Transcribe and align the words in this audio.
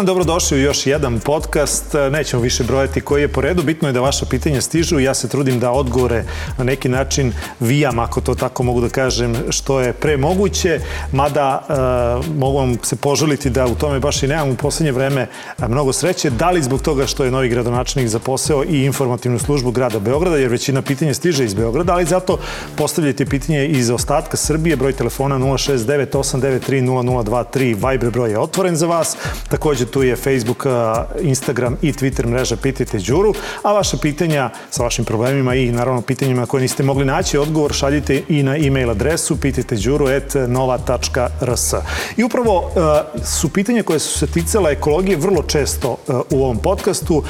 Dan, 0.00 0.06
dobrodošli 0.06 0.58
u 0.58 0.60
još 0.60 0.86
jedan 0.86 1.20
podcast. 1.20 1.94
Nećemo 2.10 2.42
više 2.42 2.64
brojati 2.64 3.00
koji 3.00 3.22
je 3.22 3.28
po 3.28 3.40
redu. 3.40 3.62
Bitno 3.62 3.88
je 3.88 3.92
da 3.92 4.00
vaša 4.00 4.26
pitanja 4.26 4.60
stižu. 4.60 4.98
Ja 4.98 5.14
se 5.14 5.28
trudim 5.28 5.60
da 5.60 5.70
odgovore 5.70 6.24
na 6.58 6.64
neki 6.64 6.88
način 6.88 7.32
vijam, 7.60 7.98
ako 7.98 8.20
to 8.20 8.34
tako 8.34 8.62
mogu 8.62 8.80
da 8.80 8.88
kažem, 8.88 9.36
što 9.50 9.80
je 9.80 9.92
pre 9.92 10.16
moguće. 10.16 10.80
Mada 11.12 11.66
uh, 11.68 12.36
mogu 12.36 12.58
vam 12.58 12.78
se 12.82 12.96
poželiti 12.96 13.50
da 13.50 13.66
u 13.66 13.74
tome 13.74 14.00
baš 14.00 14.22
i 14.22 14.26
nemam 14.26 14.50
u 14.50 14.56
poslednje 14.56 14.92
vreme 14.92 15.26
mnogo 15.68 15.92
sreće. 15.92 16.30
Da 16.30 16.50
li 16.50 16.62
zbog 16.62 16.82
toga 16.82 17.06
što 17.06 17.24
je 17.24 17.30
novi 17.30 17.48
gradonačelnik 17.48 18.08
za 18.08 18.18
posao 18.18 18.64
i 18.64 18.84
informativnu 18.84 19.38
službu 19.38 19.70
grada 19.70 19.98
Beograda, 19.98 20.36
jer 20.36 20.50
većina 20.50 20.82
pitanja 20.82 21.14
stiže 21.14 21.44
iz 21.44 21.54
Beograda, 21.54 21.92
ali 21.92 22.04
zato 22.04 22.38
postavljajte 22.76 23.26
pitanje 23.26 23.66
iz 23.66 23.90
ostatka 23.90 24.36
Srbije. 24.36 24.76
Broj 24.76 24.92
telefona 24.92 25.38
069 25.38 26.06
893 26.06 26.82
0023. 26.82 27.90
Viber 27.90 28.10
broj 28.10 28.30
je 28.30 28.38
otvoren 28.38 28.76
za 28.76 28.86
vas. 28.86 29.16
Takođe 29.48 29.89
tu 29.90 30.02
je 30.02 30.16
Facebook, 30.16 30.66
Instagram 31.20 31.76
i 31.82 31.92
Twitter 31.92 32.26
mreža 32.26 32.56
Pitajte 32.56 32.98
Đuru, 32.98 33.34
a 33.62 33.72
vaše 33.72 33.96
pitanja 34.02 34.50
sa 34.70 34.82
vašim 34.82 35.04
problemima 35.04 35.54
i 35.54 35.72
naravno 35.72 36.00
pitanjima 36.00 36.46
koje 36.46 36.60
niste 36.60 36.82
mogli 36.82 37.04
naći 37.04 37.38
odgovor 37.38 37.72
šaljite 37.72 38.22
i 38.28 38.42
na 38.42 38.56
e-mail 38.56 38.90
adresu 38.90 39.40
pitajteđuru.nova.rs. 39.40 41.74
I 42.16 42.24
upravo 42.24 42.70
su 43.24 43.48
pitanja 43.48 43.82
koje 43.82 43.98
su 43.98 44.18
se 44.18 44.26
ticala 44.26 44.70
ekologije 44.70 45.16
vrlo 45.16 45.42
često 45.42 45.96
u 46.30 46.44
ovom 46.44 46.58
podcastu, 46.58 47.22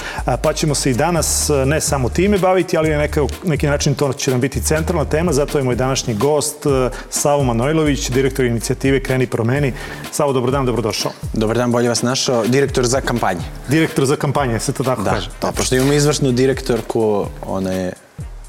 pa 0.42 0.53
ćemo 0.53 0.75
se 0.75 0.91
i 0.91 0.94
danas 0.94 1.50
ne 1.66 1.81
samo 1.81 2.08
time 2.08 2.38
baviti, 2.38 2.77
ali 2.77 2.91
na 2.91 2.98
neka, 2.98 3.27
neki 3.44 3.66
način 3.66 3.94
to 3.94 4.12
će 4.12 4.31
nam 4.31 4.41
biti 4.41 4.62
centralna 4.62 5.05
tema, 5.05 5.33
zato 5.33 5.58
je 5.58 5.64
moj 5.64 5.77
današnji 5.77 6.14
gost 6.14 6.66
Savo 7.11 7.44
Manojlović, 7.44 8.11
direktor 8.11 8.44
inicijative 8.44 9.00
Kreni 9.00 9.27
promeni. 9.27 9.72
Savo, 10.12 10.33
dobro 10.33 10.50
dan, 10.50 10.66
dobrodošao. 10.66 11.12
Dobar 11.33 11.56
dan, 11.56 11.72
bolje 11.72 11.88
vas 11.88 12.03
našao. 12.03 12.44
Direktor 12.51 12.87
za 12.87 13.01
kampanje. 13.01 13.41
Direktor 13.69 14.06
za 14.06 14.17
kampanje, 14.17 14.61
se 14.61 14.73
to 14.73 14.84
tako 14.84 15.03
da, 15.03 15.11
kaže? 15.11 15.31
Da, 15.43 15.53
pošto 15.53 15.75
imamo 15.75 15.93
izvršnu 15.93 16.33
direktorku, 16.33 17.27
ona 17.47 17.73
je 17.73 17.93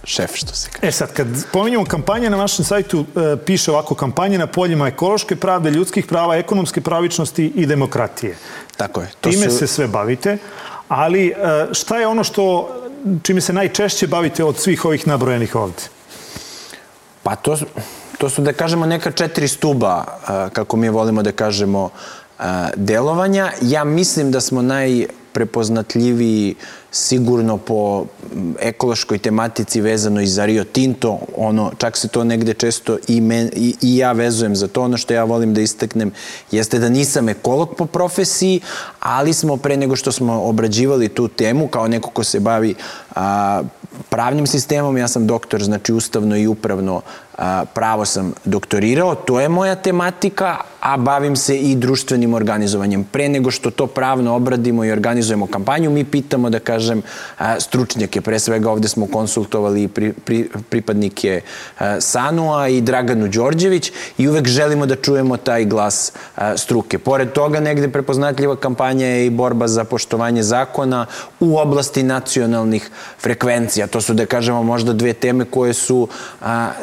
šef, 0.03 0.35
što 0.35 0.55
se 0.55 0.69
kaže. 0.71 0.87
E 0.87 0.91
sad, 0.91 1.13
kad 1.13 1.27
pominjamo 1.51 1.85
kampanje, 1.85 2.29
na 2.29 2.37
našem 2.37 2.65
sajtu 2.65 3.05
e, 3.15 3.37
piše 3.45 3.71
ovako 3.71 3.95
kampanje 3.95 4.37
na 4.37 4.47
poljima 4.47 4.87
ekološke 4.87 5.35
pravde, 5.35 5.71
ljudskih 5.71 6.05
prava, 6.05 6.35
ekonomske 6.35 6.81
pravičnosti 6.81 7.45
i 7.55 7.65
demokratije. 7.65 8.37
Tako 8.77 9.01
je. 9.01 9.07
To 9.21 9.29
Time 9.29 9.49
su... 9.49 9.57
se 9.57 9.67
sve 9.67 9.87
bavite, 9.87 10.37
ali 10.87 11.27
e, 11.27 11.33
šta 11.71 11.99
je 11.99 12.07
ono 12.07 12.23
što 12.23 12.69
čime 13.23 13.41
se 13.41 13.53
najčešće 13.53 14.07
bavite 14.07 14.43
od 14.43 14.57
svih 14.57 14.85
ovih 14.85 15.07
nabrojenih 15.07 15.55
ovde? 15.55 15.83
Pa 17.23 17.35
to, 17.35 17.57
to 18.17 18.29
su, 18.29 18.41
da 18.41 18.53
kažemo, 18.53 18.85
neka 18.85 19.11
četiri 19.11 19.47
stuba, 19.47 20.05
e, 20.07 20.49
kako 20.53 20.77
mi 20.77 20.89
volimo 20.89 21.23
da 21.23 21.31
kažemo, 21.31 21.89
delovanja. 22.75 23.51
Ja 23.61 23.83
mislim 23.83 24.31
da 24.31 24.41
smo 24.41 24.61
najprepoznatljiviji 24.61 26.55
sigurno 26.91 27.57
po 27.57 28.05
ekološkoj 28.59 29.17
tematici 29.17 29.81
vezano 29.81 30.21
i 30.21 30.27
za 30.27 30.45
Rio 30.45 30.63
Tinto, 30.63 31.19
ono, 31.37 31.71
čak 31.77 31.97
se 31.97 32.07
to 32.07 32.23
negde 32.23 32.53
često 32.53 32.97
i, 33.07 33.21
men, 33.21 33.49
i, 33.55 33.75
i 33.81 33.97
ja 33.97 34.11
vezujem 34.11 34.55
za 34.55 34.67
to. 34.67 34.81
Ono 34.81 34.97
što 34.97 35.13
ja 35.13 35.23
volim 35.23 35.53
da 35.53 35.61
isteknem 35.61 36.11
jeste 36.51 36.79
da 36.79 36.89
nisam 36.89 37.29
ekolog 37.29 37.75
po 37.77 37.85
profesiji, 37.85 38.61
ali 38.99 39.33
smo 39.33 39.57
pre 39.57 39.77
nego 39.77 39.95
što 39.95 40.11
smo 40.11 40.41
obrađivali 40.41 41.09
tu 41.09 41.27
temu, 41.27 41.67
kao 41.67 41.87
neko 41.87 42.09
ko 42.09 42.23
se 42.23 42.39
bavi 42.39 42.75
a, 43.15 43.63
pravnim 44.09 44.47
sistemom, 44.47 44.97
ja 44.97 45.07
sam 45.07 45.27
doktor, 45.27 45.63
znači 45.63 45.93
ustavno 45.93 46.37
i 46.37 46.47
upravno 46.47 47.01
a, 47.37 47.65
pravo 47.73 48.05
sam 48.05 48.33
doktorirao, 48.45 49.15
to 49.15 49.39
je 49.39 49.49
moja 49.49 49.75
tematika, 49.75 50.57
a 50.79 50.97
bavim 50.97 51.35
se 51.35 51.57
i 51.57 51.75
društvenim 51.75 52.33
organizovanjem. 52.33 53.03
Pre 53.03 53.29
nego 53.29 53.51
što 53.51 53.71
to 53.71 53.87
pravno 53.87 54.35
obradimo 54.35 54.85
i 54.85 54.91
organizujemo 54.91 55.47
kampanju, 55.47 55.89
mi 55.91 56.05
pitamo, 56.05 56.49
da 56.49 56.59
kažem, 56.81 57.01
stručnjake. 57.59 58.21
Pre 58.21 58.39
svega 58.39 58.71
ovde 58.71 58.87
smo 58.87 59.07
konsultovali 59.07 59.87
pri, 59.87 60.13
pri, 60.13 60.49
pripadnike 60.69 61.41
Sanua 61.99 62.67
i 62.67 62.81
Draganu 62.81 63.27
Đorđević 63.27 63.91
i 64.17 64.27
uvek 64.27 64.47
želimo 64.47 64.85
da 64.85 64.95
čujemo 64.95 65.37
taj 65.37 65.65
glas 65.65 66.11
struke. 66.57 66.99
Pored 66.99 67.31
toga, 67.31 67.59
negde 67.59 67.87
prepoznatljiva 67.87 68.55
kampanja 68.55 69.05
je 69.05 69.25
i 69.25 69.29
borba 69.29 69.67
za 69.67 69.83
poštovanje 69.83 70.43
zakona 70.43 71.05
u 71.39 71.57
oblasti 71.57 72.03
nacionalnih 72.03 72.89
frekvencija. 73.19 73.87
To 73.87 74.01
su, 74.01 74.13
da 74.13 74.25
kažemo, 74.25 74.63
možda 74.63 74.93
dve 74.93 75.13
teme 75.13 75.45
koje 75.45 75.73
su, 75.73 76.07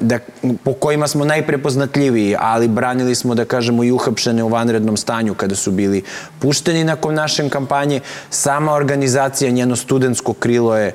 da, 0.00 0.18
po 0.64 0.72
kojima 0.72 1.08
smo 1.08 1.24
najprepoznatljiviji, 1.24 2.36
ali 2.38 2.68
branili 2.68 3.14
smo, 3.14 3.34
da 3.34 3.44
kažemo, 3.44 3.84
i 3.84 3.92
uhapšene 3.92 4.44
u 4.44 4.48
vanrednom 4.48 4.96
stanju 4.96 5.34
kada 5.34 5.56
su 5.56 5.70
bili 5.70 6.02
pušteni 6.38 6.84
nakon 6.84 7.14
naše 7.14 7.48
kampanje. 7.48 8.00
Sama 8.30 8.72
organizacija, 8.72 9.50
njeno 9.50 9.76
studentsko 9.88 10.32
krilo 10.32 10.76
je, 10.76 10.92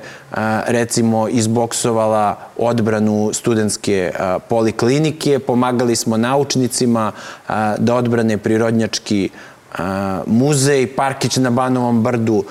recimo, 0.66 1.28
izboksovala 1.28 2.36
odbranu 2.58 3.30
studentske 3.32 4.12
poliklinike, 4.48 5.38
pomagali 5.38 5.96
smo 5.96 6.16
naučnicima 6.16 7.12
da 7.78 7.94
odbrane 7.94 8.38
prirodnjački 8.38 9.28
muzej 10.26 10.86
Parkić 10.86 11.36
na 11.36 11.50
Banovom 11.50 12.02
brdu 12.02 12.44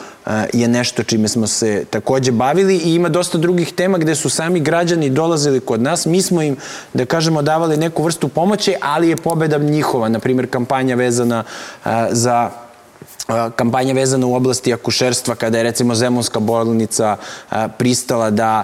je 0.54 0.68
nešto 0.68 1.04
čime 1.04 1.28
smo 1.28 1.48
se 1.48 1.86
takođe 1.90 2.32
bavili 2.32 2.76
i 2.78 2.96
ima 2.96 3.10
dosta 3.10 3.38
drugih 3.38 3.74
tema 3.74 3.98
gde 3.98 4.16
su 4.16 4.30
sami 4.30 4.60
građani 4.60 5.10
dolazili 5.10 5.60
kod 5.60 5.82
nas. 5.82 6.06
Mi 6.06 6.22
smo 6.22 6.42
im, 6.42 6.58
da 6.94 7.06
kažemo, 7.06 7.42
davali 7.42 7.78
neku 7.78 8.04
vrstu 8.04 8.28
pomoći, 8.28 8.76
ali 8.82 9.10
je 9.10 9.16
pobeda 9.16 9.58
njihova. 9.58 10.10
Naprimjer, 10.10 10.50
kampanja 10.50 10.96
vezana 10.96 11.44
za 12.12 12.63
kampanja 13.56 13.94
vezana 13.94 14.28
u 14.28 14.36
oblasti 14.36 14.74
akušerstva, 14.74 15.36
kada 15.36 15.58
je 15.58 15.64
recimo 15.64 15.96
Zemunska 15.96 16.40
bolnica 16.40 17.18
pristala 17.78 18.30
da 18.30 18.64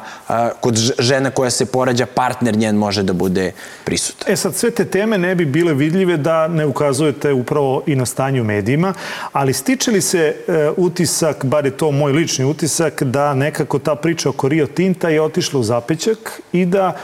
kod 0.59 0.77
žena 0.99 1.31
koja 1.31 1.49
se 1.49 1.65
porađa 1.65 2.05
partner 2.05 2.57
njen 2.57 2.75
može 2.75 3.03
da 3.03 3.13
bude 3.13 3.51
prisutan. 3.85 4.33
E 4.33 4.35
sad, 4.35 4.55
sve 4.55 4.71
te 4.71 4.85
teme 4.85 5.17
ne 5.17 5.35
bi 5.35 5.45
bile 5.45 5.73
vidljive 5.73 6.17
da 6.17 6.47
ne 6.47 6.65
ukazujete 6.65 7.33
upravo 7.33 7.83
i 7.87 7.95
na 7.95 8.05
stanju 8.05 8.43
medijima, 8.43 8.93
ali 9.31 9.53
stiče 9.53 9.91
li 9.91 10.01
se 10.01 10.35
e, 10.47 10.69
utisak, 10.77 11.45
bar 11.45 11.65
je 11.65 11.77
to 11.77 11.91
moj 11.91 12.11
lični 12.11 12.45
utisak, 12.45 13.03
da 13.03 13.33
nekako 13.33 13.79
ta 13.79 13.95
priča 13.95 14.29
oko 14.29 14.49
Rio 14.49 14.67
Tinta 14.67 15.09
je 15.09 15.21
otišla 15.21 15.59
u 15.59 15.63
zapećak 15.63 16.41
i 16.51 16.65
da 16.65 16.97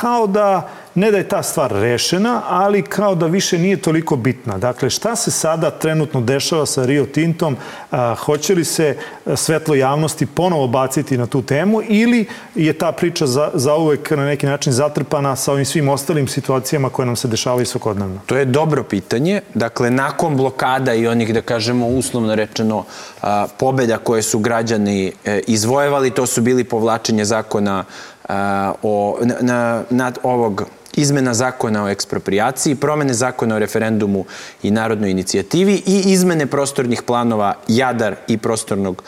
kao 0.00 0.26
da 0.26 0.68
ne 0.94 1.10
da 1.10 1.18
je 1.18 1.28
ta 1.28 1.42
stvar 1.42 1.72
rešena, 1.72 2.42
ali 2.48 2.82
kao 2.82 3.14
da 3.14 3.26
više 3.26 3.58
nije 3.58 3.76
toliko 3.76 4.16
bitna. 4.16 4.58
Dakle, 4.58 4.90
šta 4.90 5.16
se 5.16 5.30
sada 5.30 5.70
trenutno 5.70 6.20
dešava 6.20 6.66
sa 6.66 6.86
Rio 6.86 7.06
Tintom? 7.06 7.56
A, 7.90 8.14
hoće 8.14 8.54
li 8.54 8.64
se 8.64 8.96
svetlo 9.36 9.74
javnosti 9.74 10.26
ponovo 10.26 10.66
baciti 10.66 11.18
na 11.18 11.26
tu 11.26 11.42
temu 11.42 11.82
ili 11.88 12.26
je 12.54 12.72
ta 12.72 12.92
priča 12.92 13.26
za, 13.26 13.50
za 13.54 13.74
uvek 13.74 14.10
na 14.10 14.24
neki 14.24 14.46
način 14.46 14.72
zatrpana 14.72 15.36
sa 15.36 15.52
ovim 15.52 15.64
svim 15.64 15.88
ostalim 15.88 16.28
situacijama 16.28 16.90
koje 16.90 17.06
nam 17.06 17.16
se 17.16 17.28
dešavaju 17.28 17.66
svakodnevno? 17.66 18.20
To 18.26 18.36
je 18.36 18.44
dobro 18.44 18.82
pitanje. 18.82 19.40
Dakle, 19.54 19.90
nakon 19.90 20.36
blokada 20.36 20.94
i 20.94 21.06
onih, 21.06 21.34
da 21.34 21.42
kažemo, 21.42 21.86
uslovno 21.86 22.34
rečeno, 22.34 22.84
a, 23.22 23.46
pobeda 23.58 23.98
koje 23.98 24.22
su 24.22 24.38
građani 24.38 25.12
e, 25.24 25.40
izvojevali, 25.46 26.10
to 26.10 26.26
su 26.26 26.42
bili 26.42 26.64
povlačenje 26.64 27.24
zakona 27.24 27.84
a, 28.28 28.72
o, 28.82 29.18
na, 29.22 29.34
na, 29.40 29.82
nad 29.90 30.18
ovog 30.22 30.64
izmena 30.96 31.34
zakona 31.34 31.84
o 31.84 31.88
ekspropriaciji, 31.88 32.74
promene 32.74 33.14
zakona 33.14 33.54
o 33.54 33.58
referendumu 33.58 34.24
i 34.62 34.70
narodnoj 34.70 35.10
inicijativi 35.10 35.82
i 35.86 36.02
izmene 36.06 36.46
prostornih 36.46 37.02
planova 37.02 37.54
Jadar 37.68 38.16
i 38.28 38.38
prostornog 38.38 39.02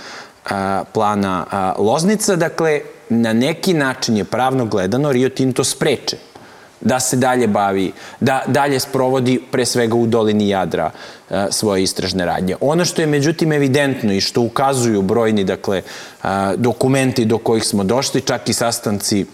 plana 0.93 1.47
Loznica. 1.79 2.37
Dakle, 2.37 2.81
na 3.09 3.33
neki 3.33 3.75
način 3.75 4.17
je 4.17 4.25
pravno 4.25 4.67
gledano 4.67 5.13
Rio 5.13 5.29
Tinto 5.29 5.65
spreče 5.65 6.17
da 6.81 7.01
se 7.01 7.17
dalje 7.17 7.47
bavi, 7.47 7.93
da 8.21 8.43
dalje 8.47 8.81
sprovodi 8.81 9.41
pre 9.51 9.67
svega 9.67 9.95
u 9.95 10.07
dolini 10.07 10.49
Jadra 10.49 10.91
a, 11.31 11.47
svoje 11.51 11.83
istražne 11.83 12.25
radnje. 12.25 12.57
Ono 12.61 12.85
što 12.85 13.03
je 13.03 13.07
međutim 13.07 13.53
evidentno 13.53 14.13
i 14.13 14.21
što 14.21 14.41
ukazuju 14.41 15.03
brojni 15.03 15.45
dakle, 15.45 15.83
a, 16.23 16.57
dokumenti 16.57 17.25
do 17.25 17.39
kojih 17.39 17.65
smo 17.65 17.85
došli, 17.85 18.21
čak 18.21 18.49
i 18.49 18.53
sastanci 18.53 19.27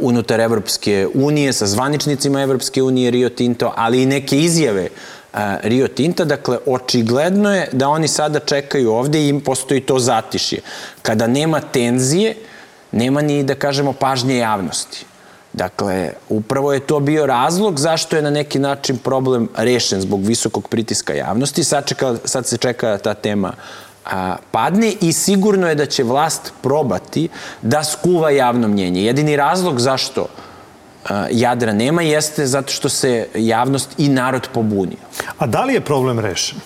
unutar 0.00 0.40
Evropske 0.40 1.08
unije, 1.14 1.52
sa 1.52 1.66
zvaničnicima 1.66 2.42
Evropske 2.42 2.82
unije 2.82 3.10
Rio 3.10 3.28
Tinto, 3.28 3.72
ali 3.76 4.02
i 4.02 4.06
neke 4.06 4.38
izjave 4.38 4.88
Rio 5.62 5.88
Tinta. 5.88 6.24
Dakle, 6.24 6.58
očigledno 6.66 7.54
je 7.54 7.68
da 7.72 7.88
oni 7.88 8.08
sada 8.08 8.40
čekaju 8.40 8.92
ovde 8.92 9.24
i 9.24 9.28
im 9.28 9.40
postoji 9.40 9.80
to 9.80 9.98
zatišje. 9.98 10.60
Kada 11.02 11.26
nema 11.26 11.60
tenzije, 11.60 12.36
nema 12.92 13.22
ni, 13.22 13.42
da 13.42 13.54
kažemo, 13.54 13.92
pažnje 13.92 14.36
javnosti. 14.36 15.06
Dakle, 15.54 16.10
upravo 16.28 16.72
je 16.72 16.80
to 16.80 17.00
bio 17.00 17.26
razlog 17.26 17.78
zašto 17.80 18.16
je 18.16 18.22
na 18.22 18.30
neki 18.30 18.58
način 18.58 18.98
problem 18.98 19.48
rešen 19.56 20.00
zbog 20.00 20.26
visokog 20.26 20.68
pritiska 20.68 21.14
javnosti. 21.14 21.64
Sad, 21.64 21.86
čeka, 21.86 22.16
sad 22.24 22.46
se 22.46 22.56
čeka 22.56 22.98
ta 22.98 23.14
tema 23.14 23.52
a, 24.04 24.36
padne 24.50 24.92
i 25.00 25.12
sigurno 25.12 25.68
je 25.68 25.74
da 25.74 25.86
će 25.86 26.02
vlast 26.04 26.52
probati 26.62 27.28
da 27.62 27.84
skuva 27.84 28.30
javno 28.30 28.68
mnjenje. 28.68 29.04
Jedini 29.04 29.36
razlog 29.36 29.80
zašto 29.80 30.26
a, 31.08 31.26
Jadra 31.30 31.72
nema 31.72 32.02
jeste 32.02 32.46
zato 32.46 32.72
što 32.72 32.88
se 32.88 33.28
javnost 33.34 33.90
i 33.98 34.08
narod 34.08 34.48
pobunio. 34.54 34.98
A 35.38 35.46
da 35.46 35.64
li 35.64 35.74
je 35.74 35.80
problem 35.80 36.18
rešen? 36.18 36.58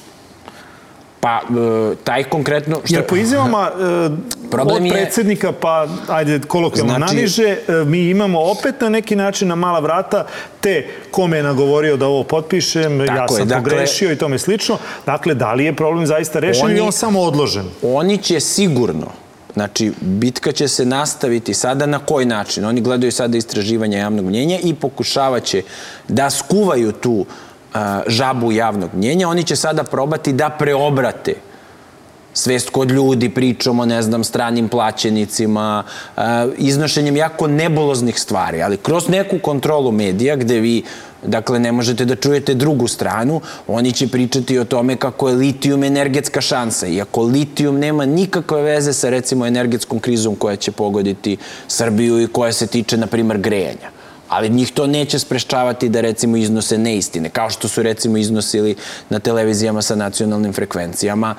Pa, 1.20 1.40
e, 1.40 1.94
taj 2.04 2.24
konkretno... 2.24 2.80
Što... 2.84 2.94
Jer 2.94 3.06
po 3.06 3.16
izjavama 3.16 3.70
e, 3.70 4.10
Problem 4.50 4.84
od 4.84 4.90
predsednika, 4.92 5.52
pa, 5.52 5.86
ajde, 6.08 6.40
kolokvijalno 6.48 6.94
znači... 6.94 7.14
naniže, 7.14 7.56
e, 7.68 7.84
mi 7.86 7.98
imamo 7.98 8.40
opet 8.40 8.80
na 8.80 8.88
neki 8.88 9.16
način 9.16 9.48
na 9.48 9.54
mala 9.54 9.78
vrata 9.78 10.26
te 10.60 10.86
kome 11.10 11.36
je 11.36 11.42
nagovorio 11.42 11.96
da 11.96 12.06
ovo 12.06 12.24
potpišem, 12.24 13.06
Tako 13.06 13.20
ja 13.20 13.28
sam 13.28 13.38
je, 13.38 13.44
dakle, 13.44 13.70
pogrešio 13.70 14.12
i 14.12 14.16
tome 14.16 14.38
slično. 14.38 14.78
Dakle, 15.06 15.34
da 15.34 15.52
li 15.52 15.64
je 15.64 15.76
problem 15.76 16.06
zaista 16.06 16.38
rešen 16.38 16.64
oni, 16.64 16.74
ili 16.74 16.80
on 16.80 16.92
samo 16.92 17.20
odložen? 17.20 17.64
Oni 17.82 18.18
će 18.18 18.40
sigurno 18.40 19.06
Znači, 19.54 19.92
bitka 20.00 20.52
će 20.52 20.68
se 20.68 20.84
nastaviti 20.84 21.54
sada 21.54 21.86
na 21.86 21.98
koji 21.98 22.26
način? 22.26 22.64
Oni 22.64 22.80
gledaju 22.80 23.12
sada 23.12 23.36
istraživanja 23.38 23.98
javnog 23.98 24.24
mnjenja 24.24 24.58
i 24.62 24.74
pokušavaće 24.74 25.62
da 26.08 26.30
skuvaju 26.30 26.92
tu 26.92 27.12
uh, 27.12 27.26
žabu 28.06 28.52
javnog 28.52 28.90
mnjenja, 28.94 29.28
oni 29.28 29.44
će 29.44 29.56
sada 29.56 29.84
probati 29.84 30.32
da 30.32 30.48
preobrate 30.48 31.34
svest 32.32 32.70
kod 32.70 32.90
ljudi, 32.90 33.28
pričom 33.28 33.80
o, 33.80 33.86
ne 33.86 34.02
znam, 34.02 34.24
stranim 34.24 34.68
plaćenicima, 34.68 35.82
iznošenjem 36.56 37.16
jako 37.16 37.46
nebuloznih 37.46 38.20
stvari, 38.20 38.62
ali 38.62 38.76
kroz 38.76 39.08
neku 39.08 39.38
kontrolu 39.38 39.92
medija 39.92 40.36
gde 40.36 40.60
vi 40.60 40.82
Dakle, 41.22 41.58
ne 41.58 41.72
možete 41.72 42.04
da 42.04 42.14
čujete 42.14 42.54
drugu 42.54 42.86
stranu, 42.88 43.40
oni 43.66 43.92
će 43.92 44.06
pričati 44.08 44.58
o 44.58 44.64
tome 44.64 44.96
kako 44.96 45.28
je 45.28 45.34
litijum 45.34 45.84
energetska 45.84 46.40
šansa. 46.40 46.86
Iako 46.86 47.22
litijum 47.22 47.78
nema 47.78 48.06
nikakve 48.06 48.62
veze 48.62 48.92
sa, 48.92 49.10
recimo, 49.10 49.46
energetskom 49.46 49.98
krizom 49.98 50.36
koja 50.36 50.56
će 50.56 50.72
pogoditi 50.72 51.36
Srbiju 51.68 52.22
i 52.22 52.26
koja 52.26 52.52
se 52.52 52.66
tiče, 52.66 52.96
na 52.96 53.06
primer, 53.06 53.38
grejanja 53.38 53.90
ali 54.28 54.48
njih 54.48 54.72
to 54.72 54.86
neće 54.86 55.18
spreščavati 55.18 55.88
da 55.88 56.00
recimo 56.00 56.36
iznose 56.36 56.78
neistine, 56.78 57.30
kao 57.30 57.50
što 57.50 57.68
su 57.68 57.82
recimo 57.82 58.16
iznosili 58.16 58.76
na 59.08 59.18
televizijama 59.18 59.82
sa 59.82 59.94
nacionalnim 59.94 60.52
frekvencijama, 60.52 61.34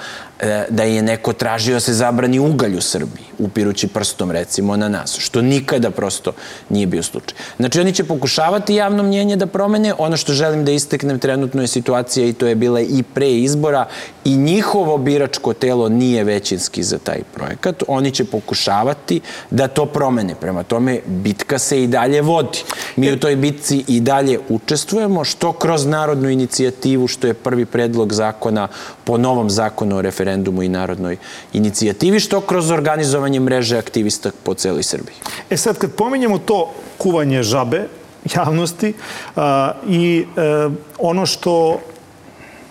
da 0.70 0.84
je 0.84 1.02
neko 1.02 1.34
tražio 1.34 1.74
da 1.74 1.80
se 1.80 1.94
zabrani 1.94 2.40
ugalj 2.40 2.78
u 2.78 2.82
Srbiji, 2.82 3.26
upirući 3.40 3.88
prstom 3.88 4.32
recimo 4.32 4.78
na 4.78 4.90
nas, 4.90 5.18
što 5.20 5.42
nikada 5.42 5.92
prosto 5.92 6.32
nije 6.70 6.88
bio 6.88 7.04
slučaj. 7.04 7.38
Znači 7.58 7.80
oni 7.80 7.94
će 7.94 8.04
pokušavati 8.04 8.76
javno 8.76 9.04
mnjenje 9.04 9.36
da 9.36 9.46
promene, 9.46 9.94
ono 9.98 10.18
što 10.18 10.34
želim 10.34 10.66
da 10.66 10.72
isteknem 10.72 11.20
trenutno 11.20 11.62
je 11.62 11.68
situacija 11.68 12.28
i 12.28 12.34
to 12.34 12.48
je 12.48 12.56
bila 12.56 12.82
i 12.82 13.04
pre 13.14 13.32
izbora 13.32 13.88
i 14.26 14.38
njihovo 14.38 14.98
biračko 14.98 15.54
telo 15.54 15.90
nije 15.90 16.24
većinski 16.24 16.84
za 16.84 16.98
taj 16.98 17.20
projekat, 17.36 17.84
oni 17.88 18.12
će 18.12 18.26
pokušavati 18.26 19.22
da 19.52 19.68
to 19.68 19.86
promene. 19.86 20.36
Prema 20.36 20.64
tome, 20.64 21.00
bitka 21.06 21.60
se 21.60 21.84
i 21.84 21.88
dalje 21.88 22.22
vodi. 22.22 22.64
Mi 22.96 23.12
u 23.12 23.20
toj 23.20 23.36
bitci 23.36 23.84
i 23.88 24.00
dalje 24.00 24.40
učestvujemo, 24.50 25.24
što 25.24 25.52
kroz 25.52 25.86
narodnu 25.86 26.30
inicijativu, 26.30 27.08
što 27.08 27.28
je 27.28 27.34
prvi 27.34 27.66
predlog 27.66 28.14
zakona 28.14 28.68
po 29.04 29.18
novom 29.18 29.50
zakonu 29.50 29.98
o 29.98 30.02
referendumu 30.02 30.29
i 30.64 30.70
narodnoj 30.70 31.18
inicijativi, 31.54 32.20
što 32.20 32.42
kroz 32.42 32.72
organizovanje 32.72 33.40
mreže 33.40 33.78
aktivista 33.78 34.32
po 34.44 34.54
celoj 34.54 34.84
Srbiji. 34.84 35.16
E 35.50 35.58
sad, 35.58 35.78
kad 35.78 35.92
pominjemo 35.92 36.38
to 36.38 36.72
kuvanje 36.98 37.44
žabe, 37.44 37.88
javnosti 38.36 38.94
a, 39.36 39.72
i 39.88 40.26
e, 40.38 40.70
ono 40.98 41.26
što 41.26 41.80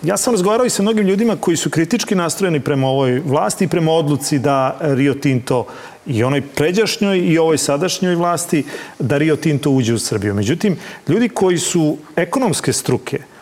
Ja 0.03 0.17
sam 0.17 0.35
razgovarao 0.35 0.67
i 0.67 0.71
sa 0.71 0.83
mnogim 0.83 1.07
ljudima 1.07 1.37
koji 1.37 1.57
su 1.57 1.71
kritički 1.71 2.15
nastrojeni 2.15 2.61
prema 2.61 2.87
ovoj 2.87 3.19
vlasti 3.25 3.65
i 3.65 3.69
prema 3.69 3.93
odluci 3.93 4.39
da 4.39 4.79
Rio 4.81 5.15
Tinto 5.15 5.67
i 6.07 6.23
onoj 6.25 6.43
pređašnjoj 6.55 7.19
i 7.19 7.39
ovoj 7.39 7.59
sadašnjoj 7.59 8.15
vlasti 8.15 8.65
da 8.99 9.19
Rio 9.19 9.37
Tinto 9.37 9.71
uđe 9.71 9.95
u 9.95 9.99
Srbiju. 9.99 10.35
Međutim, 10.35 10.77
ljudi 11.09 11.29
koji 11.29 11.59
su 11.59 11.97
ekonomske 12.17 12.73
struke, 12.73 13.19
a, 13.19 13.38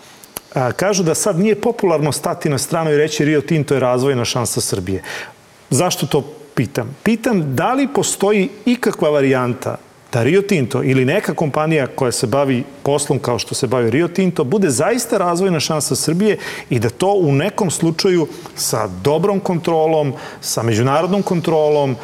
kažu 0.77 1.03
da 1.03 1.15
sad 1.15 1.39
nije 1.39 1.61
popularno 1.61 2.13
stati 2.13 2.49
na 2.49 2.59
stranu 2.59 2.91
i 2.91 2.97
reći 2.97 3.25
Rio 3.25 3.41
Tinto 3.41 3.75
je 3.75 3.81
razvojna 3.81 4.25
šansa 4.25 4.61
Srbije. 4.61 5.03
Zašto 5.71 6.07
to 6.07 6.23
pitam? 6.55 6.97
Pitam 7.03 7.55
da 7.57 7.73
li 7.73 7.89
postoji 7.95 8.49
ikakva 8.65 9.11
varijanta 9.11 9.77
da 10.13 10.23
Rio 10.23 10.43
Tinto 10.43 10.83
ili 10.83 11.05
neka 11.05 11.35
kompanija 11.35 11.87
koja 11.87 12.13
se 12.13 12.27
bavi 12.27 12.65
poslom 12.83 13.19
kao 13.19 13.39
što 13.39 13.55
se 13.55 13.67
bavi 13.67 13.91
Rio 13.91 14.09
Tinto 14.09 14.45
bude 14.45 14.71
zaista 14.71 15.19
razvojna 15.19 15.61
šansa 15.61 15.97
Srbije 15.97 16.39
i 16.71 16.79
da 16.79 16.91
to 16.91 17.13
u 17.13 17.33
nekom 17.33 17.71
slučaju 17.71 18.29
sa 18.55 18.87
dobrom 18.87 19.41
kontrolom, 19.41 20.15
sa 20.41 20.63
međunarodnom 20.63 21.23
kontrolom 21.23 21.97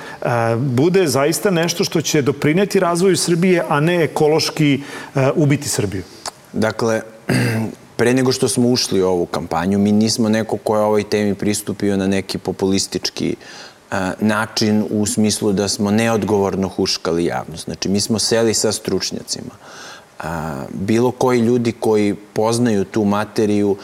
bude 0.58 1.06
zaista 1.06 1.50
nešto 1.50 1.84
što 1.84 2.00
će 2.00 2.22
doprineti 2.22 2.80
razvoju 2.80 3.16
Srbije, 3.16 3.64
a 3.68 3.80
ne 3.80 4.04
ekološki 4.04 4.82
ubiti 5.34 5.68
Srbiju. 5.68 6.02
Dakle, 6.52 7.00
pre 8.02 8.14
nego 8.14 8.32
što 8.32 8.48
smo 8.48 8.68
ušli 8.68 9.02
u 9.02 9.08
ovu 9.08 9.26
kampanju, 9.26 9.78
mi 9.78 9.92
nismo 9.92 10.28
neko 10.28 10.56
ko 10.56 10.76
je 10.76 10.82
ovoj 10.82 11.04
temi 11.04 11.34
pristupio 11.34 11.96
na 11.96 12.06
neki 12.06 12.38
populistički 12.38 13.36
način 14.20 14.84
u 14.90 15.06
smislu 15.06 15.52
da 15.52 15.68
smo 15.68 15.90
neodgovorno 15.90 16.68
huškali 16.68 17.24
javnost. 17.24 17.64
Znači, 17.64 17.88
mi 17.88 18.00
smo 18.00 18.18
seli 18.18 18.54
sa 18.54 18.72
stručnjacima. 18.72 19.54
Bilo 20.72 21.10
koji 21.10 21.40
ljudi 21.40 21.72
koji 21.72 22.14
poznaju 22.14 22.84
tu 22.84 23.04
materiju 23.04 23.76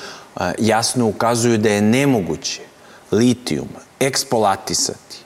jasno 0.59 1.07
ukazuju 1.07 1.59
da 1.59 1.71
je 1.71 1.83
nemoguće 1.83 2.61
litijum 3.13 3.69
ekspolatisati 4.01 5.17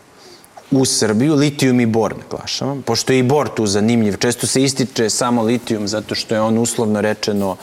u 0.71 0.85
Srbiju, 0.85 1.35
litijum 1.35 1.81
i 1.81 1.87
bor 1.87 2.15
naglašavam, 2.17 2.83
pošto 2.83 3.13
je 3.13 3.19
i 3.19 3.23
bor 3.23 3.49
tu 3.49 3.67
zanimljiv. 3.67 4.17
Često 4.17 4.47
se 4.47 4.63
ističe 4.63 5.11
samo 5.11 5.43
litijum 5.43 5.89
zato 5.89 6.15
što 6.15 6.35
je 6.35 6.41
on 6.41 6.59
uslovno 6.59 7.01
rečeno 7.01 7.57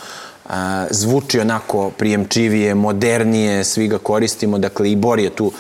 zvuči 0.90 1.40
onako 1.40 1.90
prijemčivije, 1.90 2.75
modernije, 2.75 3.63
svi 3.63 3.88
ga 3.88 3.98
koristimo, 3.98 4.57
dakle 4.57 4.92
i 4.92 4.96
bor 4.96 5.19
je 5.19 5.30
tu 5.30 5.51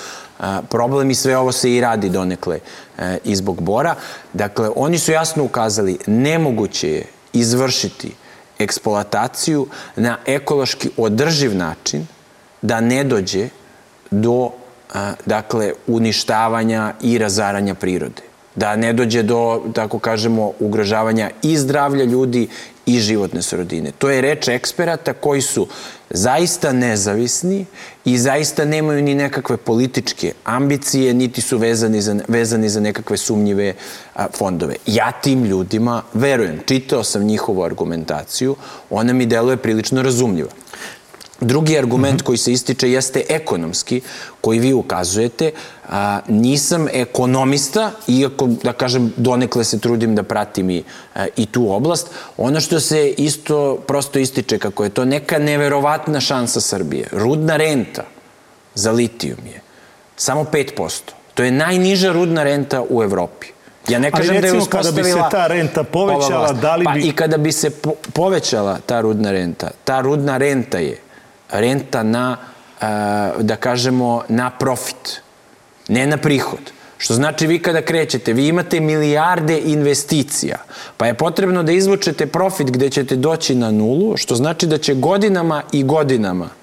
problem 0.69 1.11
i 1.11 1.15
sve 1.15 1.37
ovo 1.37 1.51
se 1.51 1.75
i 1.75 1.81
radi 1.81 2.09
donekle 2.09 2.59
e, 2.97 3.17
i 3.23 3.35
zbog 3.35 3.61
Bora. 3.61 3.95
Dakle, 4.33 4.69
oni 4.75 4.99
su 4.99 5.11
jasno 5.11 5.43
ukazali, 5.43 5.97
nemoguće 6.07 6.91
je 6.91 7.05
izvršiti 7.33 8.11
eksploataciju 8.59 9.67
na 9.95 10.17
ekološki 10.25 10.89
održiv 10.97 11.55
način 11.55 12.07
da 12.61 12.81
ne 12.81 13.03
dođe 13.03 13.49
do 14.11 14.49
dakle, 15.25 15.73
uništavanja 15.87 16.93
i 17.01 17.17
razaranja 17.17 17.75
prirode. 17.75 18.21
Da 18.55 18.75
ne 18.75 18.93
dođe 18.93 19.23
do, 19.23 19.61
tako 19.73 19.99
kažemo, 19.99 20.51
ugrožavanja 20.59 21.29
i 21.41 21.57
zdravlja 21.57 22.03
ljudi 22.03 22.47
i 22.89 22.99
životne 22.99 23.41
srodine. 23.41 23.91
To 23.97 24.09
je 24.09 24.21
reč 24.21 24.47
eksperata 24.47 25.13
koji 25.13 25.41
su 25.41 25.67
zaista 26.09 26.73
nezavisni 26.73 27.65
i 28.05 28.17
zaista 28.17 28.65
nemaju 28.65 29.01
ni 29.01 29.15
nekakve 29.15 29.57
političke 29.57 30.33
ambicije, 30.43 31.13
niti 31.13 31.41
su 31.41 31.57
vezani 31.57 32.01
za, 32.01 32.15
vezani 32.27 32.69
za 32.69 32.79
nekakve 32.79 33.17
sumnjive 33.17 33.73
a, 34.15 34.27
fondove. 34.37 34.75
Ja 34.85 35.11
tim 35.11 35.43
ljudima 35.45 36.01
verujem, 36.13 36.59
čitao 36.65 37.03
sam 37.03 37.23
njihovu 37.23 37.63
argumentaciju, 37.63 38.55
ona 38.89 39.13
mi 39.13 39.25
deluje 39.25 39.57
prilično 39.57 40.01
razumljiva. 40.01 40.49
Drugi 41.41 41.77
argument 41.77 42.13
mm 42.13 42.17
-hmm. 42.17 42.25
koji 42.25 42.37
se 42.37 42.51
ističe 42.51 42.91
jeste 42.91 43.23
ekonomski, 43.29 44.01
koji 44.41 44.59
vi 44.59 44.73
ukazujete. 44.73 45.51
A, 45.89 46.19
nisam 46.27 46.87
ekonomista, 46.93 47.91
iako, 48.07 48.47
da 48.63 48.73
kažem, 48.73 49.13
donekle 49.17 49.63
se 49.63 49.79
trudim 49.79 50.15
da 50.15 50.23
pratim 50.23 50.69
i, 50.69 50.83
a, 51.15 51.27
i 51.35 51.45
tu 51.45 51.71
oblast. 51.71 52.07
Ono 52.37 52.59
što 52.59 52.79
se 52.79 53.09
isto 53.09 53.77
prosto 53.87 54.19
ističe 54.19 54.59
kako 54.59 54.83
je 54.83 54.89
to 54.89 55.05
neka 55.05 55.39
neverovatna 55.39 56.19
šansa 56.19 56.61
Srbije. 56.61 57.07
Rudna 57.11 57.57
renta 57.57 58.03
za 58.75 58.91
litijum 58.91 59.45
je 59.45 59.61
samo 60.15 60.43
5%. 60.43 61.01
To 61.33 61.43
je 61.43 61.51
najniža 61.51 62.11
rudna 62.11 62.43
renta 62.43 62.83
u 62.89 63.03
Evropi. 63.03 63.47
Ja 63.87 63.99
ne 63.99 64.11
kažem 64.11 64.41
da 64.41 64.47
je 64.47 64.57
uspostavila... 64.57 64.91
kada 64.91 65.01
bi 65.01 65.11
se 65.11 65.31
ta 65.31 65.47
renta 65.47 65.83
povećala, 65.83 66.53
da 66.53 66.75
li 66.75 66.85
pa 66.85 66.91
bi... 66.91 67.01
Pa 67.01 67.07
i 67.07 67.11
kada 67.11 67.37
bi 67.37 67.51
se 67.51 67.69
po 67.69 67.93
povećala 68.13 68.79
ta 68.85 69.01
rudna 69.01 69.31
renta, 69.31 69.69
ta 69.83 70.01
rudna 70.01 70.37
renta 70.37 70.77
je 70.77 70.97
renta 71.51 72.03
na, 72.03 72.37
e, 72.81 72.85
da 73.43 73.55
kažemo, 73.55 74.23
na 74.27 74.49
profit, 74.49 75.21
ne 75.87 76.07
na 76.07 76.17
prihod. 76.17 76.71
Što 76.97 77.13
znači 77.13 77.47
vi 77.47 77.59
kada 77.59 77.81
krećete, 77.81 78.33
vi 78.33 78.47
imate 78.47 78.79
milijarde 78.79 79.59
investicija, 79.59 80.57
pa 80.97 81.07
je 81.07 81.13
potrebno 81.13 81.63
da 81.63 81.71
izvučete 81.71 82.25
profit 82.25 82.71
gde 82.71 82.89
ćete 82.89 83.15
doći 83.15 83.55
na 83.55 83.71
nulu, 83.71 84.17
što 84.17 84.35
znači 84.35 84.67
da 84.67 84.77
će 84.77 84.93
godinama 84.93 85.61
i 85.71 85.83
godinama 85.83 86.58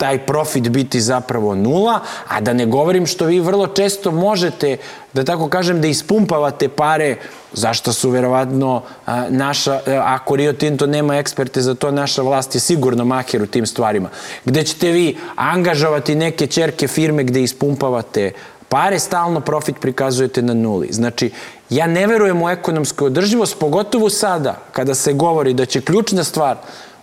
taj 0.00 0.18
profit 0.26 0.68
biti 0.68 1.00
zapravo 1.00 1.54
nula, 1.54 2.00
a 2.28 2.40
da 2.40 2.52
ne 2.52 2.66
govorim 2.66 3.06
što 3.06 3.26
vi 3.26 3.40
vrlo 3.40 3.66
često 3.66 4.10
možete, 4.10 4.76
da 5.12 5.24
tako 5.24 5.48
kažem, 5.48 5.80
da 5.80 5.88
ispumpavate 5.88 6.68
pare, 6.68 7.16
zašto 7.52 7.92
su 7.92 8.10
verovatno 8.10 8.82
a, 9.06 9.26
naša, 9.28 9.80
ako 10.04 10.36
Rio 10.36 10.52
Tinto 10.52 10.86
nema 10.86 11.16
eksperte 11.16 11.60
za 11.60 11.74
to, 11.74 11.90
naša 11.90 12.22
vlast 12.22 12.54
je 12.54 12.60
sigurno 12.60 13.04
maher 13.04 13.42
u 13.42 13.46
tim 13.46 13.66
stvarima, 13.66 14.08
gde 14.44 14.64
ćete 14.64 14.90
vi 14.90 15.16
angažovati 15.36 16.14
neke 16.14 16.46
čerke 16.46 16.88
firme 16.88 17.24
gde 17.24 17.42
ispumpavate 17.42 18.32
pare, 18.68 18.98
stalno 18.98 19.40
profit 19.40 19.80
prikazujete 19.80 20.42
na 20.42 20.54
nuli. 20.54 20.88
Znači, 20.92 21.30
ja 21.70 21.86
ne 21.86 22.06
verujem 22.06 22.42
u 22.42 22.48
ekonomsku 22.48 23.04
održivost, 23.04 23.58
pogotovo 23.58 24.10
sada, 24.10 24.56
kada 24.72 24.94
se 24.94 25.12
govori 25.12 25.54
da 25.54 25.66
će 25.66 25.80
ključna 25.80 26.24
stvar 26.24 26.56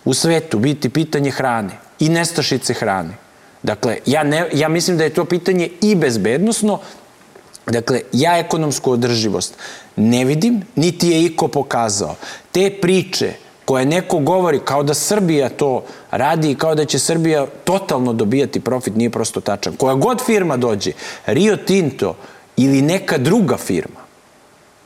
u 0.04 0.14
svetu 0.14 0.58
biti 0.58 0.88
pitanje 0.88 1.30
hrane 1.30 1.87
i 2.00 2.08
nestašice 2.08 2.74
hrane. 2.74 3.14
Dakle, 3.62 3.98
ja, 4.06 4.22
ne, 4.22 4.48
ja 4.52 4.68
mislim 4.68 4.98
da 4.98 5.04
je 5.04 5.14
to 5.14 5.24
pitanje 5.24 5.70
i 5.82 5.94
bezbednostno, 5.94 6.80
Dakle, 7.70 8.00
ja 8.12 8.38
ekonomsku 8.38 8.92
održivost 8.92 9.54
ne 9.96 10.24
vidim, 10.24 10.62
niti 10.76 11.08
je 11.08 11.24
iko 11.24 11.48
pokazao. 11.48 12.14
Te 12.52 12.70
priče 12.80 13.32
koje 13.64 13.84
neko 13.84 14.18
govori 14.18 14.60
kao 14.64 14.82
da 14.82 14.94
Srbija 14.94 15.48
to 15.48 15.84
radi 16.10 16.50
i 16.50 16.54
kao 16.54 16.74
da 16.74 16.84
će 16.84 16.98
Srbija 16.98 17.46
totalno 17.64 18.12
dobijati 18.12 18.60
profit, 18.60 18.96
nije 18.96 19.10
prosto 19.10 19.40
tačan. 19.40 19.76
Koja 19.76 19.94
god 19.94 20.24
firma 20.26 20.56
dođe, 20.56 20.92
Rio 21.26 21.56
Tinto 21.56 22.16
ili 22.56 22.82
neka 22.82 23.18
druga 23.18 23.56
firma, 23.56 24.00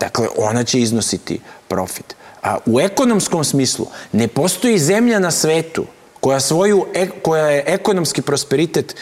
dakle, 0.00 0.26
ona 0.36 0.64
će 0.64 0.80
iznositi 0.80 1.40
profit. 1.68 2.16
A 2.42 2.58
u 2.66 2.80
ekonomskom 2.80 3.44
smislu 3.44 3.86
ne 4.12 4.28
postoji 4.28 4.78
zemlja 4.78 5.18
na 5.18 5.30
svetu 5.30 5.86
koja 6.22 6.40
svoju 6.40 6.86
e, 6.94 7.06
koja 7.22 7.46
je 7.46 7.64
ekonomski 7.66 8.22
prosperitet 8.22 8.96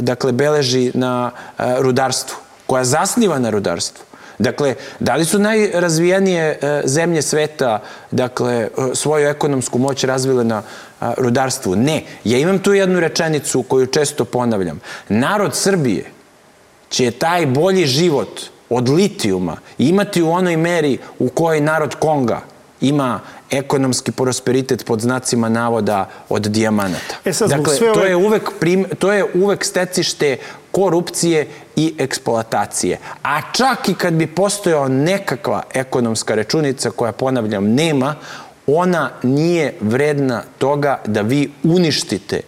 dakle 0.00 0.32
beleži 0.32 0.90
na 0.94 1.30
rudarstvu 1.58 2.36
koja 2.66 2.84
zasniva 2.84 3.38
na 3.38 3.50
rudarstvu. 3.50 4.04
Dakle, 4.38 4.74
da 5.00 5.16
li 5.16 5.24
su 5.24 5.38
najrazvijenije 5.38 6.58
e, 6.62 6.82
zemlje 6.84 7.22
sveta 7.22 7.82
dakle, 8.10 8.54
e, 8.54 8.68
svoju 8.94 9.28
ekonomsku 9.28 9.78
moć 9.78 10.04
razvile 10.04 10.44
na 10.44 10.62
rudarstvu? 11.00 11.76
Ne. 11.76 12.02
Ja 12.24 12.38
imam 12.38 12.58
tu 12.58 12.74
jednu 12.74 13.00
rečenicu 13.00 13.62
koju 13.62 13.86
često 13.86 14.24
ponavljam. 14.24 14.80
Narod 15.08 15.56
Srbije 15.56 16.04
će 16.88 17.10
taj 17.10 17.46
bolji 17.46 17.86
život 17.86 18.40
od 18.70 18.88
litijuma 18.88 19.56
imati 19.78 20.22
u 20.22 20.30
onoj 20.30 20.56
meri 20.56 20.98
u 21.18 21.28
kojoj 21.28 21.60
narod 21.60 21.94
Konga 21.94 22.40
ima 22.80 23.20
ekonomski 23.50 24.12
prosperitet 24.12 24.86
pod 24.86 25.00
znacima 25.00 25.48
navoda 25.48 26.08
od 26.28 26.42
dijamanata. 26.42 27.16
E 27.24 27.32
sad, 27.32 27.50
dakle, 27.50 27.74
sve 27.74 27.90
ove... 27.90 28.00
to, 28.00 28.06
je 28.06 28.16
uvek 28.16 28.50
prim, 28.60 28.84
to 28.98 29.12
je 29.12 29.24
uvek 29.34 29.64
stecište 29.64 30.36
korupcije 30.70 31.48
i 31.76 31.94
eksploatacije. 31.98 32.98
A 33.22 33.40
čak 33.52 33.88
i 33.88 33.94
kad 33.94 34.14
bi 34.14 34.26
postojao 34.26 34.88
nekakva 34.88 35.62
ekonomska 35.74 36.34
rečunica 36.34 36.90
koja, 36.90 37.12
ponavljam, 37.12 37.64
nema, 37.74 38.14
ona 38.66 39.10
nije 39.22 39.74
vredna 39.80 40.42
toga 40.58 41.00
da 41.06 41.20
vi 41.20 41.50
uništite 41.62 42.40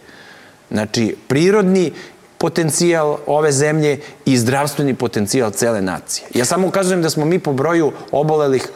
znači, 0.71 1.15
prirodni 1.27 1.91
potencijal 2.39 3.17
ove 3.27 3.51
zemlje 3.51 3.99
i 4.25 4.37
zdravstveni 4.37 4.93
potencijal 4.93 5.51
cele 5.51 5.81
nacije. 5.81 6.27
Ja 6.33 6.45
samo 6.45 6.67
ukazujem 6.67 7.01
da 7.01 7.09
smo 7.09 7.25
mi 7.25 7.39
po 7.39 7.53
broju 7.53 7.91
obolelih 8.11 8.69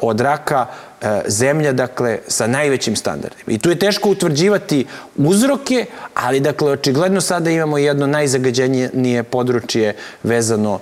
od 0.00 0.20
raka 0.20 0.66
e, 1.00 1.22
zemlja, 1.26 1.72
dakle, 1.72 2.18
sa 2.28 2.46
najvećim 2.46 2.96
standardima. 2.96 3.52
I 3.52 3.58
tu 3.58 3.70
je 3.70 3.78
teško 3.78 4.10
utvrđivati 4.10 4.86
uzroke, 5.16 5.86
ali, 6.14 6.40
dakle, 6.40 6.72
očigledno 6.72 7.20
sada 7.20 7.50
imamo 7.50 7.78
jedno 7.78 8.06
najzagađenije 8.06 9.22
područje 9.22 9.96
vezano 10.22 10.78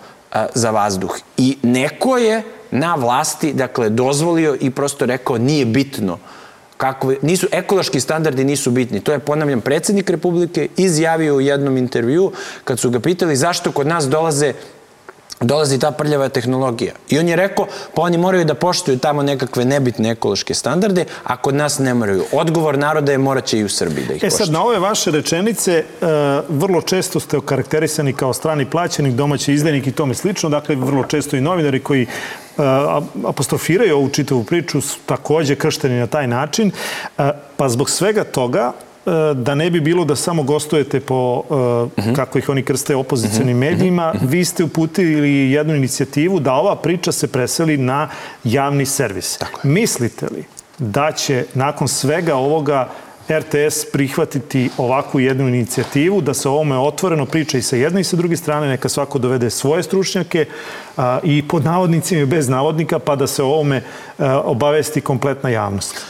za 0.54 0.70
vazduh. 0.70 1.18
I 1.36 1.58
neko 1.62 2.18
je 2.18 2.42
na 2.70 2.94
vlasti, 2.94 3.52
dakle, 3.52 3.88
dozvolio 3.90 4.56
i 4.60 4.70
prosto 4.70 5.06
rekao 5.06 5.38
nije 5.38 5.64
bitno 5.64 6.18
kakve, 6.84 7.16
nisu, 7.22 7.48
ekološki 7.52 8.00
standardi 8.00 8.44
nisu 8.44 8.70
bitni. 8.70 9.00
To 9.00 9.12
je, 9.12 9.18
ponavljam, 9.18 9.60
predsednik 9.60 10.10
Republike 10.10 10.68
izjavio 10.76 11.36
u 11.36 11.40
jednom 11.40 11.76
intervju 11.76 12.32
kad 12.64 12.80
su 12.80 12.90
ga 12.90 13.00
pitali 13.00 13.36
zašto 13.36 13.72
kod 13.72 13.86
nas 13.86 14.08
dolaze 14.08 14.52
dolazi 15.40 15.78
ta 15.78 15.90
prljava 15.90 16.28
tehnologija. 16.28 16.92
I 17.08 17.18
on 17.18 17.28
je 17.28 17.36
rekao, 17.36 17.66
pa 17.94 18.02
oni 18.02 18.18
moraju 18.18 18.44
da 18.44 18.54
poštuju 18.54 18.98
tamo 18.98 19.22
nekakve 19.22 19.64
nebitne 19.64 20.10
ekološke 20.10 20.54
standarde, 20.54 21.04
a 21.24 21.36
kod 21.36 21.54
nas 21.54 21.78
ne 21.78 21.94
moraju. 21.94 22.24
Odgovor 22.32 22.78
naroda 22.78 23.12
je 23.12 23.18
moraće 23.18 23.58
i 23.58 23.64
u 23.64 23.68
Srbiji 23.68 24.06
da 24.06 24.14
ih 24.14 24.20
poštuju. 24.20 24.28
E 24.28 24.44
sad, 24.44 24.52
na 24.52 24.62
ove 24.64 24.78
vaše 24.78 25.10
rečenice, 25.10 25.84
uh, 25.84 26.08
vrlo 26.48 26.82
često 26.82 27.20
ste 27.20 27.36
okarakterisani 27.36 28.12
kao 28.12 28.32
strani 28.32 28.70
plaćenik, 28.70 29.14
domaći 29.14 29.52
izdajnik 29.52 29.86
i 29.86 29.92
tome 29.92 30.14
slično, 30.14 30.48
dakle, 30.48 30.76
vrlo 30.76 31.04
često 31.04 31.36
i 31.36 31.40
novinari 31.40 31.80
koji 31.80 32.06
apostrofiraju 33.26 33.96
ovu 33.96 34.08
čitavu 34.08 34.44
priču, 34.44 34.80
takođe 35.06 35.54
kršteni 35.54 35.98
na 35.98 36.06
taj 36.06 36.26
način, 36.26 36.70
pa 37.56 37.68
zbog 37.68 37.90
svega 37.90 38.24
toga 38.24 38.72
da 39.34 39.54
ne 39.54 39.70
bi 39.70 39.80
bilo 39.80 40.04
da 40.04 40.16
samo 40.16 40.42
gostujete 40.42 41.00
po, 41.00 41.42
uh, 41.48 42.14
kako 42.16 42.38
ih 42.38 42.48
oni 42.48 42.62
krste, 42.62 42.96
opozicijalnim 42.96 43.58
medijima, 43.58 44.14
vi 44.22 44.44
ste 44.44 44.64
uputili 44.64 45.50
jednu 45.50 45.74
inicijativu 45.74 46.40
da 46.40 46.52
ova 46.52 46.76
priča 46.76 47.12
se 47.12 47.26
preseli 47.26 47.76
na 47.76 48.08
javni 48.44 48.86
servis. 48.86 49.38
Mislite 49.62 50.26
li 50.26 50.44
da 50.78 51.12
će 51.12 51.44
nakon 51.54 51.88
svega 51.88 52.34
ovoga 52.34 52.88
RTS 53.28 53.84
prihvatiti 53.92 54.70
ovakvu 54.78 55.20
jednu 55.20 55.48
inicijativu, 55.48 56.20
da 56.20 56.34
se 56.34 56.48
ovome 56.48 56.78
otvoreno 56.78 57.26
priča 57.26 57.58
i 57.58 57.62
sa 57.62 57.76
jedne 57.76 58.00
i 58.00 58.04
sa 58.04 58.16
druge 58.16 58.36
strane, 58.36 58.68
neka 58.68 58.88
svako 58.88 59.18
dovede 59.18 59.50
svoje 59.50 59.82
stručnjake 59.82 60.46
a, 60.96 61.18
i 61.22 61.48
pod 61.48 61.64
navodnicima 61.64 62.22
i 62.22 62.26
bez 62.26 62.48
navodnika, 62.48 62.98
pa 62.98 63.16
da 63.16 63.26
se 63.26 63.42
ovome 63.42 63.82
a, 64.18 64.40
obavesti 64.44 65.00
kompletna 65.00 65.50
javnost. 65.50 66.00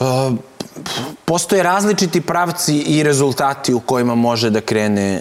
A, 0.00 0.32
postoje 1.24 1.62
različiti 1.62 2.20
pravci 2.20 2.78
i 2.78 3.02
rezultati 3.02 3.74
u 3.74 3.80
kojima 3.80 4.14
može 4.14 4.50
da 4.50 4.60
krene 4.60 5.20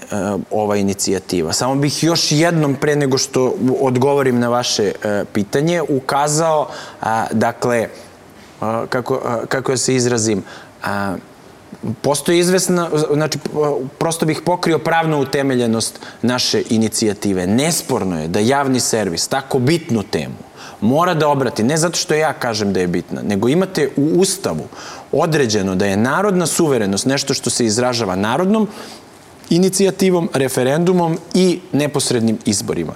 ova 0.52 0.76
inicijativa. 0.76 1.54
Samo 1.54 1.76
bih 1.76 2.04
još 2.04 2.32
jednom 2.32 2.76
pre 2.76 2.96
nego 2.96 3.18
što 3.18 3.54
odgovorim 3.82 4.40
na 4.40 4.50
vaše 4.50 4.92
pitanje 5.34 5.82
ukazao, 5.82 6.68
dakle, 7.32 7.88
kako, 8.90 9.22
kako 9.48 9.72
ja 9.72 9.78
se 9.78 9.96
izrazim, 9.96 10.44
A, 10.84 11.16
postoji 12.02 12.40
izvesna, 12.40 12.90
znači, 13.14 13.40
prosto 13.98 14.26
bih 14.26 14.42
pokrio 14.46 14.80
pravnu 14.80 15.20
utemeljenost 15.20 16.00
naše 16.22 16.64
inicijative. 16.70 17.48
Nesporno 17.48 18.22
je 18.22 18.28
da 18.28 18.40
javni 18.40 18.80
servis 18.80 19.28
tako 19.28 19.60
bitnu 19.60 20.04
temu 20.04 20.48
mora 20.82 21.14
da 21.14 21.28
obrati, 21.28 21.64
ne 21.64 21.78
zato 21.78 21.98
što 21.98 22.14
ja 22.14 22.34
kažem 22.34 22.74
da 22.74 22.80
je 22.80 22.88
bitna, 22.88 23.22
nego 23.22 23.50
imate 23.50 23.90
u 23.96 24.04
Ustavu 24.20 24.68
određeno 25.12 25.76
da 25.76 25.86
je 25.86 25.98
narodna 25.98 26.46
suverenost 26.46 27.06
nešto 27.06 27.34
što 27.34 27.50
se 27.50 27.66
izražava 27.66 28.16
narodnom 28.16 28.68
inicijativom, 29.50 30.30
referendumom 30.34 31.18
i 31.34 31.60
neposrednim 31.72 32.38
izborima. 32.46 32.94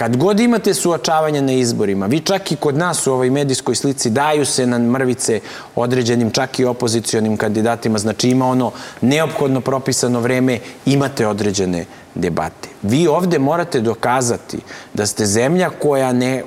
Kad 0.00 0.16
god 0.16 0.40
imate 0.40 0.74
suočavanje 0.74 1.42
na 1.42 1.52
izborima, 1.52 2.06
vi 2.06 2.20
čak 2.20 2.52
i 2.52 2.56
kod 2.56 2.76
nas 2.76 3.06
u 3.06 3.12
ovoj 3.12 3.30
medijskoj 3.30 3.74
slici 3.74 4.10
daju 4.10 4.46
se 4.46 4.66
na 4.66 4.78
mrvice 4.78 5.40
određenim 5.76 6.30
čak 6.30 6.58
i 6.58 6.64
opozicionim 6.64 7.36
kandidatima, 7.36 7.98
znači 7.98 8.30
ima 8.30 8.46
ono 8.46 8.72
neophodno 9.00 9.60
propisano 9.60 10.20
vreme, 10.20 10.58
imate 10.86 11.26
određene 11.26 11.84
debate. 12.14 12.68
Vi 12.82 13.06
ovde 13.06 13.38
morate 13.38 13.80
dokazati 13.80 14.58
da 14.94 15.06
ste 15.06 15.26
zemlja 15.26 15.70
koja 15.70 16.12
ne 16.12 16.42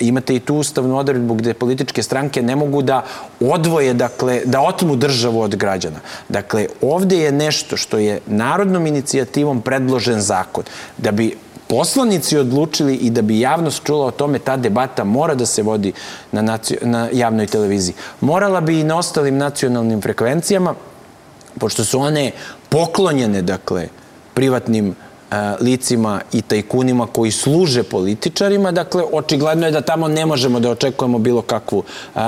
imate 0.00 0.36
i 0.36 0.40
tu 0.40 0.56
ustavnu 0.56 0.96
odredbu 0.98 1.34
gde 1.34 1.54
političke 1.54 2.02
stranke 2.02 2.42
ne 2.42 2.56
mogu 2.56 2.82
da 2.82 3.04
odvoje, 3.40 3.94
dakle, 3.94 4.40
da 4.44 4.60
otmu 4.60 4.96
državu 4.96 5.40
od 5.40 5.56
građana. 5.56 6.00
Dakle, 6.28 6.66
ovde 6.80 7.18
je 7.18 7.32
nešto 7.32 7.76
što 7.76 7.98
je 7.98 8.20
narodnom 8.26 8.86
inicijativom 8.86 9.60
predložen 9.60 10.20
zakon. 10.20 10.64
Da 10.98 11.10
bi 11.10 11.36
poslanici 11.66 12.38
odlučili 12.38 12.94
i 12.94 13.10
da 13.10 13.22
bi 13.22 13.40
javnost 13.40 13.84
čula 13.84 14.06
o 14.06 14.10
tome, 14.10 14.38
ta 14.38 14.56
debata 14.56 15.04
mora 15.04 15.34
da 15.34 15.46
se 15.46 15.62
vodi 15.62 15.92
na, 16.32 16.42
nacio, 16.42 16.78
na 16.82 17.08
javnoj 17.12 17.46
televiziji. 17.46 17.94
Morala 18.20 18.60
bi 18.60 18.80
i 18.80 18.84
na 18.84 18.98
ostalim 18.98 19.38
nacionalnim 19.38 20.02
frekvencijama, 20.02 20.74
pošto 21.58 21.84
su 21.84 22.00
one 22.00 22.30
poklonjene, 22.68 23.42
dakle, 23.42 23.88
privatnim 24.34 24.94
licima 25.60 26.20
i 26.32 26.42
tajkunima 26.42 27.06
koji 27.06 27.30
služe 27.30 27.82
političarima, 27.82 28.72
dakle, 28.72 29.04
očigledno 29.12 29.66
je 29.66 29.72
da 29.72 29.80
tamo 29.80 30.08
ne 30.08 30.26
možemo 30.26 30.60
da 30.60 30.70
očekujemo 30.70 31.18
bilo 31.18 31.42
kakvu 31.42 31.82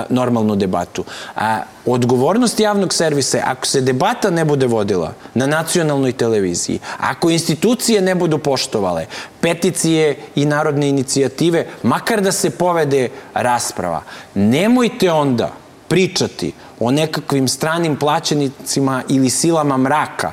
normalnu 0.09 0.57
debatu. 0.57 1.05
A, 1.37 1.63
odgovornost 1.87 2.61
javnog 2.61 2.95
servisa 2.95 3.37
je, 3.37 3.45
ako 3.47 3.67
se 3.67 3.81
debata 3.81 4.31
ne 4.31 4.45
bude 4.45 4.67
vodila 4.67 5.13
na 5.35 5.47
nacionalnoj 5.47 6.13
televiziji, 6.13 6.79
ako 6.99 7.31
institucije 7.31 8.01
ne 8.01 8.15
budu 8.15 8.39
poštovale, 8.39 9.07
peticije 9.41 10.17
i 10.35 10.45
narodne 10.45 10.89
inicijative, 10.89 11.67
makar 11.83 12.21
da 12.21 12.33
se 12.33 12.51
povede 12.51 13.09
rasprava, 13.35 14.03
nemojte 14.35 15.13
onda 15.13 15.53
pričati 15.89 16.53
o 16.81 16.91
nekakvim 16.91 17.49
stranim 17.49 17.97
plaćenicima 17.97 19.03
ili 19.09 19.31
silama 19.31 19.77
mraka, 19.77 20.33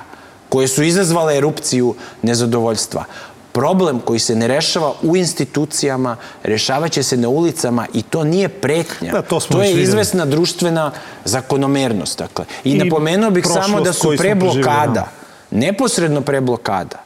koje 0.54 0.68
su 0.68 0.84
izazvale 0.84 1.38
erupciju 1.38 1.96
nezadovoljstva. 2.22 3.04
Problem 3.52 4.00
koji 4.00 4.20
se 4.20 4.36
ne 4.36 4.48
rešava 4.48 4.94
u 5.02 5.18
institucijama, 5.18 6.18
rešavaće 6.44 7.04
se 7.04 7.18
na 7.18 7.30
ulicama 7.30 7.88
i 7.94 8.02
to 8.02 8.24
nije 8.24 8.50
pretnja. 8.50 9.12
Da, 9.12 9.22
to, 9.22 9.40
to 9.40 9.64
je 9.64 9.82
izvesna 9.82 10.26
društvena 10.26 10.92
zakonomernost. 11.26 12.20
Dakle. 12.20 12.46
I, 12.64 12.72
I 12.72 12.78
napomenuo 12.78 13.32
bih 13.32 13.46
samo 13.54 13.82
da 13.82 13.94
su 13.94 14.14
pre 14.18 14.36
blokada, 14.36 15.08
neposredno 15.52 16.22
pre 16.22 16.42
blokada, 16.42 17.02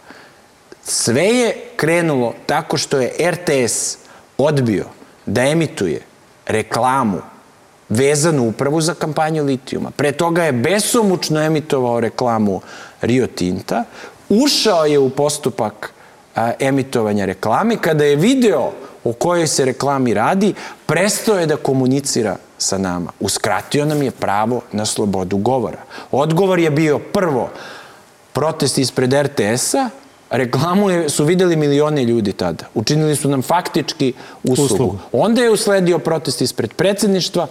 sve 0.83 1.25
je 1.25 1.55
krenulo 1.75 2.33
tako 2.45 2.77
što 2.77 2.99
je 2.99 3.31
RTS 3.31 3.97
odbio 4.37 4.85
da 5.25 5.41
emituje 5.41 6.01
reklamu 6.47 7.21
vezanu 7.89 8.47
upravo 8.47 8.81
za 8.81 8.93
kampanju 8.93 9.43
litijuma. 9.43 9.91
Pre 9.91 10.11
toga 10.11 10.43
je 10.43 10.51
besomučno 10.51 11.41
emitovao 11.41 11.99
reklamu 11.99 12.61
Rio 13.01 13.27
Tinta, 13.27 13.83
ušao 14.29 14.85
je 14.85 14.99
u 14.99 15.09
postupak 15.09 15.93
a, 16.35 16.51
emitovanja 16.59 17.25
reklame, 17.25 17.77
kada 17.81 18.05
je 18.05 18.15
video 18.15 18.71
o 19.03 19.13
kojoj 19.13 19.47
se 19.47 19.65
reklami 19.65 20.13
radi, 20.13 20.53
prestao 20.85 21.39
je 21.39 21.45
da 21.45 21.55
komunicira 21.55 22.35
sa 22.57 22.77
nama. 22.77 23.11
Uskratio 23.19 23.85
nam 23.85 24.01
je 24.01 24.11
pravo 24.11 24.61
na 24.71 24.85
slobodu 24.85 25.37
govora. 25.37 25.77
Odgovor 26.11 26.59
je 26.59 26.71
bio 26.71 26.99
prvo 26.99 27.49
protest 28.33 28.77
ispred 28.77 29.13
RTS-a, 29.13 29.89
reklamu 30.29 30.89
je, 30.89 31.09
su 31.09 31.25
videli 31.25 31.55
milione 31.55 32.03
ljudi 32.03 32.33
tada. 32.33 32.65
Učinili 32.75 33.15
su 33.15 33.29
nam 33.29 33.41
faktički 33.41 34.13
uslugu. 34.43 34.73
uslugu. 34.73 34.97
Onda 35.11 35.41
je 35.41 35.51
usledio 35.51 35.99
protest 35.99 36.41
ispred 36.41 36.73
predsedništva, 36.73 37.47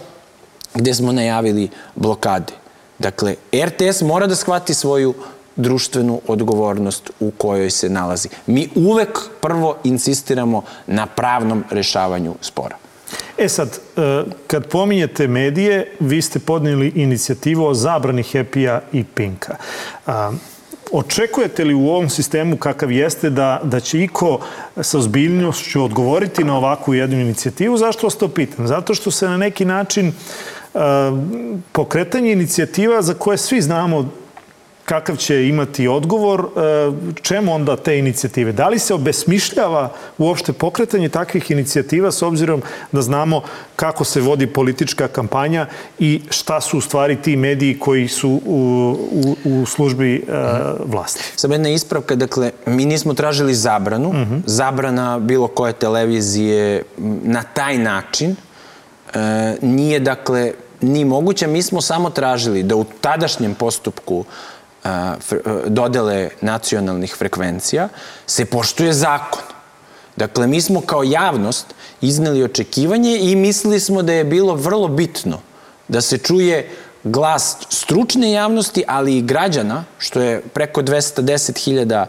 gde 0.73 0.93
smo 0.93 1.11
najavili 1.11 1.69
blokade. 1.95 2.53
Dakle, 2.99 3.35
RTS 3.65 4.01
mora 4.01 4.27
da 4.27 4.35
shvati 4.35 4.73
svoju 4.73 5.13
društvenu 5.57 6.21
odgovornost 6.27 7.11
u 7.19 7.31
kojoj 7.31 7.69
se 7.69 7.89
nalazi. 7.89 8.29
Mi 8.47 8.69
uvek 8.75 9.19
prvo 9.41 9.77
insistiramo 9.83 10.61
na 10.87 11.05
pravnom 11.05 11.63
rešavanju 11.69 12.35
spora. 12.41 12.75
E 13.37 13.49
sad, 13.49 13.67
e, 13.97 14.23
kad 14.47 14.67
pominjete 14.67 15.27
medije, 15.27 15.95
vi 15.99 16.21
ste 16.21 16.39
podnijeli 16.39 16.91
inicijativu 16.95 17.65
o 17.65 17.73
zabrani 17.73 18.23
Happy-a 18.23 18.79
i 18.91 19.03
Pinka. 19.03 19.55
Očekujete 20.91 21.63
li 21.63 21.73
u 21.73 21.87
ovom 21.87 22.09
sistemu 22.09 22.57
kakav 22.57 22.91
jeste 22.91 23.29
da, 23.29 23.59
da 23.63 23.79
će 23.79 24.03
iko 24.03 24.39
sa 24.81 24.97
ozbiljnošću 24.97 25.83
odgovoriti 25.83 26.43
na 26.43 26.57
ovakvu 26.57 26.93
jednu 26.93 27.19
inicijativu? 27.19 27.77
Zašto 27.77 28.07
vas 28.07 28.15
to 28.15 28.27
pitam? 28.27 28.67
Zato 28.67 28.95
što 28.95 29.11
se 29.11 29.27
na 29.27 29.37
neki 29.37 29.65
način 29.65 30.07
uh, 30.07 30.13
pokretanje 31.71 32.31
inicijativa 32.31 33.01
za 33.01 33.13
koje 33.13 33.37
svi 33.37 33.61
znamo 33.61 34.09
kakav 34.87 35.15
će 35.15 35.47
imati 35.47 35.87
odgovor, 35.87 36.39
e, 36.41 37.11
čemu 37.21 37.53
onda 37.53 37.75
te 37.75 37.97
inicijative? 37.99 38.51
Da 38.51 38.69
li 38.69 38.79
se 38.79 38.93
obesmišljava 38.93 39.91
uopšte 40.17 40.53
pokretanje 40.53 41.09
takvih 41.09 41.51
inicijativa 41.51 42.11
s 42.11 42.21
obzirom 42.21 42.61
da 42.91 43.01
znamo 43.01 43.41
kako 43.75 44.03
se 44.03 44.21
vodi 44.21 44.47
politička 44.47 45.07
kampanja 45.07 45.67
i 45.99 46.21
šta 46.29 46.61
su 46.61 46.77
u 46.77 46.81
stvari 46.81 47.15
ti 47.21 47.35
mediji 47.35 47.79
koji 47.79 48.07
su 48.07 48.29
u, 48.45 48.95
u, 49.11 49.35
u 49.45 49.65
službi 49.65 50.23
uh, 50.27 50.33
vlasti? 50.91 51.23
Samo 51.35 51.53
jedna 51.53 51.69
ispravka, 51.69 52.15
dakle, 52.15 52.51
mi 52.65 52.85
nismo 52.85 53.13
tražili 53.13 53.53
zabranu, 53.53 54.09
uh 54.09 54.15
mhm. 54.15 54.35
-huh. 54.35 54.41
zabrana 54.45 55.19
bilo 55.19 55.47
koje 55.47 55.73
televizije 55.73 56.83
na 57.23 57.43
taj 57.43 57.77
način 57.77 58.35
uh, 59.07 59.21
nije, 59.61 59.99
dakle, 59.99 60.53
ni 60.81 61.05
moguće, 61.05 61.47
mi 61.47 61.61
smo 61.61 61.81
samo 61.81 62.09
tražili 62.09 62.63
da 62.63 62.75
u 62.75 62.85
tadašnjem 63.01 63.55
postupku 63.55 64.25
dodele 65.67 66.29
nacionalnih 66.41 67.15
frekvencija 67.15 67.89
se 68.25 68.45
poštuje 68.45 68.93
zakon. 68.93 69.41
Dakle, 70.15 70.47
mi 70.47 70.61
smo 70.61 70.81
kao 70.81 71.03
javnost 71.03 71.65
izneli 72.01 72.43
očekivanje 72.43 73.19
i 73.21 73.35
mislili 73.35 73.79
smo 73.79 74.01
da 74.01 74.13
je 74.13 74.23
bilo 74.23 74.55
vrlo 74.55 74.87
bitno 74.87 75.39
da 75.87 76.01
se 76.01 76.17
čuje 76.17 76.69
glas 77.03 77.57
stručne 77.69 78.31
javnosti, 78.31 78.83
ali 78.87 79.17
i 79.17 79.21
građana, 79.21 79.83
što 79.99 80.21
je 80.21 80.41
preko 80.53 80.81
210.000 80.81 82.05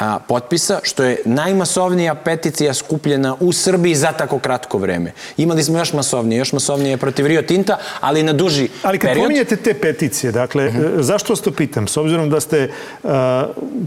a, 0.00 0.18
potpisa, 0.28 0.80
što 0.82 1.04
je 1.04 1.22
najmasovnija 1.24 2.14
peticija 2.14 2.74
skupljena 2.74 3.36
u 3.40 3.52
Srbiji 3.52 3.94
za 3.94 4.12
tako 4.12 4.38
kratko 4.38 4.78
vreme. 4.78 5.12
Imali 5.36 5.64
smo 5.64 5.78
još 5.78 5.92
masovnije, 5.92 6.38
još 6.38 6.52
masovnije 6.52 6.96
protiv 6.96 7.26
Rio 7.26 7.42
Tinta, 7.42 7.78
ali 8.00 8.22
na 8.22 8.32
duži 8.32 8.68
period. 8.68 8.80
Ali 8.82 8.98
kad 8.98 9.10
period... 9.10 9.24
pominjete 9.24 9.56
te 9.56 9.74
peticije, 9.74 10.32
dakle, 10.32 10.66
uh 10.68 10.74
mhm. 10.74 10.82
-huh. 10.82 11.00
zašto 11.00 11.32
vas 11.32 11.40
to 11.40 11.50
pitam? 11.50 11.88
S 11.88 11.96
obzirom 11.96 12.30
da 12.30 12.40
ste 12.40 12.70
uh, 13.02 13.10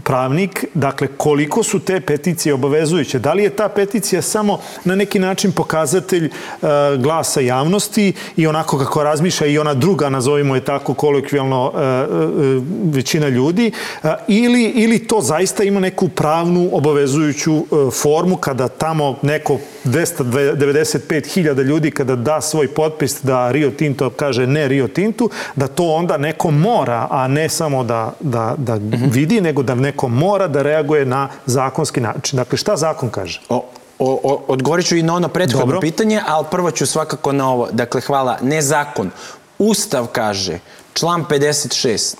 pravnik, 0.04 0.64
dakle, 0.74 1.08
koliko 1.16 1.62
su 1.62 1.78
te 1.78 2.00
peticije 2.00 2.54
obavezujuće? 2.54 3.18
Da 3.18 3.32
li 3.32 3.42
je 3.42 3.50
ta 3.50 3.68
peticija 3.68 4.22
samo 4.22 4.60
na 4.84 4.94
neki 4.94 5.18
način 5.18 5.52
pokazatelj 5.52 6.24
uh, 6.26 6.68
glasa 6.98 7.40
javnosti 7.40 8.12
i 8.36 8.46
onako 8.46 8.78
kako 8.78 9.02
razmišlja 9.02 9.46
i 9.46 9.58
ona 9.58 9.74
druga, 9.74 10.08
nazovimo 10.08 10.54
je 10.54 10.64
tako 10.64 10.94
kolokvijalno, 10.94 11.66
uh, 11.66 11.74
uh, 11.74 12.62
većina 12.94 13.28
ljudi, 13.28 13.72
uh, 14.02 14.10
ili, 14.28 14.62
ili 14.64 14.98
to 14.98 15.20
zaista 15.20 15.64
ima 15.64 15.80
neku 15.80 16.03
pravnu 16.08 16.70
obavezujuću 16.72 17.56
e, 17.56 17.90
formu 17.90 18.36
kada 18.36 18.68
tamo 18.68 19.16
neko 19.22 19.58
295.000 19.84 21.62
ljudi 21.62 21.90
kada 21.90 22.16
da 22.16 22.40
svoj 22.40 22.68
potpis 22.68 23.22
da 23.22 23.50
Rio 23.50 23.70
Tinto 23.70 24.10
kaže 24.10 24.46
ne 24.46 24.68
Rio 24.68 24.88
Tintu, 24.88 25.30
da 25.56 25.66
to 25.66 25.84
onda 25.84 26.16
neko 26.16 26.50
mora, 26.50 27.08
a 27.10 27.28
ne 27.28 27.48
samo 27.48 27.84
da, 27.84 28.12
da, 28.20 28.54
da 28.58 28.78
vidi, 29.10 29.40
nego 29.40 29.62
da 29.62 29.74
neko 29.74 30.08
mora 30.08 30.48
da 30.48 30.62
reaguje 30.62 31.04
na 31.04 31.28
zakonski 31.46 32.00
način. 32.00 32.36
Dakle, 32.36 32.58
šta 32.58 32.76
zakon 32.76 33.10
kaže? 33.10 33.40
O, 33.48 33.64
o, 33.98 34.20
o, 34.22 34.44
odgovorit 34.48 34.86
ću 34.86 34.96
i 34.96 35.02
na 35.02 35.14
ono 35.14 35.28
prethodno 35.28 35.66
Dobro. 35.66 35.80
pitanje, 35.80 36.20
ali 36.26 36.46
prvo 36.50 36.70
ću 36.70 36.86
svakako 36.86 37.32
na 37.32 37.50
ovo. 37.50 37.68
Dakle, 37.72 38.00
hvala, 38.00 38.38
ne 38.42 38.62
zakon. 38.62 39.10
Ustav 39.58 40.06
kaže, 40.06 40.58
član 40.94 41.24
56, 41.30 42.14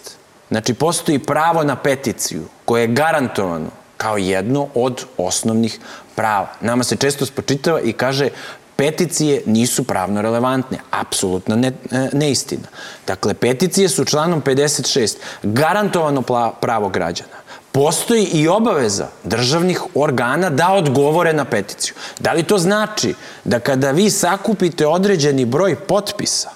znači 0.48 0.74
postoji 0.74 1.18
pravo 1.18 1.64
na 1.64 1.76
peticiju 1.76 2.42
koje 2.64 2.80
je 2.82 2.86
garantovano 2.86 3.70
kao 3.96 4.16
jedno 4.16 4.68
od 4.74 5.04
osnovnih 5.16 5.78
prava. 6.14 6.48
Nama 6.60 6.84
se 6.84 6.96
često 6.96 7.26
spočitava 7.26 7.80
i 7.80 7.92
kaže 7.92 8.28
peticije 8.76 9.42
nisu 9.46 9.84
pravno 9.84 10.22
relevantne. 10.22 10.78
Apsolutna 10.90 11.56
ne, 11.56 11.68
e, 11.68 12.08
neistina. 12.12 12.68
Dakle, 13.06 13.34
peticije 13.34 13.88
su 13.88 14.04
članom 14.04 14.42
56 14.42 15.16
garantovano 15.42 16.22
pravo 16.60 16.88
građana. 16.88 17.44
Postoji 17.72 18.24
i 18.24 18.48
obaveza 18.48 19.08
državnih 19.24 19.82
organa 19.94 20.50
da 20.50 20.72
odgovore 20.72 21.32
na 21.32 21.44
peticiju. 21.44 21.94
Da 22.20 22.32
li 22.32 22.42
to 22.42 22.58
znači 22.58 23.14
da 23.44 23.60
kada 23.60 23.90
vi 23.90 24.10
sakupite 24.10 24.86
određeni 24.86 25.44
broj 25.44 25.76
potpisa, 25.76 26.50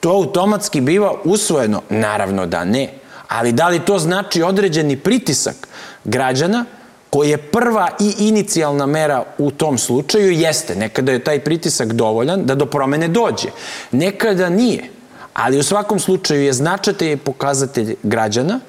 to 0.00 0.10
automatski 0.10 0.80
biva 0.80 1.14
usvojeno? 1.24 1.82
Naravno 1.90 2.46
da 2.46 2.64
ne. 2.64 2.88
Ali 3.28 3.52
da 3.52 3.68
li 3.68 3.84
to 3.84 3.98
znači 3.98 4.42
određeni 4.42 4.96
pritisak 4.96 5.68
građana 6.04 6.64
koji 7.10 7.30
je 7.30 7.36
prva 7.36 7.88
i 8.00 8.14
inicijalna 8.18 8.86
mera 8.86 9.24
u 9.38 9.50
tom 9.50 9.78
slučaju 9.78 10.32
jeste. 10.32 10.74
Nekada 10.74 11.12
je 11.12 11.24
taj 11.24 11.40
pritisak 11.40 11.92
dovoljan 11.92 12.46
da 12.46 12.54
do 12.54 12.66
promene 12.66 13.08
dođe. 13.08 13.48
Nekada 13.92 14.48
nije. 14.48 14.90
Ali 15.34 15.58
u 15.58 15.62
svakom 15.62 15.98
slučaju 15.98 16.42
je 16.42 16.52
značate 16.52 17.16
pokazatelj 17.16 17.94
građana 18.02 18.60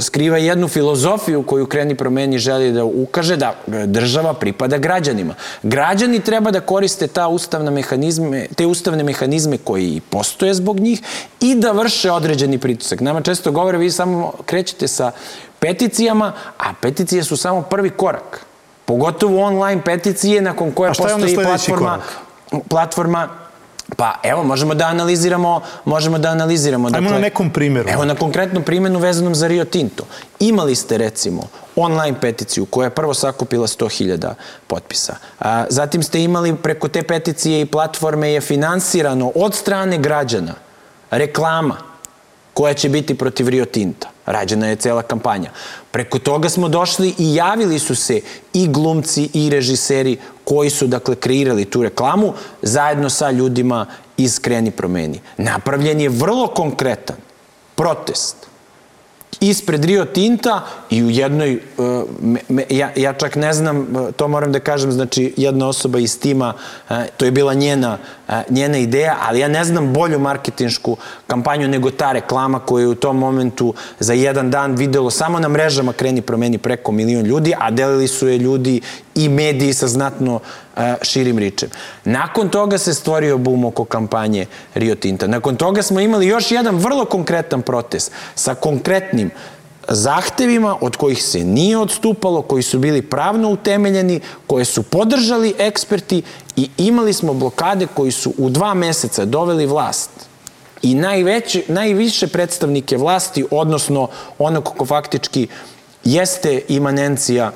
skriva 0.00 0.38
jednu 0.38 0.68
filozofiju 0.68 1.42
koju 1.42 1.66
Kreni 1.66 1.94
promeni 1.94 2.38
želi 2.38 2.72
da 2.72 2.84
ukaže 2.84 3.36
da 3.36 3.54
država 3.86 4.34
pripada 4.34 4.78
građanima. 4.78 5.34
Građani 5.62 6.20
treba 6.20 6.50
da 6.50 6.60
koriste 6.60 7.06
ta 7.06 7.28
ustavna 7.28 7.70
mehanizme, 7.70 8.46
te 8.56 8.66
ustavne 8.66 9.04
mehanizme 9.04 9.58
koji 9.58 10.00
postoje 10.10 10.54
zbog 10.54 10.80
njih 10.80 11.02
i 11.40 11.54
da 11.54 11.72
vrše 11.72 12.10
određeni 12.10 12.58
pritisak. 12.58 13.00
Nama 13.00 13.20
često 13.20 13.50
govore, 13.50 13.78
vi 13.78 13.90
samo 13.90 14.32
krećete 14.46 14.88
sa 14.88 15.12
peticijama, 15.58 16.32
a 16.58 16.74
peticije 16.80 17.24
su 17.24 17.36
samo 17.36 17.62
prvi 17.62 17.90
korak. 17.90 18.46
Pogotovo 18.84 19.42
online 19.44 19.82
peticije 19.84 20.40
nakon 20.40 20.72
koje 20.72 20.92
postoji 20.94 21.36
platforma, 21.36 21.98
korak? 22.50 22.62
platforma 22.68 23.28
Pa 23.96 24.14
evo, 24.22 24.44
možemo 24.44 24.74
da 24.74 24.86
analiziramo, 24.86 25.60
možemo 25.84 26.18
da 26.18 26.28
analiziramo. 26.28 26.88
Ajmo 26.88 27.00
dakle, 27.00 27.10
na 27.10 27.18
nekom 27.18 27.50
primjeru. 27.50 27.88
Evo 27.88 28.04
na 28.04 28.14
konkretnom 28.14 28.62
primjeru 28.62 28.98
vezanom 28.98 29.34
za 29.34 29.48
Rio 29.48 29.64
Tinto. 29.64 30.04
Imali 30.40 30.74
ste 30.74 30.98
recimo 30.98 31.42
online 31.76 32.20
peticiju 32.20 32.66
koja 32.66 32.86
je 32.86 32.90
prvo 32.90 33.14
sakupila 33.14 33.66
100.000 33.66 34.34
potpisa. 34.66 35.16
A, 35.40 35.64
zatim 35.68 36.02
ste 36.02 36.22
imali 36.22 36.56
preko 36.56 36.88
te 36.88 37.02
peticije 37.02 37.60
i 37.60 37.66
platforme 37.66 38.32
je 38.32 38.40
finansirano 38.40 39.32
od 39.34 39.54
strane 39.54 39.98
građana 39.98 40.54
reklama 41.10 41.76
koja 42.54 42.74
će 42.74 42.88
biti 42.88 43.18
protiv 43.18 43.48
Rio 43.48 43.64
Tinta. 43.64 44.08
Rađena 44.26 44.66
je 44.66 44.76
cela 44.76 45.02
kampanja. 45.02 45.50
Preko 45.90 46.18
toga 46.18 46.48
smo 46.48 46.68
došli 46.68 47.14
i 47.18 47.34
javili 47.34 47.78
su 47.78 47.94
se 47.94 48.20
i 48.52 48.68
glumci 48.68 49.30
i 49.34 49.50
režiseri 49.50 50.16
koji 50.52 50.70
su, 50.70 50.86
dakle, 50.86 51.16
kreirali 51.16 51.64
tu 51.64 51.82
reklamu 51.82 52.32
zajedno 52.62 53.10
sa 53.10 53.30
ljudima 53.30 53.86
iz 54.16 54.38
Kreni 54.38 54.70
promeni. 54.70 55.20
Napravljen 55.36 56.00
je 56.00 56.08
vrlo 56.08 56.46
konkretan 56.46 57.16
protest 57.74 58.36
ispred 59.40 59.84
Rio 59.84 60.04
Tinta 60.04 60.60
i 60.90 61.02
u 61.04 61.10
jednoj, 61.10 61.62
me, 62.48 62.64
ja, 62.70 62.90
ja 62.96 63.12
čak 63.12 63.36
ne 63.36 63.52
znam, 63.52 63.78
uh, 63.78 64.10
to 64.16 64.28
moram 64.28 64.52
da 64.52 64.60
kažem, 64.60 64.92
znači 64.92 65.34
jedna 65.36 65.68
osoba 65.68 65.98
iz 65.98 66.20
tima, 66.20 66.54
uh, 66.90 66.96
to 67.16 67.24
je 67.24 67.30
bila 67.30 67.54
njena 67.54 67.98
njena 68.50 68.78
ideja, 68.78 69.16
ali 69.28 69.40
ja 69.40 69.48
ne 69.48 69.64
znam 69.64 69.92
bolju 69.92 70.18
marketinšku 70.18 70.96
kampanju 71.26 71.68
nego 71.68 71.90
ta 71.90 72.12
reklama 72.12 72.58
koja 72.58 72.82
je 72.82 72.88
u 72.88 72.94
tom 72.94 73.18
momentu 73.18 73.74
za 74.00 74.12
jedan 74.12 74.50
dan 74.50 74.74
videlo 74.74 75.10
samo 75.10 75.40
na 75.40 75.48
mrežama 75.48 75.92
Kreni 75.92 76.22
promeni 76.22 76.58
preko 76.58 76.92
milion 76.92 77.24
ljudi, 77.24 77.54
a 77.58 77.70
delili 77.70 78.08
su 78.08 78.28
je 78.28 78.38
ljudi 78.38 78.80
i 79.14 79.28
mediji 79.28 79.74
sa 79.74 79.88
znatno 79.88 80.40
širim 81.02 81.38
ričem. 81.38 81.70
Nakon 82.04 82.48
toga 82.48 82.78
se 82.78 82.94
stvorio 82.94 83.38
bum 83.38 83.64
oko 83.64 83.84
kampanje 83.84 84.46
Rio 84.74 84.94
Tinta. 84.94 85.26
Nakon 85.26 85.56
toga 85.56 85.82
smo 85.82 86.00
imali 86.00 86.26
još 86.26 86.50
jedan 86.50 86.76
vrlo 86.76 87.04
konkretan 87.04 87.62
protest 87.62 88.12
sa 88.34 88.54
konkretnim 88.54 89.30
zahtevima 89.88 90.76
od 90.80 90.96
kojih 90.96 91.22
se 91.22 91.44
nije 91.44 91.78
odstupalo, 91.78 92.42
koji 92.42 92.62
su 92.62 92.78
bili 92.78 93.02
pravno 93.02 93.48
utemeljeni, 93.48 94.20
koje 94.46 94.64
su 94.64 94.82
podržali 94.82 95.54
eksperti 95.58 96.22
i 96.56 96.70
imali 96.78 97.12
smo 97.12 97.34
blokade 97.34 97.86
koji 97.94 98.12
su 98.12 98.34
u 98.38 98.50
dva 98.50 98.74
meseca 98.74 99.24
doveli 99.24 99.66
vlast. 99.66 100.10
I 100.82 100.94
najveće, 100.94 101.62
najviše 101.68 102.26
predstavnike 102.26 102.96
vlasti, 102.96 103.44
odnosno 103.50 104.08
onog 104.38 104.64
ko 104.64 104.86
faktički 104.86 105.48
jeste 106.04 106.62
imanencija 106.68 107.52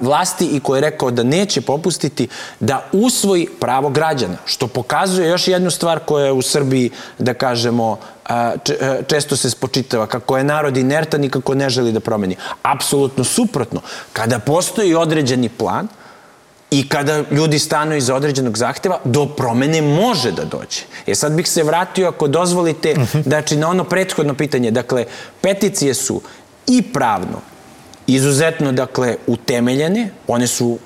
vlasti 0.00 0.46
i 0.46 0.60
koji 0.60 0.76
je 0.76 0.90
rekao 0.90 1.10
da 1.10 1.22
neće 1.22 1.60
popustiti 1.60 2.28
da 2.60 2.84
usvoji 2.92 3.48
pravo 3.60 3.88
građana, 3.88 4.36
što 4.44 4.66
pokazuje 4.66 5.28
još 5.28 5.48
jednu 5.48 5.70
stvar 5.70 5.98
koja 5.98 6.26
je 6.26 6.32
u 6.32 6.42
Srbiji, 6.42 6.90
da 7.18 7.34
kažemo, 7.34 7.98
često 9.06 9.36
se 9.36 9.50
spočitava, 9.50 10.06
kako 10.06 10.36
je 10.36 10.44
narod 10.44 10.76
inertan 10.76 11.24
i 11.24 11.30
kako 11.30 11.54
ne 11.54 11.70
želi 11.70 11.92
da 11.92 12.00
promeni. 12.00 12.36
Apsolutno 12.62 13.24
suprotno. 13.24 13.80
Kada 14.12 14.38
postoji 14.38 14.94
određeni 14.94 15.48
plan, 15.48 15.88
I 16.70 16.84
kada 16.88 17.24
ljudi 17.30 17.58
stanu 17.58 17.96
iza 17.96 18.14
određenog 18.14 18.58
zahteva, 18.58 19.00
do 19.04 19.24
promene 19.26 19.82
može 19.82 20.30
da 20.32 20.44
dođe. 20.44 20.84
E 21.06 21.14
sad 21.14 21.32
bih 21.32 21.48
se 21.48 21.64
vratio, 21.66 22.08
ako 22.08 22.28
dozvolite, 22.28 22.94
znači 23.24 23.56
na 23.56 23.68
ono 23.68 23.84
prethodno 23.84 24.34
pitanje. 24.34 24.70
Dakle, 24.70 25.04
peticije 25.40 25.94
su 25.94 26.20
i 26.66 26.82
pravno 26.82 27.40
izuzetno, 28.06 28.72
dakle, 28.72 29.16
utemeljene, 29.26 30.10
one 30.28 30.46
su 30.46 30.78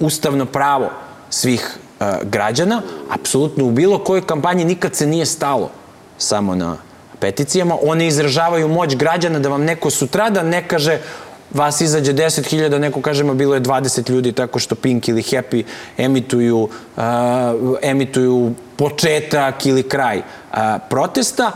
ustavno 0.00 0.46
pravo 0.46 0.90
svih 1.30 1.76
uh, 2.00 2.06
građana, 2.22 2.82
apsolutno 3.10 3.64
u 3.64 3.70
bilo 3.70 3.98
kojoj 4.04 4.26
kampanji 4.26 4.64
nikad 4.64 4.96
se 4.96 5.06
nije 5.06 5.26
stalo 5.26 5.70
samo 6.18 6.54
na 6.54 6.76
peticijama, 7.20 7.76
one 7.82 8.06
izražavaju 8.06 8.68
moć 8.68 8.96
građana 8.96 9.38
da 9.38 9.48
vam 9.48 9.64
neko 9.64 9.90
sutrada 9.90 10.42
ne 10.42 10.68
kaže 10.68 10.98
vas 11.50 11.80
izađe 11.80 12.12
10.000, 12.12 12.78
neko 12.78 13.00
kažemo 13.02 13.34
bilo 13.34 13.54
je 13.54 13.60
20 13.60 14.10
ljudi 14.10 14.32
tako 14.32 14.58
što 14.58 14.74
Pink 14.74 15.08
ili 15.08 15.22
Happy 15.22 15.64
emituju, 15.96 16.58
uh, 16.96 17.02
emituju 17.82 18.54
početak 18.76 19.66
ili 19.66 19.88
kraj 19.88 20.18
uh, 20.18 20.58
protesta. 20.90 21.52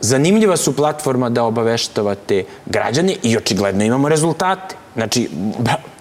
Zanimljiva 0.00 0.56
su 0.56 0.76
platforma 0.76 1.28
da 1.28 1.44
obaveštavate 1.44 2.44
građane 2.66 3.16
i 3.22 3.36
očigledno 3.36 3.84
imamo 3.84 4.08
rezultate. 4.08 4.79
Znači, 4.94 5.28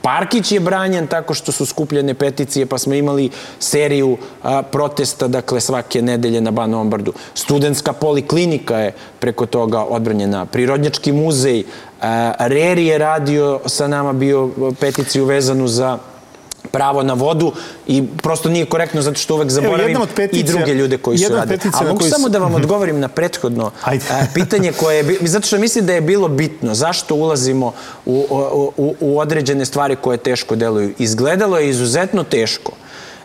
Parkić 0.01 0.51
je 0.51 0.59
branjen 0.59 1.07
tako 1.07 1.33
što 1.33 1.51
su 1.51 1.65
skupljene 1.65 2.13
peticije, 2.13 2.65
pa 2.65 2.77
smo 2.77 2.93
imali 2.93 3.29
seriju 3.59 4.17
a, 4.43 4.61
protesta, 4.63 5.27
dakle, 5.27 5.61
svake 5.61 6.01
nedelje 6.01 6.41
na 6.41 6.51
Banovom 6.51 6.89
brdu. 6.89 7.13
Studentska 7.33 7.93
poliklinika 7.93 8.77
je 8.77 8.93
preko 9.19 9.45
toga 9.45 9.83
odbranjena. 9.83 10.45
Prirodnjački 10.45 11.11
muzej, 11.11 11.63
a, 12.01 12.33
Reri 12.39 12.85
je 12.85 12.97
radio 12.97 13.59
sa 13.65 13.87
nama 13.87 14.13
bio 14.13 14.49
peticiju 14.79 15.25
vezanu 15.25 15.67
za 15.67 15.97
pravo 16.71 17.03
na 17.03 17.13
vodu 17.13 17.51
i 17.87 18.03
prosto 18.23 18.49
nije 18.49 18.65
korektno 18.65 19.01
zato 19.01 19.19
što 19.19 19.35
uvek 19.35 19.49
zaboravim 19.49 19.95
Evo, 19.95 20.07
peticija, 20.15 20.39
i 20.39 20.43
druge 20.43 20.73
ljude 20.73 20.97
koji 20.97 21.17
su 21.17 21.33
radili. 21.33 21.59
A 21.73 21.83
mogu 21.83 21.99
koji... 21.99 22.11
samo 22.11 22.29
da 22.29 22.39
vam 22.39 22.51
mhm. 22.51 22.61
odgovorim 22.61 22.99
na 22.99 23.07
prethodno 23.07 23.71
Ajde. 23.83 24.05
pitanje 24.33 24.71
koje 24.71 24.97
je, 24.97 25.17
zato 25.21 25.47
što 25.47 25.57
mislim 25.57 25.85
da 25.85 25.93
je 25.93 26.01
bilo 26.01 26.27
bitno 26.27 26.75
zašto 26.75 27.15
ulazimo 27.15 27.73
u, 28.05 28.25
u, 28.77 28.95
u 28.99 29.19
određene 29.19 29.65
stvari 29.65 29.95
koje 29.95 30.17
teško 30.17 30.55
deluju. 30.55 30.93
Izgledalo 30.97 31.57
je 31.57 31.69
izuzetno 31.69 32.23
teško 32.23 32.71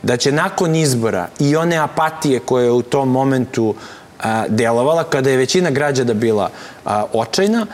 da 0.02 0.16
će 0.16 0.32
nakon 0.32 0.76
izbora 0.76 1.28
i 1.38 1.56
one 1.56 1.76
apatije 1.76 2.38
koje 2.38 2.64
je 2.64 2.70
u 2.70 2.82
tom 2.82 3.10
momentu 3.10 3.74
a, 4.22 4.44
delovala, 4.48 5.04
kada 5.04 5.30
je 5.30 5.36
većina 5.36 5.70
građana 5.70 6.14
bila 6.14 6.50
a, 6.84 7.04
očajna, 7.12 7.66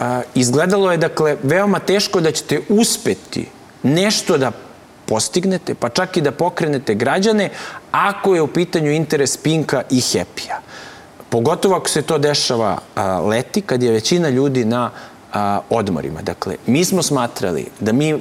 a, 0.00 0.22
izgledalo 0.34 0.92
je, 0.92 0.98
dakle, 0.98 1.36
veoma 1.42 1.78
teško 1.78 2.20
da 2.20 2.32
ćete 2.32 2.60
uspeti 2.68 3.48
nešto 3.82 4.38
da 4.38 4.52
postignete, 5.06 5.74
pa 5.74 5.88
čak 5.88 6.16
i 6.16 6.20
da 6.20 6.32
pokrenete 6.32 6.94
građane, 6.94 7.50
ako 7.92 8.34
je 8.34 8.42
u 8.42 8.46
pitanju 8.46 8.90
interes 8.90 9.36
Pinka 9.36 9.82
i 9.90 10.00
Happy-a. 10.00 10.60
Pogotovo 11.28 11.76
ako 11.76 11.88
se 11.88 12.02
to 12.02 12.18
dešava 12.18 12.78
leti, 13.28 13.60
kad 13.60 13.82
je 13.82 13.92
većina 13.92 14.28
ljudi 14.28 14.64
na 14.64 14.90
odmorima. 15.70 16.22
Dakle, 16.22 16.56
mi 16.66 16.84
smo 16.84 17.02
smatrali 17.02 17.66
da 17.80 17.92
mi, 17.92 18.14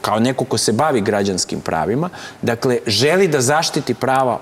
kao 0.00 0.20
neko 0.20 0.44
ko 0.44 0.58
se 0.58 0.72
bavi 0.72 1.00
građanskim 1.00 1.60
pravima, 1.60 2.08
dakle, 2.42 2.78
želi 2.86 3.28
da 3.28 3.40
zaštiti 3.40 3.94
prava 3.94 4.38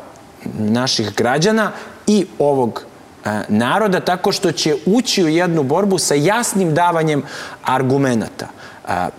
naših 0.58 1.14
građana 1.14 1.70
i 2.06 2.26
ovog 2.38 2.84
naroda 3.48 4.00
tako 4.00 4.32
što 4.32 4.52
će 4.52 4.76
ući 4.86 5.24
u 5.24 5.28
jednu 5.28 5.62
borbu 5.62 5.98
sa 5.98 6.14
jasnim 6.14 6.74
davanjem 6.74 7.22
argumenta. 7.64 8.46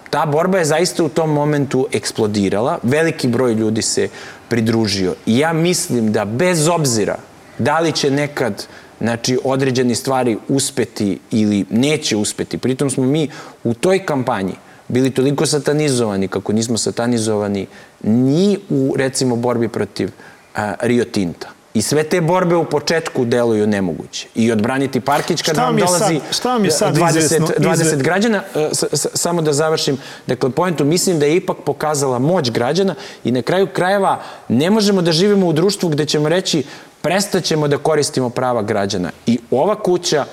Ta 0.09 0.25
borba 0.25 0.57
je 0.57 0.65
zaista 0.65 1.03
u 1.03 1.09
tom 1.09 1.29
momentu 1.29 1.87
eksplodirala, 1.91 2.79
veliki 2.83 3.27
broj 3.27 3.53
ljudi 3.53 3.81
se 3.81 4.09
pridružio 4.47 5.15
i 5.25 5.37
ja 5.37 5.53
mislim 5.53 6.11
da 6.11 6.25
bez 6.25 6.67
obzira 6.67 7.17
da 7.59 7.79
li 7.79 7.91
će 7.91 8.11
nekad 8.11 8.65
znači, 8.99 9.39
određeni 9.43 9.95
stvari 9.95 10.37
uspeti 10.47 11.19
ili 11.31 11.65
neće 11.69 12.17
uspeti, 12.17 12.57
pritom 12.57 12.89
smo 12.89 13.03
mi 13.03 13.29
u 13.63 13.73
toj 13.73 14.05
kampanji 14.05 14.53
bili 14.87 15.09
toliko 15.11 15.45
satanizovani 15.45 16.27
kako 16.27 16.53
nismo 16.53 16.77
satanizovani 16.77 17.67
ni 18.03 18.57
u, 18.69 18.93
recimo, 18.97 19.35
borbi 19.35 19.67
protiv 19.67 20.11
a, 20.55 20.73
Rio 20.81 21.05
Tinta. 21.05 21.52
I 21.73 21.81
sve 21.81 22.03
te 22.03 22.21
borbe 22.21 22.55
u 22.55 22.65
početku 22.65 23.25
deluju 23.25 23.67
nemoguće. 23.67 24.27
I 24.35 24.51
odbraniti 24.51 24.99
Parkić 24.99 25.41
kad 25.41 25.57
vam 25.57 25.77
dolazi 25.77 26.19
sad, 26.19 26.35
šta 26.35 26.53
vam 26.53 26.65
je 26.65 26.71
sad 26.71 26.95
20, 26.95 27.17
izvesno, 27.17 27.47
20 27.57 28.01
građana, 28.01 28.43
e, 28.55 28.69
samo 28.93 29.41
da 29.41 29.53
završim, 29.53 29.97
dakle, 30.27 30.49
pojentu, 30.49 30.85
mislim 30.85 31.19
da 31.19 31.25
je 31.25 31.35
ipak 31.35 31.57
pokazala 31.65 32.19
moć 32.19 32.51
građana 32.51 32.95
i 33.23 33.31
na 33.31 33.41
kraju 33.41 33.67
krajeva 33.67 34.21
ne 34.47 34.69
možemo 34.69 35.01
da 35.01 35.11
živimo 35.11 35.47
u 35.47 35.53
društvu 35.53 35.89
gde 35.89 36.05
ćemo 36.05 36.29
reći 36.29 36.63
prestaćemo 37.01 37.67
da 37.67 37.77
koristimo 37.77 38.29
prava 38.29 38.61
građana. 38.61 39.11
I 39.25 39.39
ova 39.51 39.75
kuća, 39.75 40.25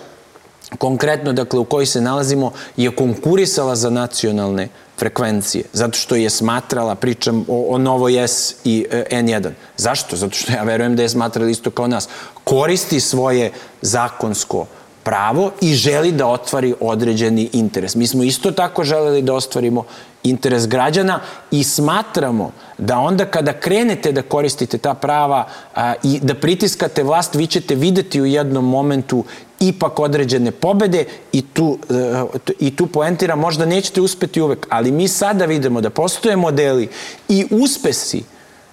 konkretno, 0.79 1.33
dakle, 1.33 1.59
u 1.59 1.65
kojoj 1.65 1.87
se 1.87 2.01
nalazimo, 2.01 2.53
je 2.77 2.97
konkurisala 2.97 3.77
za 3.77 3.91
nacionalne 3.91 4.69
frekvencije, 5.01 5.65
zato 5.73 5.99
što 5.99 6.17
je 6.17 6.31
smatrala, 6.31 6.95
pričam 6.95 7.45
o, 7.49 7.67
o 7.75 7.79
Novo 7.79 8.09
S 8.09 8.55
i 8.65 8.87
e, 8.91 9.05
N1. 9.11 9.51
Zašto? 9.77 10.17
Zato 10.17 10.37
što 10.37 10.53
ja 10.53 10.63
verujem 10.63 10.97
da 10.97 11.03
je 11.03 11.09
smatrala 11.09 11.51
isto 11.51 11.71
kao 11.71 11.89
nas. 11.89 12.09
Koristi 12.45 13.01
svoje 13.01 13.53
zakonsko 13.83 14.67
pravo 15.03 15.51
i 15.61 15.75
želi 15.75 16.13
da 16.13 16.27
otvari 16.27 16.75
određeni 16.81 17.49
interes. 17.53 17.95
Mi 17.95 18.07
smo 18.07 18.23
isto 18.23 18.51
tako 18.51 18.85
želeli 18.85 19.23
da 19.23 19.35
ostvarimo 19.35 19.85
interes 20.23 20.69
građana 20.69 21.21
i 21.51 21.65
smatramo 21.65 22.53
da 22.79 22.99
onda 22.99 23.25
kada 23.25 23.53
krenete 23.53 24.13
da 24.13 24.23
koristite 24.23 24.79
ta 24.79 24.95
prava 24.95 25.49
a, 25.75 25.95
i 26.03 26.21
da 26.23 26.35
pritiskate 26.35 27.03
vlast, 27.03 27.35
vi 27.35 27.47
ćete 27.47 27.75
videti 27.75 28.21
u 28.21 28.27
jednom 28.27 28.69
momentu 28.69 29.25
ipak 29.61 29.99
određene 29.99 30.51
pobede 30.51 31.05
i 31.33 31.43
tu, 31.43 31.79
e, 31.91 32.39
i 32.59 32.77
tu 32.77 32.87
poentira 32.87 33.37
možda 33.37 33.67
nećete 33.67 34.01
uspeti 34.01 34.41
uvek, 34.41 34.67
ali 34.71 34.91
mi 34.91 35.09
sada 35.09 35.45
vidimo 35.45 35.81
da 35.81 35.91
postoje 35.91 36.37
modeli 36.37 36.89
i 37.29 37.47
uspesi 37.51 38.25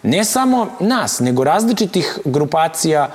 ne 0.03 0.25
samo 0.25 0.67
nas, 0.79 1.19
nego 1.19 1.43
različitih 1.43 2.19
grupacija 2.25 3.11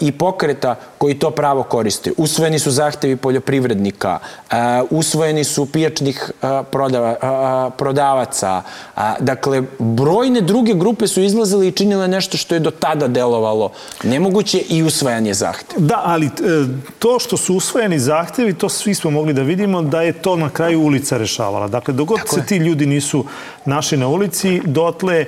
i 0.00 0.12
pokreta 0.12 0.74
koji 0.98 1.18
to 1.18 1.30
pravo 1.30 1.62
koriste. 1.62 2.12
Usvojeni 2.16 2.58
su 2.58 2.70
zahtevi 2.70 3.16
poljoprivrednika, 3.16 4.18
usvojeni 4.90 5.44
su 5.44 5.66
pijačnih 5.66 6.30
prodavaca, 7.76 8.62
dakle, 9.20 9.62
brojne 9.78 10.40
druge 10.40 10.74
grupe 10.74 11.06
su 11.06 11.20
izlazile 11.20 11.68
i 11.68 11.72
činile 11.72 12.08
nešto 12.08 12.36
što 12.36 12.54
je 12.54 12.60
do 12.60 12.70
tada 12.70 13.08
delovalo 13.08 13.70
nemoguće 14.04 14.58
i 14.58 14.82
usvajanje 14.82 15.34
zahteva. 15.34 15.86
Da, 15.86 16.02
ali 16.04 16.26
e, 16.26 16.30
to 16.98 17.18
što 17.18 17.36
su 17.36 17.56
usvojeni 17.56 17.98
zahtevi, 17.98 18.54
to 18.54 18.68
svi 18.68 18.94
smo 18.94 19.10
mogli 19.10 19.32
da 19.32 19.42
vidimo 19.42 19.82
da 19.82 20.02
je 20.02 20.12
to 20.12 20.36
na 20.36 20.50
kraju 20.50 20.80
ulica 20.80 21.16
rešavala. 21.16 21.68
Dakle, 21.68 21.94
dogod 21.94 22.18
Tako 22.18 22.34
se 22.34 22.40
je. 22.40 22.46
ti 22.46 22.56
ljudi 22.56 22.86
nisu 22.86 23.24
našli 23.64 23.98
na 23.98 24.08
ulici, 24.08 24.60
dotle 24.64 25.14
e, 25.20 25.26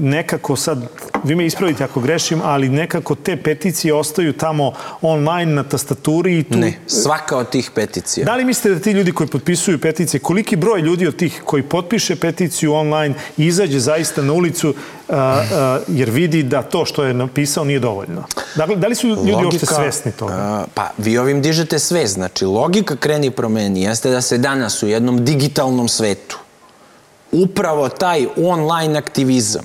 nekako 0.00 0.56
sad, 0.56 0.78
vi 1.24 1.34
me 1.34 1.46
ispravite 1.46 1.84
ako 1.84 2.00
grešim, 2.00 2.40
ali 2.44 2.68
nekako 2.68 3.14
te 3.14 3.36
peticije 3.44 3.94
ostaju 3.94 4.32
tamo 4.32 4.72
online 5.02 5.52
na 5.52 5.62
tastaturi 5.62 6.38
i 6.38 6.42
tu... 6.42 6.58
Ne, 6.58 6.78
svaka 6.86 7.36
od 7.36 7.50
tih 7.50 7.70
peticija. 7.74 8.24
Da 8.24 8.36
li 8.36 8.44
mislite 8.44 8.74
da 8.74 8.80
ti 8.80 8.90
ljudi 8.90 9.12
koji 9.12 9.28
potpisuju 9.28 9.78
peticije, 9.78 10.20
koliki 10.20 10.56
broj 10.56 10.80
ljudi 10.80 11.06
od 11.06 11.16
tih 11.16 11.42
koji 11.44 11.62
potpiše 11.62 12.16
peticiju 12.16 12.72
online 12.74 13.14
izađe 13.36 13.78
zaista 13.78 14.22
na 14.22 14.32
ulicu 14.32 14.74
a, 15.08 15.16
a, 15.16 15.80
jer 15.88 16.10
vidi 16.10 16.42
da 16.42 16.62
to 16.62 16.84
što 16.84 17.04
je 17.04 17.14
napisao 17.14 17.64
nije 17.64 17.78
dovoljno? 17.78 18.24
Dakle, 18.54 18.76
da 18.76 18.86
li 18.86 18.94
su 18.94 19.08
ljudi 19.08 19.32
Logika, 19.32 19.44
uopšte 19.44 19.66
svesni 19.66 20.12
toga? 20.12 20.32
A, 20.32 20.64
pa, 20.74 20.90
vi 20.98 21.18
ovim 21.18 21.42
dižete 21.42 21.78
sve. 21.78 22.06
Znači, 22.06 22.44
logika 22.44 22.96
kreni 22.96 23.30
promeni 23.30 23.82
jeste 23.82 24.10
da 24.10 24.20
se 24.20 24.38
danas 24.38 24.82
u 24.82 24.88
jednom 24.88 25.24
digitalnom 25.24 25.88
svetu 25.88 26.38
upravo 27.32 27.88
taj 27.88 28.26
online 28.36 28.98
aktivizam, 28.98 29.62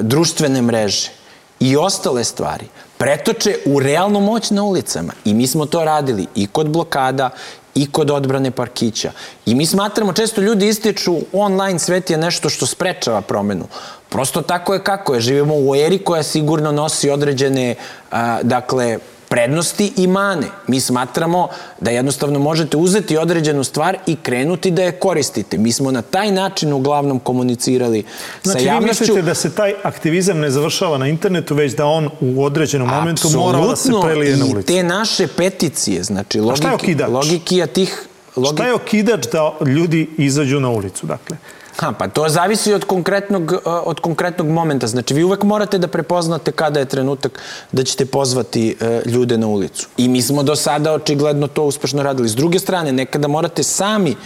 društvene 0.00 0.62
mreže 0.62 1.21
i 1.62 1.76
ostale 1.76 2.24
stvari 2.24 2.66
pretoče 2.98 3.56
u 3.66 3.80
realnu 3.80 4.20
moć 4.20 4.50
na 4.50 4.62
ulicama. 4.62 5.12
I 5.24 5.34
mi 5.34 5.46
smo 5.46 5.66
to 5.66 5.84
radili 5.84 6.26
i 6.34 6.46
kod 6.46 6.68
blokada 6.68 7.30
i 7.74 7.92
kod 7.92 8.10
odbrane 8.10 8.50
parkića. 8.50 9.12
I 9.46 9.54
mi 9.54 9.66
smatramo, 9.66 10.12
često 10.12 10.40
ljudi 10.40 10.68
ističu 10.68 11.16
online 11.32 11.78
svet 11.78 12.10
je 12.10 12.18
nešto 12.18 12.48
što 12.48 12.66
sprečava 12.66 13.20
promenu. 13.20 13.64
Prosto 14.08 14.42
tako 14.42 14.74
je 14.74 14.84
kako 14.84 15.14
je. 15.14 15.20
Živimo 15.20 15.54
u 15.54 15.74
eri 15.76 15.98
koja 15.98 16.22
sigurno 16.22 16.72
nosi 16.72 17.10
određene, 17.10 17.74
a, 18.10 18.42
dakle, 18.42 18.98
prednosti 19.32 19.92
i 19.96 20.06
mane. 20.06 20.46
Mi 20.68 20.80
smatramo 20.80 21.48
da 21.80 21.90
jednostavno 21.90 22.38
možete 22.38 22.76
uzeti 22.76 23.16
određenu 23.16 23.64
stvar 23.64 23.96
i 24.06 24.16
krenuti 24.16 24.70
da 24.70 24.82
je 24.82 24.92
koristite. 24.92 25.58
Mi 25.58 25.72
smo 25.72 25.90
na 25.90 26.02
taj 26.02 26.30
način 26.30 26.72
uglavnom 26.72 27.18
komunicirali 27.18 28.04
znači, 28.42 28.58
sa 28.58 28.66
javnošću. 28.66 28.96
Znači, 28.96 29.12
vi 29.12 29.16
mislite 29.16 29.22
da 29.22 29.34
se 29.34 29.54
taj 29.54 29.74
aktivizam 29.82 30.38
ne 30.38 30.50
završava 30.50 30.98
na 30.98 31.08
internetu, 31.08 31.54
već 31.54 31.72
da 31.72 31.86
on 31.86 32.10
u 32.20 32.44
određenom 32.44 32.88
momentu 32.88 33.28
mora 33.30 33.58
da 33.58 33.76
se 33.76 33.92
prelije 34.04 34.36
na 34.36 34.44
ulicu? 34.44 34.72
i 34.72 34.76
te 34.76 34.82
naše 34.82 35.26
peticije, 35.26 36.02
znači 36.02 36.40
logiki, 36.40 36.94
logikija 37.08 37.66
tih... 37.66 38.06
Logik... 38.36 38.58
Šta 38.58 38.66
je 38.66 38.74
okidač 38.74 39.26
da 39.32 39.52
ljudi 39.66 40.10
izađu 40.18 40.60
na 40.60 40.70
ulicu, 40.70 41.06
dakle? 41.06 41.36
Ha, 41.76 41.92
pa 41.98 42.08
to 42.08 42.28
zavisi 42.28 42.72
od 42.72 42.84
konkretnog, 42.84 43.52
uh, 43.52 43.58
od 43.64 44.00
konkretnog 44.00 44.48
momenta. 44.48 44.86
Znači, 44.86 45.14
vi 45.14 45.24
uvek 45.24 45.42
morate 45.42 45.78
da 45.78 45.88
prepoznate 45.88 46.52
kada 46.52 46.80
je 46.80 46.86
trenutak 46.86 47.40
da 47.72 47.84
ćete 47.84 48.06
pozvati 48.06 48.76
uh, 48.80 49.12
ljude 49.12 49.38
na 49.38 49.46
ulicu. 49.46 49.88
I 49.96 50.08
mi 50.08 50.22
smo 50.22 50.42
do 50.42 50.56
sada 50.56 50.92
očigledno 50.92 51.46
to 51.46 51.64
uspešno 51.64 52.02
radili. 52.02 52.28
S 52.28 52.34
druge 52.34 52.58
strane, 52.58 52.92
nekada 52.92 53.28
morate 53.28 53.62
sami 53.62 54.16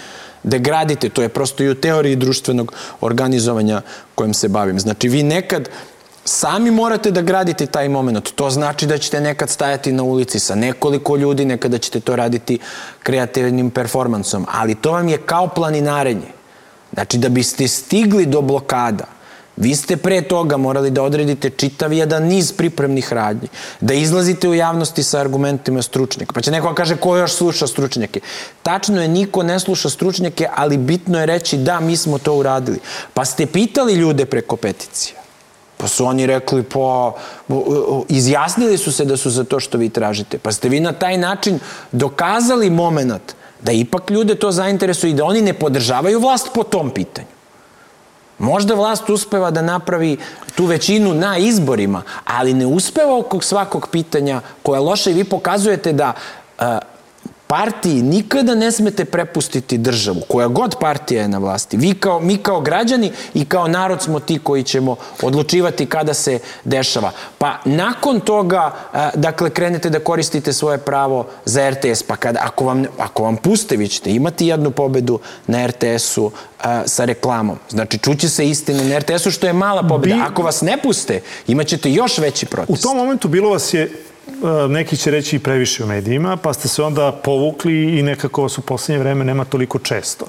da 0.42 0.58
gradite, 0.58 1.08
to 1.08 1.22
je 1.22 1.28
prosto 1.28 1.62
i 1.62 1.68
u 1.68 1.74
teoriji 1.74 2.16
društvenog 2.16 2.72
organizovanja 3.00 3.82
kojim 4.14 4.34
se 4.34 4.48
bavim. 4.48 4.80
Znači, 4.80 5.08
vi 5.08 5.22
nekad 5.22 5.68
sami 6.24 6.70
morate 6.70 7.10
da 7.10 7.22
gradite 7.22 7.66
taj 7.66 7.88
moment. 7.88 8.30
To 8.34 8.50
znači 8.50 8.86
da 8.86 8.98
ćete 8.98 9.20
nekad 9.20 9.50
stajati 9.50 9.92
na 9.92 10.02
ulici 10.02 10.38
sa 10.38 10.54
nekoliko 10.54 11.16
ljudi, 11.16 11.44
nekada 11.44 11.78
ćete 11.78 12.00
to 12.00 12.16
raditi 12.16 12.58
kreativnim 13.02 13.70
performansom, 13.70 14.46
ali 14.52 14.74
to 14.74 14.92
vam 14.92 15.08
je 15.08 15.18
kao 15.18 15.48
planinarenje. 15.48 16.35
Znači, 16.92 17.18
da 17.18 17.28
biste 17.28 17.68
stigli 17.68 18.26
do 18.26 18.40
blokada, 18.40 19.04
vi 19.56 19.74
ste 19.76 19.96
pre 19.96 20.22
toga 20.22 20.56
morali 20.56 20.90
da 20.90 21.02
odredite 21.02 21.50
čitav 21.50 21.92
jedan 21.92 22.22
niz 22.22 22.52
pripremnih 22.52 23.12
radnji, 23.12 23.48
da 23.80 23.94
izlazite 23.94 24.48
u 24.48 24.54
javnosti 24.54 25.02
sa 25.02 25.20
argumentima 25.20 25.82
stručnjaka. 25.82 26.32
Pa 26.32 26.40
će 26.40 26.50
neko 26.50 26.74
kaže 26.74 26.96
ko 26.96 27.16
još 27.16 27.32
sluša 27.32 27.66
stručnjake. 27.66 28.20
Tačno 28.62 29.02
je, 29.02 29.08
niko 29.08 29.42
ne 29.42 29.60
sluša 29.60 29.90
stručnjake, 29.90 30.48
ali 30.54 30.76
bitno 30.76 31.20
je 31.20 31.26
reći 31.26 31.56
da, 31.56 31.80
mi 31.80 31.96
smo 31.96 32.18
to 32.18 32.34
uradili. 32.34 32.78
Pa 33.14 33.24
ste 33.24 33.46
pitali 33.46 33.94
ljude 33.94 34.26
preko 34.26 34.56
peticija. 34.56 35.20
Pa 35.76 35.88
su 35.88 36.06
oni 36.06 36.26
rekli, 36.26 36.62
pa 36.62 37.12
izjasnili 38.08 38.78
su 38.78 38.92
se 38.92 39.04
da 39.04 39.16
su 39.16 39.30
za 39.30 39.44
to 39.44 39.60
što 39.60 39.78
vi 39.78 39.88
tražite. 39.88 40.38
Pa 40.38 40.52
ste 40.52 40.68
vi 40.68 40.80
na 40.80 40.92
taj 40.92 41.18
način 41.18 41.58
dokazali 41.92 42.70
moment 42.70 43.34
da 43.62 43.72
ipak 43.72 44.10
ljude 44.10 44.34
to 44.34 44.52
zainteresuje 44.52 45.10
i 45.10 45.14
da 45.14 45.24
oni 45.24 45.42
ne 45.42 45.52
podržavaju 45.52 46.20
vlast 46.20 46.48
po 46.54 46.62
tom 46.62 46.90
pitanju. 46.90 47.26
Možda 48.38 48.74
vlast 48.74 49.10
uspeva 49.10 49.50
da 49.50 49.62
napravi 49.62 50.16
tu 50.54 50.64
većinu 50.64 51.14
na 51.14 51.38
izborima, 51.38 52.02
ali 52.24 52.54
ne 52.54 52.66
uspeva 52.66 53.18
oko 53.18 53.40
svakog 53.40 53.88
pitanja 53.92 54.40
koje 54.62 54.76
je 54.76 54.80
loše 54.80 55.10
i 55.10 55.14
vi 55.14 55.24
pokazujete 55.24 55.92
da 55.92 56.12
uh, 56.58 56.64
partiji 57.46 58.02
nikada 58.02 58.54
ne 58.54 58.72
smete 58.72 59.04
prepustiti 59.04 59.78
državu, 59.78 60.20
koja 60.28 60.48
god 60.48 60.76
partija 60.80 61.22
je 61.22 61.28
na 61.28 61.38
vlasti. 61.38 61.76
Vi 61.76 61.94
kao, 61.94 62.20
mi 62.20 62.36
kao 62.36 62.60
građani 62.60 63.12
i 63.34 63.44
kao 63.44 63.68
narod 63.68 64.02
smo 64.02 64.20
ti 64.20 64.38
koji 64.38 64.62
ćemo 64.62 64.96
odlučivati 65.22 65.86
kada 65.86 66.14
se 66.14 66.38
dešava. 66.64 67.12
Pa 67.38 67.58
nakon 67.64 68.20
toga, 68.20 68.74
dakle, 69.14 69.50
krenete 69.50 69.90
da 69.90 69.98
koristite 69.98 70.52
svoje 70.52 70.78
pravo 70.78 71.26
za 71.44 71.70
RTS, 71.70 72.02
pa 72.02 72.16
kada, 72.16 72.40
ako 72.42 72.64
vam, 72.64 72.84
ako 72.98 73.22
vam 73.22 73.36
puste, 73.36 73.76
vi 73.76 73.88
ćete 73.88 74.10
imati 74.10 74.46
jednu 74.46 74.70
pobedu 74.70 75.18
na 75.46 75.66
RTS-u 75.66 76.30
sa 76.86 77.04
reklamom. 77.04 77.58
Znači, 77.70 77.98
čuće 77.98 78.28
se 78.28 78.48
istine 78.48 78.84
na 78.84 78.98
RTS-u, 78.98 79.30
što 79.30 79.46
je 79.46 79.52
mala 79.52 79.88
pobeda. 79.88 80.26
Ako 80.30 80.42
vas 80.42 80.60
ne 80.60 80.78
puste, 80.82 81.20
imaćete 81.46 81.92
još 81.92 82.18
veći 82.18 82.46
protest. 82.46 82.78
U 82.78 82.82
tom 82.82 82.96
momentu 82.96 83.28
bilo 83.28 83.50
vas 83.50 83.74
je 83.74 84.02
neki 84.68 84.96
će 84.96 85.10
reći 85.10 85.36
i 85.36 85.38
previše 85.38 85.84
u 85.84 85.86
medijima, 85.86 86.36
pa 86.36 86.52
ste 86.52 86.68
se 86.68 86.82
onda 86.82 87.12
povukli 87.12 87.98
i 87.98 88.02
nekako 88.02 88.42
vas 88.42 88.58
u 88.58 88.60
poslednje 88.60 88.98
vreme 88.98 89.24
nema 89.24 89.44
toliko 89.44 89.78
često. 89.78 90.26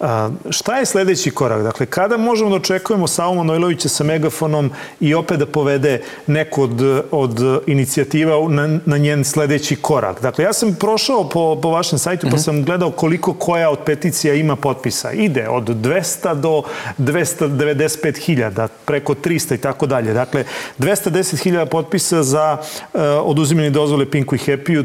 E, 0.00 0.04
šta 0.50 0.78
je 0.78 0.86
sledeći 0.86 1.30
korak? 1.30 1.62
Dakle, 1.62 1.86
kada 1.86 2.16
možemo 2.16 2.50
da 2.50 2.56
očekujemo 2.56 3.06
Savu 3.06 3.34
Manojlovića 3.34 3.88
sa 3.88 4.04
megafonom 4.04 4.70
i 5.00 5.14
opet 5.14 5.38
da 5.38 5.46
povede 5.46 6.02
neku 6.26 6.62
od, 6.62 7.04
od 7.10 7.62
inicijativa 7.66 8.48
na, 8.48 8.78
na 8.86 8.98
njen 8.98 9.24
sledeći 9.24 9.76
korak? 9.76 10.22
Dakle, 10.22 10.44
ja 10.44 10.52
sam 10.52 10.74
prošao 10.74 11.28
po, 11.28 11.58
po 11.62 11.70
vašem 11.70 11.98
sajtu 11.98 12.26
pa 12.26 12.36
mhm. 12.36 12.42
sam 12.42 12.64
gledao 12.64 12.90
koliko 12.90 13.32
koja 13.32 13.70
od 13.70 13.78
peticija 13.86 14.34
ima 14.34 14.56
potpisa. 14.56 15.12
Ide 15.12 15.48
od 15.48 15.68
200 15.68 16.34
do 16.34 16.62
295.000, 16.98 18.68
preko 18.84 19.14
300 19.14 19.54
i 19.54 19.58
tako 19.58 19.86
dalje. 19.86 20.12
Dakle, 20.12 20.44
210.000 20.78 21.66
potpisa 21.66 22.22
za 22.22 22.56
uh, 22.92 23.00
oduzimanje 23.38 23.70
dozvole 23.70 24.10
Pinku 24.10 24.34
i 24.34 24.38
Happy-u, 24.38 24.84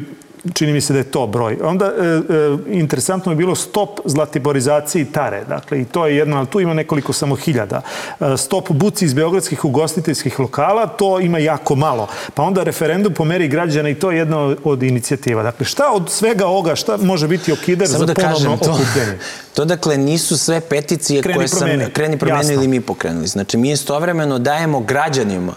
čini 0.53 0.73
mi 0.73 0.81
se 0.81 0.93
da 0.93 0.99
je 0.99 1.11
to 1.11 1.27
broj. 1.27 1.57
Onda 1.63 1.85
e, 1.85 1.89
e, 1.89 2.73
interesantno 2.73 3.31
je 3.31 3.35
bilo 3.35 3.55
stop 3.55 3.99
zlatiborizaciji 4.05 5.05
tare. 5.05 5.43
Dakle, 5.47 5.81
i 5.81 5.85
to 5.85 6.07
je 6.07 6.17
jedno, 6.17 6.37
ali 6.37 6.47
tu 6.47 6.59
ima 6.59 6.73
nekoliko 6.73 7.13
samo 7.13 7.35
hiljada. 7.35 7.81
E, 8.19 8.37
stop 8.37 8.71
buci 8.71 9.05
iz 9.05 9.13
beogradskih 9.13 9.65
ugostiteljskih 9.65 10.39
lokala, 10.39 10.87
to 10.87 11.19
ima 11.19 11.39
jako 11.39 11.75
malo. 11.75 12.07
Pa 12.33 12.43
onda 12.43 12.63
referendum 12.63 13.13
po 13.13 13.25
meri 13.25 13.47
građana 13.47 13.89
i 13.89 13.95
to 13.95 14.11
je 14.11 14.17
jedna 14.17 14.55
od 14.63 14.83
inicijativa. 14.83 15.43
Dakle, 15.43 15.65
šta 15.65 15.91
od 15.93 16.09
svega 16.09 16.47
ovoga, 16.47 16.75
šta 16.75 16.97
može 16.97 17.27
biti 17.27 17.51
okidar 17.51 17.87
Samo 17.87 17.99
za 17.99 18.05
da 18.05 18.13
ponovno 18.13 18.35
kažem, 18.35 18.57
to, 18.59 18.71
okupljanje? 18.71 19.17
To 19.53 19.65
dakle 19.65 19.97
nisu 19.97 20.37
sve 20.37 20.61
peticije 20.61 21.21
kreni 21.21 21.37
koje 21.37 21.47
promeni. 21.47 21.83
sam 21.83 21.93
kreni 21.93 22.17
promeni 22.17 22.53
ili 22.53 22.67
mi 22.67 22.81
pokrenuli. 22.81 23.27
Znači, 23.27 23.57
mi 23.57 23.71
istovremeno 23.71 24.39
dajemo 24.39 24.79
građanima 24.79 25.53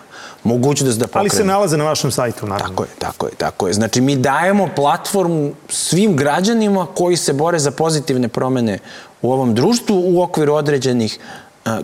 mogućnost 0.46 0.98
da 0.98 1.06
pokrenu. 1.06 1.20
Ali 1.20 1.30
se 1.30 1.44
nalaze 1.44 1.76
na 1.76 1.84
vašem 1.84 2.10
sajtu, 2.10 2.46
naravno. 2.46 2.68
Tako 2.68 2.82
je, 2.82 2.88
tako 2.98 3.26
je, 3.26 3.32
tako 3.36 3.66
je. 3.66 3.72
Znači, 3.72 4.00
mi 4.00 4.16
dajemo 4.16 4.68
platformu 4.76 5.52
svim 5.68 6.16
građanima 6.16 6.86
koji 6.94 7.16
se 7.16 7.32
bore 7.32 7.58
za 7.58 7.70
pozitivne 7.70 8.28
promene 8.28 8.78
u 9.22 9.32
ovom 9.32 9.54
društvu 9.54 10.02
u 10.06 10.22
okviru 10.22 10.54
određenih 10.54 11.18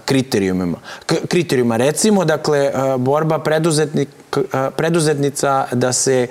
kriterijumima. 0.05 0.79
kriterijuma. 1.29 1.77
Recimo, 1.77 2.25
dakle, 2.25 2.72
borba 2.98 3.38
preduzetnik, 3.38 4.09
preduzetnica 4.77 5.66
da 5.72 5.92
se 5.92 6.27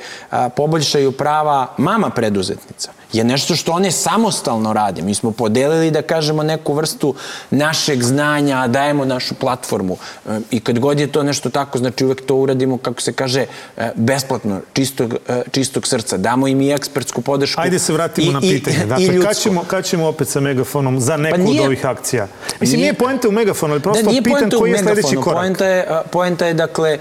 poboljšaju 0.56 1.12
prava 1.12 1.74
mama 1.78 2.10
preduzetnica 2.10 2.92
je 3.14 3.24
nešto 3.24 3.56
što 3.56 3.72
one 3.72 3.92
samostalno 3.92 4.74
rade. 4.74 5.02
Mi 5.02 5.16
smo 5.16 5.32
podelili, 5.32 5.92
da 5.92 6.02
kažemo, 6.02 6.44
neku 6.44 6.74
vrstu 6.74 7.16
našeg 7.50 8.04
znanja, 8.04 8.68
dajemo 8.68 9.06
našu 9.06 9.36
platformu. 9.36 9.98
E, 10.30 10.40
I 10.52 10.60
kad 10.60 10.80
god 10.80 11.00
je 11.00 11.08
to 11.08 11.24
nešto 11.24 11.50
tako, 11.50 11.78
znači 11.78 12.06
uvek 12.06 12.26
to 12.26 12.36
uradimo, 12.36 12.78
kako 12.78 13.02
se 13.02 13.14
kaže, 13.14 13.46
e, 13.78 13.92
besplatno, 13.96 14.62
čistog, 14.74 15.16
e, 15.28 15.42
čistog 15.52 15.88
srca. 15.88 16.18
Damo 16.18 16.48
im 16.48 16.62
i 16.62 16.72
ekspertsku 16.72 17.22
podršku. 17.22 17.62
Ajde 17.62 17.80
se 17.80 17.94
vratimo 17.94 18.32
i, 18.32 18.34
na 18.34 18.40
pitanje. 18.40 18.86
Dakle, 18.86 19.22
kad 19.22 19.38
ćemo, 19.38 19.64
kad 19.64 19.86
ćemo 19.86 20.08
opet 20.08 20.28
sa 20.28 20.40
megafonom 20.40 21.00
za 21.00 21.18
neku 21.18 21.38
pa 21.38 21.44
nije, 21.44 21.62
od 21.62 21.66
ovih 21.66 21.86
akcija? 21.86 22.28
Mislim, 22.60 22.80
nije, 22.80 22.92
nije 22.92 22.94
poenta 22.94 23.28
u 23.28 23.32
megafonu, 23.32 23.74
ali 23.74 23.82
prosto 23.82 24.04
da, 24.04 24.22
pitan 24.24 24.50
koji 24.60 24.72
je 24.72 24.78
sledeći 24.78 25.16
korak. 25.16 25.40
Poenta 25.40 25.66
je, 25.66 25.88
poenta 26.12 26.46
je, 26.46 26.54
dakle, 26.54 27.00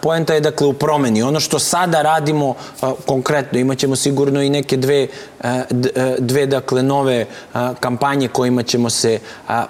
poenta 0.00 0.34
je, 0.34 0.40
dakle, 0.40 0.66
u 0.66 0.72
promeni. 0.72 1.22
Ono 1.22 1.40
što 1.40 1.58
sada 1.58 2.02
radimo 2.02 2.54
konkretno, 3.06 3.58
imaćemo 3.58 3.96
sigurno 3.96 4.42
i 4.42 4.50
neke 4.50 4.76
dve 4.76 5.08
dve 6.18 6.46
dakle 6.46 6.82
nove 6.82 7.26
kampanje 7.80 8.28
kojima 8.28 8.62
ćemo 8.62 8.90
se 8.90 9.18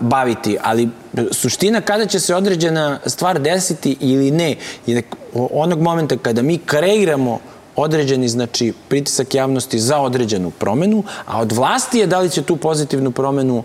baviti, 0.00 0.58
ali 0.62 0.88
suština 1.32 1.80
kada 1.80 2.06
će 2.06 2.20
se 2.20 2.34
određena 2.34 2.98
stvar 3.06 3.40
desiti 3.40 3.96
ili 4.00 4.30
ne, 4.30 4.56
je 4.86 5.02
onog 5.34 5.80
momenta 5.80 6.16
kada 6.16 6.42
mi 6.42 6.58
kreiramo 6.58 7.38
određeni 7.76 8.28
znači 8.28 8.72
pritisak 8.88 9.34
javnosti 9.34 9.78
za 9.78 9.98
određenu 9.98 10.50
promenu, 10.50 11.04
a 11.26 11.40
od 11.40 11.52
vlasti 11.52 11.98
je 11.98 12.06
da 12.06 12.18
li 12.18 12.30
će 12.30 12.42
tu 12.42 12.56
pozitivnu 12.56 13.10
promenu 13.10 13.62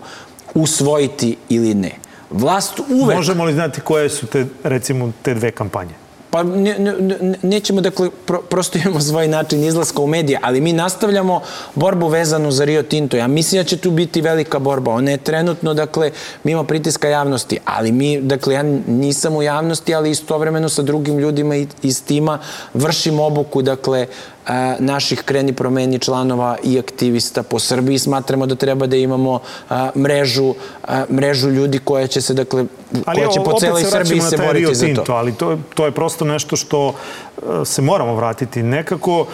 usvojiti 0.54 1.36
ili 1.48 1.74
ne. 1.74 1.90
Vlast 2.30 2.80
uvek... 2.88 3.16
Možemo 3.16 3.44
li 3.44 3.52
znati 3.52 3.80
koje 3.80 4.08
su 4.08 4.26
te, 4.26 4.46
recimo, 4.64 5.12
te 5.22 5.34
dve 5.34 5.50
kampanje? 5.50 5.94
Pa 6.34 6.42
ne, 6.42 6.78
ne, 6.78 7.34
nećemo, 7.42 7.80
dakle, 7.80 8.10
pro, 8.26 8.42
prosto 8.42 8.78
imamo 8.78 9.00
svoj 9.10 9.28
način 9.28 9.64
izlaska 9.64 10.02
u 10.02 10.06
medije, 10.06 10.38
ali 10.42 10.60
mi 10.60 10.72
nastavljamo 10.72 11.40
borbu 11.74 12.08
vezanu 12.08 12.50
za 12.50 12.64
Rio 12.64 12.82
Tinto. 12.82 13.16
Ja 13.16 13.26
mislim 13.26 13.62
da 13.62 13.68
će 13.68 13.76
tu 13.76 13.90
biti 13.90 14.20
velika 14.20 14.58
borba. 14.58 14.90
Ona 14.92 15.10
je 15.10 15.16
trenutno, 15.16 15.74
dakle, 15.74 16.10
mimo 16.44 16.64
pritiska 16.64 17.08
javnosti, 17.08 17.58
ali 17.64 17.92
mi, 17.92 18.20
dakle, 18.20 18.54
ja 18.54 18.62
nisam 18.86 19.36
u 19.36 19.42
javnosti, 19.42 19.94
ali 19.94 20.10
istovremeno 20.10 20.68
sa 20.68 20.82
drugim 20.82 21.18
ljudima 21.18 21.54
iz 21.82 22.04
tima 22.04 22.38
vršim 22.74 23.20
obuku, 23.20 23.62
dakle, 23.62 24.06
naših 24.78 25.22
kreni 25.22 25.52
promeni 25.52 25.98
članova 25.98 26.56
i 26.62 26.78
aktivista 26.78 27.42
po 27.42 27.58
Srbiji. 27.58 27.98
Smatramo 27.98 28.46
da 28.46 28.54
treba 28.54 28.86
da 28.86 28.96
imamo 28.96 29.40
a, 29.68 29.90
mrežu, 29.96 30.54
a, 30.82 31.04
mrežu 31.10 31.50
ljudi 31.50 31.78
koja 31.78 32.06
će 32.06 32.20
se, 32.20 32.34
dakle, 32.34 32.64
ali 33.06 33.16
koja 33.16 33.28
će 33.28 33.40
po 33.44 33.60
celoj 33.60 33.84
Srbiji 33.84 34.20
se 34.20 34.36
boriti 34.36 34.74
za 34.74 34.86
to. 35.04 35.12
Ali 35.12 35.32
to, 35.32 35.58
to 35.74 35.86
je 35.86 35.92
prosto 35.92 36.24
nešto 36.24 36.56
što 36.56 36.94
se 37.64 37.82
moramo 37.82 38.14
vratiti. 38.14 38.62
Nekako 38.62 39.26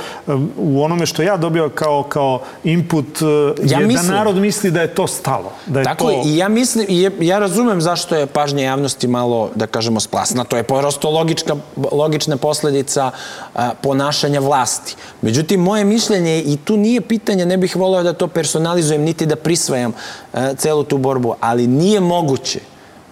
u 0.57 0.83
onome 0.85 1.07
što 1.07 1.23
ja 1.23 1.37
dobio 1.37 1.69
kao, 1.69 2.03
kao 2.03 2.41
input 2.65 3.23
ja 3.23 3.79
je 3.79 3.81
da 3.81 3.87
mislim, 3.87 4.09
da 4.09 4.15
narod 4.15 4.37
misli 4.37 4.71
da 4.71 4.81
je 4.81 4.95
to 4.95 5.07
stalo. 5.07 5.53
Da 5.67 5.81
je 5.81 5.85
tako 5.85 6.05
to... 6.05 6.23
i 6.27 6.37
ja 6.37 6.49
mislim, 6.49 6.87
i 6.89 7.11
ja 7.21 7.39
razumem 7.39 7.81
zašto 7.81 8.17
je 8.17 8.27
pažnja 8.27 8.65
javnosti 8.65 9.07
malo, 9.07 9.51
da 9.55 9.67
kažemo, 9.67 10.01
splasna. 10.01 10.45
To 10.45 10.57
je 10.57 10.63
prosto 10.63 11.11
logička, 11.11 11.57
logična 11.93 12.37
posledica 12.37 13.11
a, 13.55 13.71
ponašanja 13.83 14.41
vlasti. 14.41 14.97
Međutim, 15.23 15.61
moje 15.61 15.85
mišljenje, 15.85 16.43
i 16.43 16.57
tu 16.57 16.77
nije 16.77 17.01
pitanje, 17.01 17.47
ne 17.47 17.57
bih 17.57 17.77
voleo 17.77 18.03
da 18.03 18.13
to 18.13 18.27
personalizujem, 18.27 19.03
niti 19.03 19.27
da 19.27 19.37
prisvajam 19.37 19.93
a, 20.33 20.55
celu 20.55 20.85
tu 20.85 20.99
borbu, 20.99 21.35
ali 21.41 21.67
nije 21.67 22.01
moguće 22.01 22.61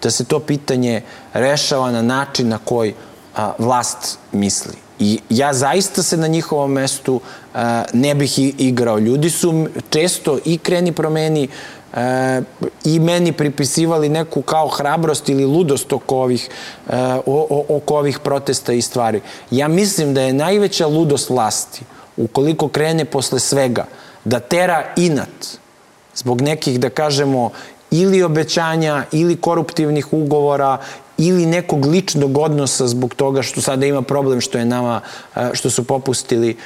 da 0.03 0.11
se 0.11 0.25
to 0.25 0.41
pitanje 0.41 1.03
rešava 1.33 1.91
na 1.91 2.03
način 2.03 2.49
na 2.49 2.59
koji 2.65 2.95
a, 3.39 3.53
vlast 3.59 4.19
misli. 4.33 4.75
I 4.99 5.21
ja 5.31 5.53
zaista 5.55 6.03
se 6.03 6.17
na 6.17 6.27
njihovom 6.27 6.73
mestu 6.73 7.21
a, 7.55 7.85
ne 7.93 8.15
bih 8.15 8.39
igrao. 8.39 8.99
Ljudi 8.99 9.31
su 9.31 9.67
često 9.91 10.39
i 10.45 10.59
kreni 10.59 10.93
promeni 10.93 11.49
e, 11.95 12.43
i 12.85 13.01
meni 13.01 13.33
pripisivali 13.33 14.09
neku 14.09 14.43
kao 14.43 14.69
hrabrost 14.69 15.29
ili 15.29 15.45
ludost 15.45 15.93
oko 15.93 16.17
ovih, 16.17 16.49
e, 16.89 16.93
oko 17.69 17.99
ovih 17.99 18.19
protesta 18.19 18.73
i 18.73 18.83
stvari. 18.83 19.21
Ja 19.51 19.69
mislim 19.69 20.15
da 20.15 20.21
je 20.23 20.33
najveća 20.33 20.87
ludost 20.87 21.31
vlasti 21.31 21.83
ukoliko 22.17 22.69
krene 22.69 23.05
posle 23.05 23.41
svega 23.41 23.85
da 24.25 24.41
tera 24.41 24.85
inat 24.97 25.59
zbog 26.15 26.41
nekih, 26.41 26.81
da 26.81 26.91
kažemo, 26.91 27.51
ili 27.91 28.23
obećanja, 28.23 29.05
ili 29.13 29.37
koruptivnih 29.37 30.13
ugovora, 30.13 30.79
ili 31.19 31.47
nekog 31.47 31.87
ličnog 31.87 32.39
odnosa 32.39 32.87
zbog 32.87 33.15
toga 33.15 33.43
što 33.43 33.61
sada 33.61 33.87
ima 33.87 34.03
problem 34.03 34.41
što 34.41 34.59
je 34.59 34.65
nama, 34.65 35.01
što 35.53 35.71
su 35.71 35.85
popustili 35.85 36.57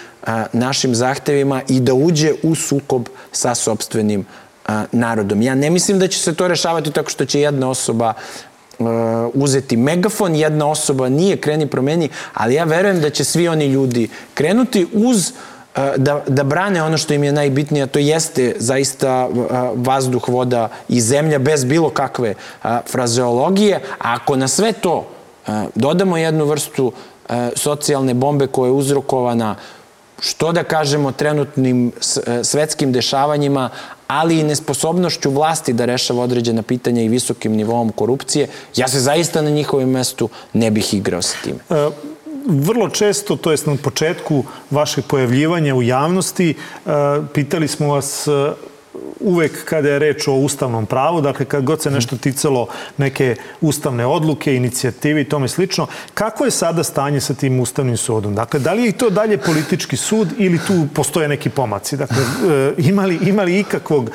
našim 0.53 0.95
zahtevima 0.95 1.63
i 1.69 1.81
da 1.81 1.95
uđe 1.95 2.33
u 2.43 2.55
sukob 2.55 3.09
sa 3.33 3.55
sobstvenim 3.55 4.27
narodom. 4.93 5.43
Ja 5.43 5.55
ne 5.55 5.71
mislim 5.71 5.99
da 5.99 6.09
će 6.09 6.19
se 6.19 6.35
to 6.35 6.49
rešavati 6.49 6.93
tako 6.93 7.11
što 7.11 7.25
će 7.25 7.41
jedna 7.41 7.71
osoba 7.71 8.15
uzeti 9.35 9.77
megafon, 9.77 10.37
jedna 10.37 10.71
osoba 10.71 11.09
nije 11.09 11.37
kreni 11.37 11.67
promeni, 11.67 12.09
ali 12.35 12.55
ja 12.55 12.65
verujem 12.65 13.01
da 13.01 13.11
će 13.11 13.25
svi 13.25 13.49
oni 13.49 13.67
ljudi 13.67 14.09
krenuti 14.35 14.87
uz 14.93 15.31
uh, 15.31 15.52
da, 15.97 16.23
da 16.27 16.43
brane 16.45 16.83
ono 16.83 16.99
što 16.99 17.15
im 17.15 17.25
je 17.25 17.33
najbitnije, 17.33 17.87
to 17.87 17.99
jeste 17.99 18.55
zaista 18.59 19.29
vazduh, 19.75 20.29
voda 20.29 20.69
i 20.89 21.01
zemlja 21.01 21.39
bez 21.39 21.65
bilo 21.65 21.91
kakve 21.91 22.35
frazeologije. 22.91 23.81
A 23.99 24.15
ako 24.15 24.37
na 24.37 24.49
sve 24.49 24.73
to 24.73 25.07
dodamo 25.75 26.17
jednu 26.17 26.45
vrstu 26.45 26.93
socijalne 27.57 28.15
bombe 28.15 28.47
koja 28.47 28.69
je 28.69 28.73
uzrokovana 28.73 29.57
što 30.21 30.53
da 30.53 30.65
kažemo 30.65 31.13
trenutnim 31.13 31.93
svetskim 32.43 32.93
dešavanjima, 32.93 33.71
ali 34.07 34.39
i 34.39 34.43
nesposobnošću 34.43 35.31
vlasti 35.31 35.73
da 35.73 35.85
rešava 35.85 36.23
određena 36.23 36.63
pitanja 36.63 37.03
i 37.03 37.09
visokim 37.09 37.53
nivom 37.53 37.93
korupcije, 37.93 38.49
ja 38.77 38.89
se 38.89 39.01
zaista 39.01 39.43
na 39.43 39.51
njihovim 39.51 39.91
mestu 39.91 40.29
ne 40.53 40.71
bih 40.71 40.95
igrao 40.95 41.23
sa 41.23 41.37
time. 41.45 41.59
Vrlo 42.47 42.89
često, 42.89 43.37
to 43.37 43.51
jest 43.51 43.67
na 43.67 43.77
početku 43.77 44.45
vašeg 44.71 45.05
pojavljivanja 45.05 45.75
u 45.75 45.83
javnosti, 45.83 46.51
e, 46.51 46.91
pitali 47.35 47.69
smo 47.69 47.89
vas 47.89 48.29
e, 48.29 48.53
uvek 49.21 49.65
kada 49.65 49.89
je 49.89 49.99
reč 49.99 50.29
o 50.29 50.35
ustavnom 50.35 50.87
pravu, 50.87 51.21
dakle 51.21 51.45
kad 51.47 51.65
god 51.65 51.83
se 51.83 51.91
nešto 51.91 52.17
ticalo 52.17 52.67
neke 52.97 53.37
ustavne 53.61 54.07
odluke, 54.07 54.57
inicijative 54.57 55.21
i 55.21 55.29
tome 55.29 55.49
slično, 55.49 55.87
kako 56.15 56.45
je 56.45 56.51
sada 56.51 56.85
stanje 56.85 57.21
sa 57.21 57.35
tim 57.35 57.61
ustavnim 57.61 57.97
sudom? 57.97 58.35
Dakle, 58.35 58.61
da 58.61 58.73
li 58.73 58.85
je 58.85 58.93
to 58.93 59.11
dalje 59.11 59.39
politički 59.39 59.97
sud 59.97 60.29
ili 60.39 60.59
tu 60.67 60.87
postoje 60.95 61.29
neki 61.29 61.51
pomaci? 61.51 61.97
Dakle, 61.97 62.17
e, 62.51 62.75
imali, 62.79 63.19
imali 63.23 63.61
ikakvog, 63.61 64.11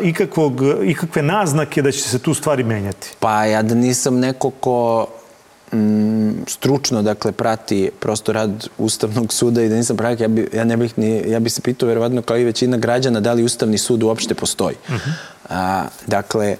ikakvog, 0.00 0.62
ikakve 0.84 1.22
naznake 1.22 1.82
da 1.82 1.92
će 1.92 2.00
se 2.00 2.18
tu 2.18 2.34
stvari 2.34 2.64
menjati? 2.64 3.08
Pa 3.20 3.44
ja 3.44 3.62
da 3.62 3.74
nisam 3.74 4.18
neko 4.18 4.50
ko 4.50 5.06
mm, 5.72 6.44
stručno, 6.46 7.02
dakle, 7.02 7.32
prati 7.32 7.90
prosto 8.00 8.32
rad 8.32 8.68
Ustavnog 8.78 9.32
suda 9.32 9.62
i 9.62 9.68
da 9.68 9.74
nisam 9.74 9.96
pravik, 9.96 10.20
ja, 10.20 10.28
bi, 10.28 10.48
ja 10.52 10.64
ne 10.64 10.76
bih 10.76 10.98
ni, 10.98 11.22
ja 11.26 11.40
bi 11.40 11.50
se 11.50 11.62
pitao 11.62 11.86
verovatno 11.86 12.22
kao 12.22 12.38
i 12.38 12.44
većina 12.44 12.76
građana 12.76 13.20
da 13.20 13.32
li 13.32 13.44
Ustavni 13.44 13.78
sud 13.78 14.02
uopšte 14.02 14.34
postoji. 14.34 14.76
Uh 14.88 14.94
mhm. 14.94 15.10
-huh. 15.10 15.12
A, 15.48 15.84
dakle, 16.06 16.56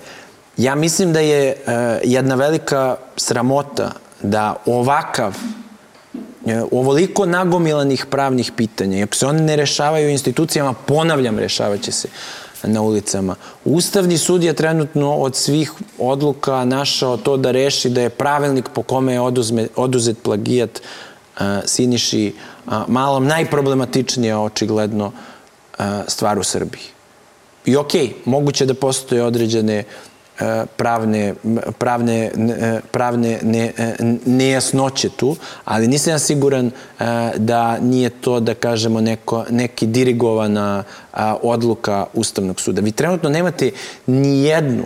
ja 0.57 0.75
mislim 0.75 1.13
da 1.13 1.21
je 1.21 1.57
a, 1.67 1.73
e, 1.73 2.01
jedna 2.05 2.35
velika 2.35 2.97
sramota 3.17 3.93
da 4.23 4.55
ovakav 4.67 5.37
e, 6.47 6.63
ovoliko 6.73 7.27
nagomilanih 7.27 8.07
pravnih 8.07 8.53
pitanja, 8.57 9.05
ako 9.05 9.15
se 9.15 9.27
one 9.27 9.41
ne 9.41 9.57
rešavaju 9.57 10.11
institucijama, 10.11 10.73
ponavljam, 10.73 11.39
rešavaće 11.39 11.93
se 11.93 12.09
na 12.63 12.83
ulicama. 12.83 13.35
Ustavni 13.65 14.19
sud 14.19 14.43
je 14.43 14.53
trenutno 14.53 15.15
od 15.15 15.37
svih 15.37 15.73
odluka 15.99 16.65
našao 16.65 17.17
to 17.17 17.37
da 17.37 17.51
reši 17.51 17.91
da 17.91 18.01
je 18.01 18.11
pravilnik 18.11 18.69
po 18.75 18.83
kome 18.83 19.13
je 19.13 19.21
oduzme, 19.21 19.69
oduzet 19.77 20.17
plagijat 20.23 20.81
uh, 20.81 21.43
Siniši 21.65 22.33
uh, 22.67 22.73
malom 22.89 23.27
najproblematičnija 23.27 24.41
očigledno 24.41 25.07
uh, 25.07 25.85
stvar 26.07 26.39
u 26.39 26.45
Srbiji. 26.45 26.83
I 27.67 27.77
okej, 27.77 28.07
okay, 28.07 28.13
moguće 28.25 28.67
da 28.67 28.75
postoje 28.75 29.25
određene 29.25 29.79
uh, 29.79 30.08
pravne, 30.77 31.35
pravne, 31.79 32.31
pravne 32.91 33.39
ne, 33.43 33.73
nejasnoće 34.27 35.09
tu, 35.09 35.37
ali 35.65 35.89
nisam 35.89 36.13
ja 36.13 36.19
siguran 36.19 36.67
e, 36.67 36.71
da 37.37 37.79
nije 37.79 38.11
to, 38.11 38.41
da 38.41 38.55
kažemo, 38.55 39.01
neko, 39.01 39.45
neki 39.51 39.87
dirigovana 39.87 40.85
odluka 41.43 42.07
Ustavnog 42.15 42.61
suda. 42.61 42.81
Vi 42.81 42.93
trenutno 42.93 43.31
nemate 43.31 43.71
ni 44.07 44.45
jednu 44.45 44.85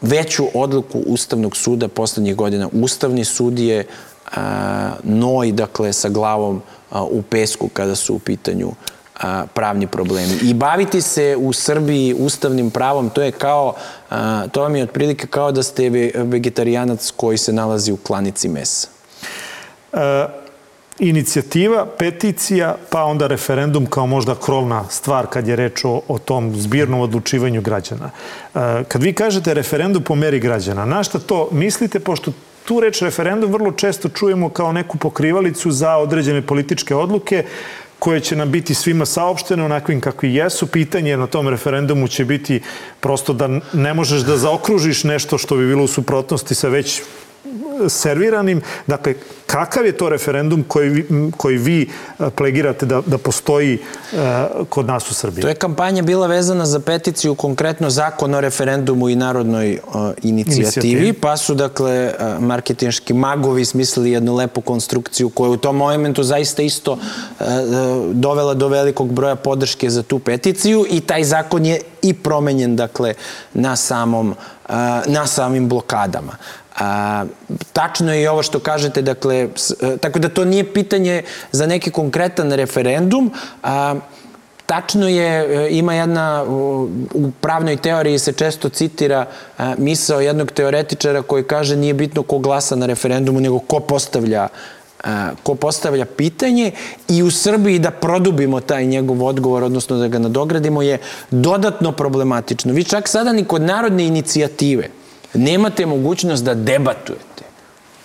veću 0.00 0.46
odluku 0.54 0.98
Ustavnog 1.06 1.56
suda 1.56 1.88
poslednjih 1.88 2.36
godina. 2.36 2.68
Ustavni 2.72 3.24
sud 3.24 3.58
je 3.58 3.86
noj, 5.02 5.52
dakle, 5.52 5.92
sa 5.92 6.08
glavom 6.08 6.62
u 7.10 7.22
pesku 7.22 7.68
kada 7.68 7.94
su 7.94 8.14
u 8.14 8.18
pitanju 8.18 8.72
a, 9.20 9.46
pravni 9.54 9.86
problemi. 9.86 10.38
I 10.42 10.54
baviti 10.54 11.00
se 11.00 11.36
u 11.38 11.52
Srbiji 11.52 12.14
ustavnim 12.18 12.70
pravom, 12.70 13.10
to 13.10 13.22
je 13.22 13.32
kao, 13.32 13.74
a, 14.10 14.46
to 14.52 14.62
vam 14.62 14.76
je 14.76 14.82
otprilike 14.82 15.26
kao 15.26 15.52
da 15.52 15.62
ste 15.62 15.90
vegetarijanac 16.14 17.12
koji 17.16 17.38
se 17.38 17.52
nalazi 17.52 17.92
u 17.92 17.96
klanici 17.96 18.48
mesa. 18.48 18.88
E, 19.92 20.26
inicijativa, 20.98 21.86
peticija, 21.98 22.76
pa 22.90 23.04
onda 23.04 23.26
referendum 23.26 23.86
kao 23.86 24.06
možda 24.06 24.34
krovna 24.34 24.84
stvar 24.90 25.26
kad 25.26 25.48
je 25.48 25.56
reč 25.56 25.84
o, 25.84 26.00
o 26.08 26.18
tom 26.18 26.54
zbirnom 26.56 27.00
odlučivanju 27.00 27.60
građana. 27.60 28.10
E, 28.54 28.84
kad 28.88 29.02
vi 29.02 29.12
kažete 29.12 29.54
referendum 29.54 30.02
po 30.02 30.14
meri 30.14 30.40
građana, 30.40 30.84
na 30.84 31.02
šta 31.02 31.18
to 31.18 31.48
mislite, 31.52 32.00
pošto 32.00 32.32
tu 32.64 32.80
reč 32.80 33.02
referendum 33.02 33.52
vrlo 33.52 33.72
često 33.72 34.08
čujemo 34.08 34.48
kao 34.48 34.72
neku 34.72 34.98
pokrivalicu 34.98 35.70
za 35.70 35.96
određene 35.96 36.42
političke 36.42 36.94
odluke, 36.94 37.44
koje 37.98 38.20
će 38.20 38.36
nam 38.36 38.50
biti 38.50 38.74
svima 38.74 39.06
saopštene 39.06 39.64
onakvim 39.64 40.00
kakvi 40.00 40.34
jesu. 40.34 40.66
Pitanje 40.66 41.16
na 41.16 41.26
tom 41.26 41.48
referendumu 41.48 42.08
će 42.08 42.24
biti 42.24 42.60
prosto 43.00 43.32
da 43.32 43.48
ne 43.72 43.94
možeš 43.94 44.22
da 44.22 44.36
zaokružiš 44.36 45.04
nešto 45.04 45.38
što 45.38 45.56
bi 45.56 45.66
bilo 45.66 45.84
u 45.84 45.88
suprotnosti 45.88 46.54
sa 46.54 46.68
već 46.68 47.02
serviranim. 47.88 48.60
Dakle, 48.86 49.14
kakav 49.46 49.86
je 49.86 49.92
to 49.92 50.08
referendum 50.08 50.64
koji, 50.68 50.88
vi, 50.88 51.30
koji 51.36 51.56
vi 51.56 51.82
e, 52.18 52.30
plegirate 52.30 52.86
da, 52.86 53.00
da 53.06 53.18
postoji 53.18 53.78
uh, 54.12 54.18
kod 54.68 54.86
nas 54.86 55.10
u 55.10 55.14
Srbiji? 55.14 55.42
To 55.42 55.48
je 55.48 55.54
kampanja 55.54 56.02
bila 56.02 56.26
vezana 56.26 56.66
za 56.66 56.80
peticiju, 56.80 57.34
konkretno 57.34 57.90
zakon 57.90 58.34
o 58.34 58.40
referendumu 58.40 59.08
i 59.08 59.16
narodnoj 59.16 59.72
uh, 59.72 60.10
inicijativi, 60.22 60.62
Inicijativi. 60.62 61.12
pa 61.12 61.36
su, 61.36 61.54
dakle, 61.54 62.12
uh, 62.18 62.42
marketinški 62.42 63.14
magovi 63.14 63.64
smislili 63.64 64.10
jednu 64.10 64.34
lepu 64.34 64.60
konstrukciju 64.60 65.28
koja 65.28 65.50
u 65.50 65.56
tom 65.56 65.76
momentu 65.76 66.22
zaista 66.22 66.62
isto 66.62 66.98
dovela 68.12 68.54
do 68.54 68.68
velikog 68.68 69.12
broja 69.12 69.36
podrške 69.36 69.90
za 69.90 70.02
tu 70.02 70.18
peticiju 70.18 70.86
i 70.90 71.00
taj 71.00 71.24
zakon 71.24 71.66
je 71.66 71.80
i 72.02 72.14
promenjen, 72.14 72.76
dakle, 72.76 73.14
na 73.54 73.76
samom, 73.76 74.34
na 75.06 75.26
samim 75.26 75.68
blokadama. 75.68 76.32
A, 76.78 77.24
tačno 77.72 78.14
je 78.14 78.22
i 78.22 78.26
ovo 78.26 78.42
što 78.42 78.58
kažete, 78.58 79.02
dakle, 79.02 79.48
s, 79.54 79.70
a, 79.70 79.96
tako 79.96 80.18
da 80.18 80.28
to 80.28 80.44
nije 80.44 80.72
pitanje 80.72 81.22
za 81.52 81.66
neki 81.66 81.90
konkretan 81.90 82.52
referendum, 82.52 83.32
a, 83.62 83.94
Tačno 84.66 85.08
je, 85.08 85.66
e, 85.66 85.68
ima 85.70 85.94
jedna, 85.94 86.44
u 87.14 87.30
pravnoj 87.40 87.76
teoriji 87.76 88.18
se 88.18 88.32
često 88.32 88.68
citira 88.68 89.26
e, 89.58 89.62
misao 89.78 90.20
jednog 90.20 90.52
teoretičara 90.52 91.22
koji 91.22 91.44
kaže 91.44 91.76
nije 91.76 91.94
bitno 91.94 92.22
ko 92.22 92.38
glasa 92.38 92.76
na 92.76 92.86
referendumu, 92.86 93.40
nego 93.40 93.58
ko 93.58 93.80
postavlja 93.80 94.48
e, 95.04 95.08
ko 95.42 95.54
postavlja 95.54 96.04
pitanje 96.04 96.72
i 97.08 97.22
u 97.22 97.30
Srbiji 97.30 97.78
da 97.78 97.90
produbimo 97.90 98.60
taj 98.60 98.86
njegov 98.86 99.24
odgovor, 99.24 99.62
odnosno 99.64 99.96
da 99.96 100.08
ga 100.08 100.18
nadogradimo, 100.18 100.82
je 100.82 100.98
dodatno 101.30 101.92
problematično. 101.92 102.72
Vi 102.72 102.84
čak 102.84 103.08
sada 103.08 103.32
ni 103.32 103.44
kod 103.44 103.62
narodne 103.62 104.06
inicijative 104.06 104.90
nemate 105.34 105.86
mogućnost 105.86 106.44
da 106.44 106.54
debatujete 106.54 107.44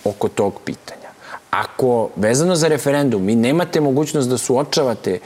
oko 0.04 0.28
tog 0.28 0.60
pitanja. 0.66 1.10
Ako, 1.52 2.10
vezano 2.16 2.56
za 2.56 2.68
referendum, 2.68 3.26
vi 3.26 3.36
nemate 3.36 3.82
mogućnost 3.82 4.30
da 4.30 4.38
suočavate 4.38 5.20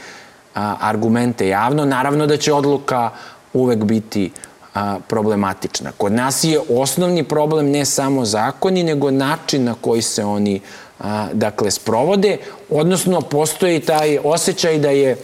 a, 0.56 0.76
argumente 0.82 1.48
javno, 1.48 1.86
naravno 1.86 2.28
da 2.28 2.38
će 2.38 2.54
odluka 2.54 3.10
uvek 3.54 3.84
biti 3.84 4.32
a, 4.74 4.98
problematična. 5.08 5.91
Kod 5.98 6.12
nas 6.12 6.43
je 6.43 6.60
osnovni 6.70 7.24
problem 7.24 7.70
ne 7.72 7.86
samo 7.86 8.26
zakoni, 8.26 8.84
nego 8.84 9.12
način 9.12 9.64
na 9.64 9.76
koji 9.82 10.02
se 10.02 10.26
oni 10.26 10.62
a, 11.00 11.28
dakle, 11.34 11.72
sprovode, 11.72 12.38
odnosno 12.70 13.22
postoji 13.22 13.80
taj 13.80 14.18
osjećaj 14.24 14.80
da 14.80 14.89
je 14.89 15.18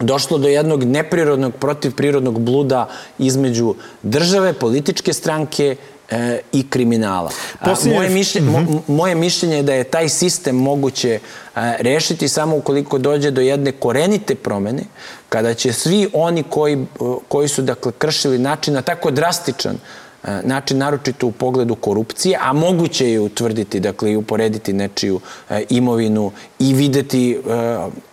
došlo 0.00 0.38
do 0.38 0.48
jednog 0.48 0.84
neprirodnog, 0.84 1.52
protivprirodnog 1.60 2.40
bluda 2.40 2.88
između 3.18 3.74
države, 4.02 4.52
političke 4.52 5.12
stranke, 5.12 5.76
e, 6.10 6.40
i 6.52 6.70
kriminala. 6.70 7.30
Posljednje... 7.64 7.96
Moje, 7.96 8.08
mišljenje, 8.10 8.50
mm 8.50 8.66
-hmm. 8.66 8.80
moje 8.86 9.14
mišljenje 9.14 9.56
je 9.56 9.62
da 9.62 9.74
je 9.74 9.84
taj 9.84 10.08
sistem 10.08 10.56
moguće 10.56 11.18
a, 11.54 11.74
rešiti 11.78 12.28
samo 12.28 12.56
ukoliko 12.56 12.98
dođe 12.98 13.30
do 13.30 13.40
jedne 13.40 13.72
korenite 13.72 14.34
promene, 14.34 14.82
kada 15.28 15.54
će 15.54 15.72
svi 15.72 16.08
oni 16.12 16.42
koji, 16.42 16.86
koji 17.28 17.48
su 17.48 17.62
dakle, 17.62 17.92
kršili 17.98 18.38
način 18.38 18.74
na 18.74 18.82
tako 18.82 19.10
drastičan 19.10 19.76
E, 19.76 20.03
način 20.42 20.78
naročito 20.78 21.26
u 21.26 21.32
pogledu 21.32 21.74
korupcije, 21.74 22.38
a 22.42 22.52
moguće 22.52 23.10
je 23.10 23.20
utvrditi, 23.20 23.80
dakle, 23.80 24.12
i 24.12 24.16
uporediti 24.16 24.72
nečiju 24.72 25.20
e, 25.50 25.64
imovinu 25.70 26.32
i 26.58 26.74
videti, 26.74 27.32
e, 27.32 27.36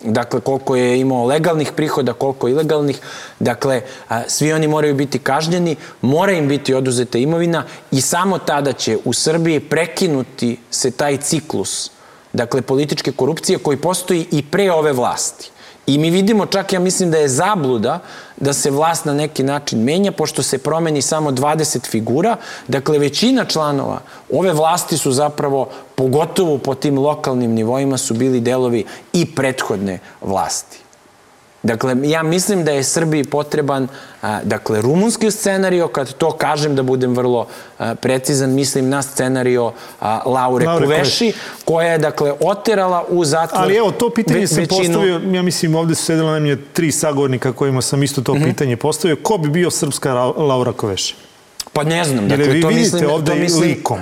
dakle, 0.01 0.39
koliko 0.39 0.75
je 0.75 0.99
imao 0.99 1.25
legalnih 1.25 1.71
prihoda, 1.75 2.13
koliko 2.13 2.49
ilegalnih. 2.49 2.99
Dakle, 3.39 3.81
svi 4.27 4.53
oni 4.53 4.67
moraju 4.67 4.95
biti 4.95 5.19
kažnjeni, 5.19 5.75
mora 6.01 6.31
im 6.31 6.47
biti 6.47 6.73
oduzeta 6.73 7.17
imovina 7.17 7.63
i 7.91 8.01
samo 8.01 8.37
tada 8.37 8.73
će 8.73 8.97
u 9.05 9.13
Srbiji 9.13 9.59
prekinuti 9.59 10.57
se 10.71 10.91
taj 10.91 11.17
ciklus, 11.17 11.91
dakle, 12.33 12.61
političke 12.61 13.11
korupcije 13.11 13.57
koji 13.57 13.77
postoji 13.77 14.25
i 14.31 14.43
pre 14.43 14.71
ove 14.71 14.93
vlasti. 14.93 15.51
I 15.87 15.97
mi 15.97 16.09
vidimo 16.09 16.45
čak, 16.45 16.73
ja 16.73 16.79
mislim 16.79 17.11
da 17.11 17.17
je 17.17 17.27
zabluda 17.27 17.99
da 18.37 18.53
se 18.53 18.71
vlast 18.71 19.05
na 19.05 19.13
neki 19.13 19.43
način 19.43 19.83
menja, 19.83 20.11
pošto 20.11 20.43
se 20.43 20.57
promeni 20.57 21.01
samo 21.01 21.31
20 21.31 21.89
figura. 21.89 22.37
Dakle, 22.67 22.99
većina 22.99 23.45
članova 23.45 23.99
ove 24.31 24.53
vlasti 24.53 24.97
su 24.97 25.11
zapravo, 25.11 25.69
pogotovo 25.95 26.57
po 26.57 26.75
tim 26.75 26.99
lokalnim 26.99 27.51
nivoima, 27.51 27.97
su 27.97 28.13
bili 28.13 28.39
delovi 28.39 28.85
i 29.13 29.25
prethodne 29.35 29.99
vlasti. 30.21 30.77
Dakle, 31.63 31.95
ja 32.03 32.23
mislim 32.23 32.65
da 32.65 32.71
je 32.71 32.83
Srbiji 32.83 33.23
potreban, 33.23 33.87
a, 34.21 34.39
dakle, 34.43 34.81
rumunski 34.81 35.31
scenario, 35.31 35.87
kad 35.87 36.13
to 36.13 36.31
kažem 36.31 36.75
da 36.75 36.83
budem 36.83 37.15
vrlo 37.15 37.47
a, 37.79 37.95
precizan, 37.95 38.53
mislim 38.53 38.89
na 38.89 39.01
scenario 39.01 39.71
a, 39.99 40.21
Laure, 40.25 40.65
Laure 40.65 40.85
Kuveši, 40.85 41.33
koja 41.65 41.91
je, 41.91 41.97
dakle, 41.97 42.33
oterala 42.39 43.05
u 43.09 43.25
zatvor 43.25 43.61
Ali 43.61 43.75
evo, 43.75 43.91
to 43.91 44.09
pitanje 44.09 44.39
ve, 44.39 44.47
sam 44.47 44.57
većinu... 44.57 44.77
postavio, 44.77 45.21
ja 45.33 45.41
mislim, 45.41 45.75
ovde 45.75 45.95
su 45.95 46.05
sedela 46.05 46.31
najmanje 46.31 46.57
tri 46.73 46.91
sagovornika 46.91 47.53
kojima 47.53 47.81
sam 47.81 48.03
isto 48.03 48.21
to 48.21 48.33
mm 48.33 48.37
-hmm. 48.37 48.45
pitanje 48.45 48.77
postavio. 48.77 49.17
Ko 49.23 49.37
bi 49.37 49.49
bio 49.49 49.71
srpska 49.71 50.13
Laura 50.23 50.73
Kuveši? 50.73 51.15
Pa 51.73 51.83
ne 51.83 52.03
znam, 52.03 52.27
dakle, 52.27 52.45
vi 52.45 52.61
to 52.61 52.67
vidite 52.67 52.95
mislim, 52.95 53.11
ovde 53.11 53.31
to 53.31 53.37
mislim, 53.37 53.61
likom 53.61 53.99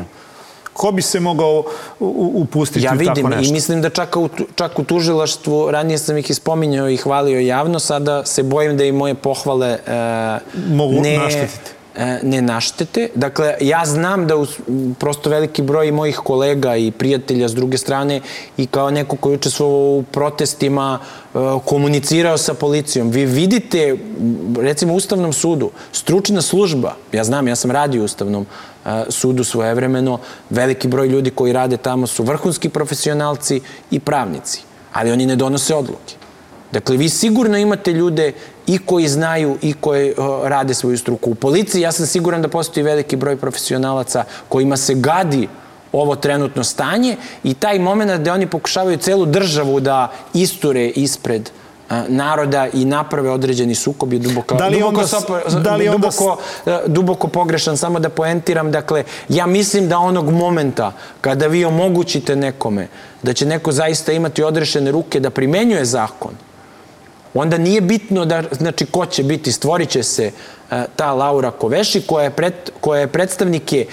ko 0.79 0.91
bi 0.91 1.01
se 1.01 1.19
mogao 1.19 1.63
upustiti 1.99 2.85
ja 2.85 2.91
u 2.91 2.97
tako 2.97 2.99
nešto? 2.99 3.19
Ja 3.19 3.27
vidim 3.27 3.49
i 3.49 3.53
mislim 3.53 3.81
da 3.81 3.89
čak 3.89 4.15
u, 4.15 4.29
čak 4.55 4.79
u 4.79 4.83
tužilaštvu, 4.83 5.71
ranije 5.71 5.97
sam 5.97 6.17
ih 6.17 6.29
ispominjao 6.29 6.89
i 6.89 6.97
hvalio 6.97 7.39
javno, 7.39 7.79
sada 7.79 8.25
se 8.25 8.43
bojim 8.43 8.77
da 8.77 8.83
i 8.83 8.91
moje 8.91 9.15
pohvale 9.15 9.67
e, 9.67 9.79
Mogu 10.69 11.01
ne, 11.01 11.17
naštetiti 11.17 11.71
e, 11.95 12.19
ne 12.23 12.41
naštete. 12.41 13.09
Dakle, 13.15 13.55
ja 13.61 13.85
znam 13.85 14.27
da 14.27 14.35
uz, 14.35 14.49
prosto 14.99 15.29
veliki 15.29 15.61
broj 15.61 15.91
mojih 15.91 16.15
kolega 16.15 16.75
i 16.75 16.91
prijatelja 16.91 17.49
s 17.49 17.55
druge 17.55 17.77
strane 17.77 18.21
i 18.57 18.67
kao 18.67 18.91
neko 18.91 19.15
koji 19.15 19.35
učestvovao 19.35 19.97
u 19.97 20.03
protestima 20.11 20.99
e, 20.99 21.37
komunicirao 21.65 22.37
sa 22.37 22.53
policijom. 22.53 23.09
Vi 23.09 23.25
vidite, 23.25 23.97
recimo 24.57 24.93
u 24.93 24.95
Ustavnom 24.95 25.33
sudu, 25.33 25.71
stručna 25.91 26.41
služba, 26.41 26.95
ja 27.11 27.23
znam, 27.23 27.47
ja 27.47 27.55
sam 27.55 27.71
radio 27.71 28.01
u 28.01 28.05
Ustavnom 28.05 28.45
sudu 29.09 29.43
svojevremeno. 29.43 30.19
Veliki 30.49 30.87
broj 30.87 31.07
ljudi 31.07 31.29
koji 31.29 31.53
rade 31.53 31.77
tamo 31.77 32.07
su 32.07 32.23
vrhunski 32.23 32.69
profesionalci 32.69 33.61
i 33.91 33.99
pravnici, 33.99 34.61
ali 34.93 35.11
oni 35.11 35.25
ne 35.25 35.35
donose 35.35 35.75
odluke. 35.75 36.15
Dakle, 36.71 36.97
vi 36.97 37.09
sigurno 37.09 37.57
imate 37.57 37.91
ljude 37.93 38.33
i 38.67 38.77
koji 38.77 39.07
znaju 39.07 39.57
i 39.61 39.73
koji 39.73 40.13
rade 40.43 40.73
svoju 40.73 40.97
struku. 40.97 41.31
U 41.31 41.35
policiji 41.35 41.81
ja 41.81 41.91
sam 41.91 42.05
siguran 42.05 42.41
da 42.41 42.47
postoji 42.47 42.83
veliki 42.83 43.15
broj 43.15 43.37
profesionalaca 43.37 44.23
kojima 44.49 44.77
se 44.77 44.93
gadi 44.95 45.47
ovo 45.91 46.15
trenutno 46.15 46.63
stanje 46.63 47.17
i 47.43 47.53
taj 47.53 47.79
moment 47.79 48.21
da 48.21 48.33
oni 48.33 48.47
pokušavaju 48.47 48.97
celu 48.97 49.25
državu 49.25 49.79
da 49.79 50.11
isture 50.33 50.87
ispred 50.87 51.49
naroda 52.07 52.67
i 52.73 52.85
naprave 52.85 53.29
određeni 53.29 53.75
sukob 53.75 54.13
je 54.13 54.19
duboko, 54.19 54.55
da 54.55 54.67
li 54.67 54.79
duboko, 54.79 54.95
onda, 54.95 55.07
sopo, 55.07 55.39
da 55.59 55.75
li 55.75 55.87
onda... 55.87 55.97
duboko, 55.97 56.37
e, 56.65 56.79
duboko 56.87 57.27
pogrešan. 57.27 57.77
Samo 57.77 57.99
da 57.99 58.09
poentiram, 58.09 58.71
dakle, 58.71 59.03
ja 59.29 59.45
mislim 59.45 59.89
da 59.89 59.97
onog 59.97 60.31
momenta 60.31 60.91
kada 61.21 61.47
vi 61.47 61.65
omogućite 61.65 62.35
nekome 62.35 62.87
da 63.23 63.33
će 63.33 63.45
neko 63.45 63.71
zaista 63.71 64.11
imati 64.11 64.43
odrešene 64.43 64.91
ruke 64.91 65.19
da 65.19 65.29
primenjuje 65.29 65.85
zakon, 65.85 66.31
onda 67.33 67.57
nije 67.57 67.81
bitno 67.81 68.25
da, 68.25 68.43
znači, 68.51 68.85
ko 68.85 69.05
će 69.05 69.23
biti, 69.23 69.51
stvorit 69.51 69.89
će 69.89 70.03
se 70.03 70.31
uh, 70.31 70.77
ta 70.95 71.13
Laura 71.13 71.51
Koveši 71.51 72.01
koja 72.01 72.23
je, 72.23 72.29
pred, 72.29 72.53
koja 72.81 73.01
je 73.01 73.07
predstavnike 73.07 73.85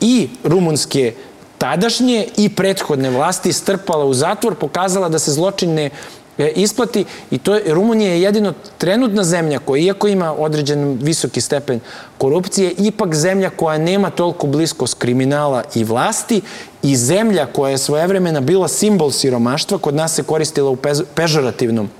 i 0.00 0.28
rumunske 0.44 1.14
tadašnje 1.58 2.26
i 2.36 2.48
prethodne 2.48 3.10
vlasti 3.10 3.52
strpala 3.52 4.04
u 4.04 4.14
zatvor, 4.14 4.54
pokazala 4.54 5.08
da 5.08 5.18
se 5.18 5.32
zločine 5.32 5.90
E, 6.23 6.23
isplati 6.38 7.04
i 7.30 7.38
to 7.38 7.54
je, 7.54 7.74
Rumunija 7.74 8.10
je 8.10 8.22
jedino 8.22 8.52
trenutna 8.78 9.24
zemlja 9.24 9.58
koja, 9.58 9.82
iako 9.82 10.08
ima 10.08 10.32
određen 10.32 10.98
visoki 11.02 11.40
stepen 11.40 11.80
korupcije, 12.18 12.72
ipak 12.78 13.14
zemlja 13.14 13.50
koja 13.50 13.78
nema 13.78 14.10
toliko 14.10 14.46
bliskost 14.46 14.98
kriminala 14.98 15.62
i 15.74 15.84
vlasti 15.84 16.40
i 16.82 16.96
zemlja 16.96 17.46
koja 17.46 17.70
je 17.70 17.78
svojevremena 17.78 18.40
bila 18.40 18.68
simbol 18.68 19.10
siromaštva, 19.10 19.78
kod 19.78 19.94
nas 19.94 20.14
se 20.14 20.22
koristila 20.22 20.70
u 20.70 20.76
pežorativnom 21.14 21.90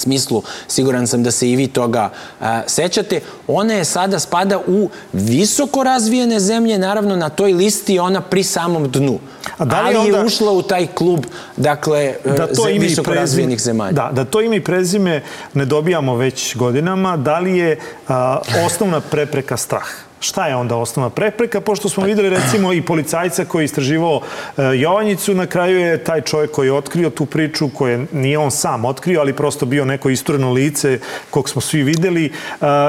smislu, 0.00 0.42
siguran 0.68 1.06
sam 1.06 1.22
da 1.22 1.30
se 1.30 1.50
i 1.50 1.56
vi 1.56 1.66
toga 1.66 2.10
a, 2.40 2.62
sećate, 2.66 3.20
ona 3.46 3.74
je 3.74 3.84
sada 3.84 4.18
spada 4.18 4.58
u 4.66 4.88
visoko 5.12 5.84
razvijene 5.84 6.40
zemlje, 6.40 6.78
naravno 6.78 7.16
na 7.16 7.28
toj 7.28 7.52
listi 7.52 7.98
ona 7.98 8.20
pri 8.20 8.42
samom 8.42 8.90
dnu. 8.90 9.18
A 9.58 9.64
da 9.64 9.80
li 9.80 9.86
Ali 9.86 9.96
onda, 9.96 10.18
je 10.18 10.24
ušla 10.24 10.52
u 10.52 10.62
taj 10.62 10.86
klub, 10.86 11.26
dakle, 11.56 12.14
da 12.24 12.46
to 12.46 12.68
ime 12.68 12.78
visoko 12.78 13.04
prezime, 13.04 13.20
razvijenih 13.20 13.60
zemalja. 13.60 13.92
Da, 13.92 14.10
da 14.12 14.24
to 14.24 14.40
ime 14.40 14.56
i 14.56 14.64
prezime 14.64 15.22
ne 15.54 15.64
dobijamo 15.64 16.16
već 16.16 16.56
godinama, 16.56 17.16
da 17.16 17.38
li 17.38 17.58
je 17.58 17.78
a, 18.08 18.38
osnovna 18.66 19.00
prepreka 19.00 19.56
strah? 19.56 20.09
Šta 20.20 20.46
je 20.46 20.56
onda 20.56 20.76
osnovna 20.76 21.10
prepreka? 21.10 21.60
Pošto 21.60 21.88
smo 21.88 22.04
videli 22.04 22.30
recimo 22.30 22.72
i 22.72 22.82
policajca 22.82 23.44
koji 23.44 23.62
je 23.62 23.64
istraživao 23.64 24.20
e, 24.20 24.62
Jovanjicu, 24.62 25.34
na 25.34 25.46
kraju 25.46 25.80
je 25.80 26.04
taj 26.04 26.20
čovjek 26.20 26.50
koji 26.50 26.66
je 26.66 26.72
otkrio 26.72 27.10
tu 27.10 27.26
priču, 27.26 27.68
koje 27.68 28.06
nije 28.12 28.38
on 28.38 28.50
sam 28.50 28.84
otkrio, 28.84 29.20
ali 29.20 29.36
prosto 29.36 29.66
bio 29.66 29.84
neko 29.84 30.10
istureno 30.10 30.52
lice 30.52 30.98
kog 31.30 31.48
smo 31.48 31.60
svi 31.60 31.82
videli, 31.82 32.24
e, 32.26 32.30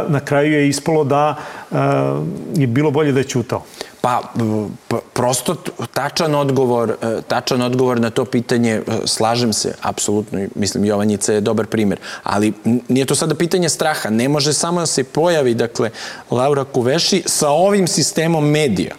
na 0.07 0.19
kraju 0.25 0.53
je 0.53 0.69
ispalo 0.69 1.03
da 1.03 1.36
e, 1.71 1.75
je 2.55 2.67
bilo 2.67 2.91
bolje 2.91 3.11
da 3.11 3.19
je 3.19 3.23
ćutao. 3.27 3.63
Pa, 4.01 4.21
prosto 5.13 5.55
tačan 5.93 6.35
odgovor, 6.35 6.95
e, 7.01 7.21
tačan 7.27 7.61
odgovor 7.61 7.99
na 7.99 8.09
to 8.09 8.25
pitanje, 8.25 8.71
e, 8.71 8.81
slažem 9.05 9.53
se, 9.53 9.75
apsolutno, 9.81 10.47
mislim, 10.55 10.85
Jovanjica 10.85 11.33
je 11.33 11.41
dobar 11.41 11.67
primer, 11.67 11.99
ali 12.23 12.53
nije 12.87 13.05
to 13.05 13.15
sada 13.15 13.35
pitanje 13.35 13.69
straha, 13.69 14.09
ne 14.09 14.29
može 14.29 14.53
samo 14.53 14.79
da 14.79 14.85
se 14.85 15.03
pojavi, 15.03 15.53
dakle, 15.53 15.89
Laura 16.31 16.63
Kuveši 16.63 17.23
sa 17.25 17.49
ovim 17.49 17.87
sistemom 17.87 18.49
medija, 18.49 18.95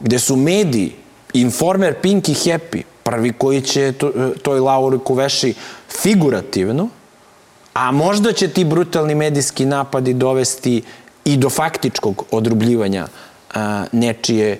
gde 0.00 0.18
su 0.18 0.36
mediji, 0.36 0.92
Informer, 1.32 1.94
Pink 2.00 2.28
i 2.28 2.34
Happy, 2.34 2.82
prvi 3.02 3.32
koji 3.32 3.60
će 3.60 3.92
to, 3.92 4.08
e, 4.08 4.38
toj 4.42 4.60
Lauri 4.60 4.98
Kuveši 4.98 5.54
figurativno, 6.02 6.88
a 7.74 7.90
možda 7.90 8.32
će 8.32 8.48
ti 8.48 8.64
brutalni 8.64 9.14
medijski 9.14 9.66
napadi 9.66 10.14
dovesti 10.14 10.82
i 11.24 11.36
do 11.36 11.50
faktičkog 11.50 12.24
odrubljivanja 12.30 13.06
nečije, 13.92 14.58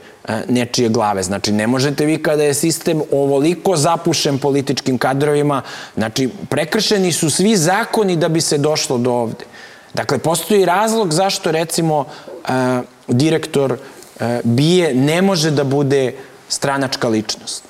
nečije 0.48 0.88
glave. 0.88 1.22
Znači, 1.22 1.52
ne 1.52 1.66
možete 1.66 2.06
vi 2.06 2.22
kada 2.22 2.42
je 2.42 2.54
sistem 2.54 3.02
ovoliko 3.12 3.76
zapušen 3.76 4.38
političkim 4.38 4.98
kadrovima, 4.98 5.62
znači, 5.94 6.28
prekršeni 6.48 7.12
su 7.12 7.30
svi 7.30 7.56
zakoni 7.56 8.16
da 8.16 8.28
bi 8.28 8.40
se 8.40 8.58
došlo 8.58 8.98
do 8.98 9.12
ovde. 9.12 9.44
Dakle, 9.94 10.18
postoji 10.18 10.64
razlog 10.64 11.12
zašto, 11.12 11.52
recimo, 11.52 12.04
direktor 13.08 13.78
bije 14.44 14.94
ne 14.94 15.22
može 15.22 15.50
da 15.50 15.64
bude 15.64 16.14
stranačka 16.48 17.08
ličnost. 17.08 17.65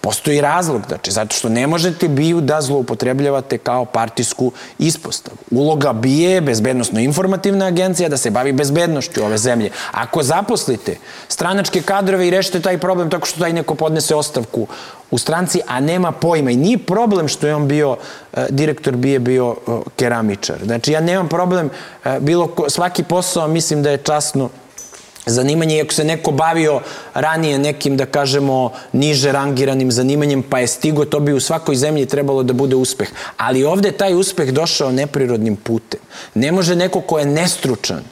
Postoji 0.00 0.40
razlog, 0.40 0.82
znači, 0.88 1.10
zato 1.10 1.36
što 1.36 1.48
ne 1.48 1.66
možete 1.66 2.08
BIU 2.08 2.40
da 2.40 2.60
zloupotrebljavate 2.60 3.58
kao 3.58 3.84
partijsku 3.84 4.52
ispostavu. 4.78 5.36
Uloga 5.50 5.92
BIE 5.92 6.30
je 6.30 6.40
bezbednostno-informativna 6.40 7.66
agencija 7.66 8.08
da 8.08 8.16
se 8.16 8.30
bavi 8.30 8.52
bezbednošću 8.52 9.24
ove 9.24 9.38
zemlje. 9.38 9.70
Ako 9.92 10.22
zaposlite 10.22 10.96
stranačke 11.28 11.82
kadrove 11.82 12.28
i 12.28 12.30
rešite 12.30 12.60
taj 12.60 12.78
problem 12.78 13.10
tako 13.10 13.26
što 13.26 13.40
taj 13.40 13.52
neko 13.52 13.74
podnese 13.74 14.14
ostavku 14.14 14.66
u 15.10 15.18
stranci, 15.18 15.60
a 15.66 15.80
nema 15.80 16.12
pojma. 16.12 16.50
I 16.50 16.56
nije 16.56 16.78
problem 16.78 17.28
što 17.28 17.46
je 17.46 17.54
on 17.54 17.68
bio, 17.68 17.90
uh, 17.90 18.42
direktor 18.50 18.96
BIE 18.96 19.18
bio 19.18 19.48
uh, 19.48 19.82
keramičar. 19.96 20.58
Znači, 20.64 20.92
ja 20.92 21.00
nemam 21.00 21.28
problem, 21.28 21.66
uh, 22.04 22.18
bilo 22.18 22.54
svaki 22.68 23.02
posao 23.02 23.48
mislim 23.48 23.82
da 23.82 23.90
je 23.90 23.96
časno 23.96 24.48
zanimanje, 25.30 25.76
iako 25.76 25.94
se 25.94 26.04
neko 26.04 26.30
bavio 26.30 26.80
ranije 27.14 27.58
nekim, 27.58 27.96
da 27.96 28.06
kažemo, 28.06 28.72
niže 28.92 29.32
rangiranim 29.32 29.92
zanimanjem, 29.92 30.42
pa 30.42 30.58
je 30.58 30.66
stigo, 30.66 31.04
to 31.04 31.20
bi 31.20 31.32
u 31.32 31.40
svakoj 31.40 31.76
zemlji 31.76 32.06
trebalo 32.06 32.42
da 32.42 32.52
bude 32.52 32.76
uspeh. 32.76 33.08
Ali 33.36 33.64
ovde 33.64 33.92
taj 33.92 34.14
uspeh 34.14 34.52
došao 34.52 34.92
neprirodnim 34.92 35.56
putem. 35.56 36.00
Ne 36.34 36.52
može 36.52 36.76
neko 36.76 37.00
ko 37.00 37.18
je 37.18 37.26
nestručan 37.26 38.02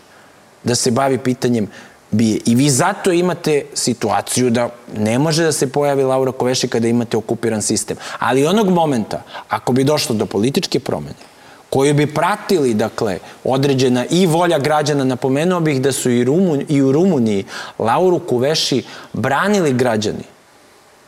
da 0.64 0.74
se 0.74 0.90
bavi 0.90 1.18
pitanjem 1.18 1.68
bije. 2.10 2.40
I 2.46 2.54
vi 2.54 2.70
zato 2.70 3.12
imate 3.12 3.64
situaciju 3.74 4.50
da 4.50 4.68
ne 4.96 5.18
može 5.18 5.44
da 5.44 5.52
se 5.52 5.66
pojavi 5.72 6.02
Laura 6.02 6.32
Koveši 6.32 6.68
kada 6.68 6.88
imate 6.88 7.16
okupiran 7.16 7.62
sistem. 7.62 7.96
Ali 8.18 8.46
onog 8.46 8.68
momenta, 8.68 9.22
ako 9.48 9.72
bi 9.72 9.84
došlo 9.84 10.14
do 10.14 10.26
političke 10.26 10.80
promene, 10.80 11.37
koju 11.70 11.94
bi 11.94 12.06
pratili, 12.14 12.74
dakle, 12.74 13.18
određena 13.44 14.04
i 14.10 14.26
volja 14.26 14.58
građana. 14.58 15.04
Napomenuo 15.04 15.60
bih 15.60 15.82
da 15.82 15.92
su 15.92 16.10
i, 16.10 16.24
Rumun, 16.24 16.64
i 16.68 16.82
u 16.82 16.92
Rumuniji 16.92 17.44
Lauru 17.78 18.18
Kuveši 18.18 18.82
branili 19.12 19.72
građani 19.72 20.24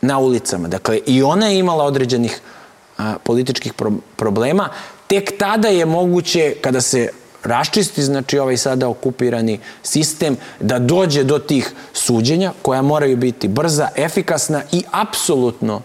na 0.00 0.18
ulicama. 0.18 0.68
Dakle, 0.68 1.00
i 1.06 1.22
ona 1.22 1.46
je 1.46 1.58
imala 1.58 1.84
određenih 1.84 2.40
a, 2.98 3.14
političkih 3.24 3.72
pro 3.74 3.92
problema. 4.16 4.68
Tek 5.06 5.38
tada 5.38 5.68
je 5.68 5.86
moguće, 5.86 6.54
kada 6.60 6.80
se 6.80 7.08
raščisti, 7.44 8.02
znači 8.02 8.38
ovaj 8.38 8.56
sada 8.56 8.88
okupirani 8.88 9.58
sistem, 9.82 10.36
da 10.60 10.78
dođe 10.78 11.24
do 11.24 11.38
tih 11.38 11.72
suđenja 11.92 12.52
koja 12.62 12.82
moraju 12.82 13.16
biti 13.16 13.48
brza, 13.48 13.88
efikasna 13.96 14.62
i 14.72 14.82
apsolutno 14.90 15.82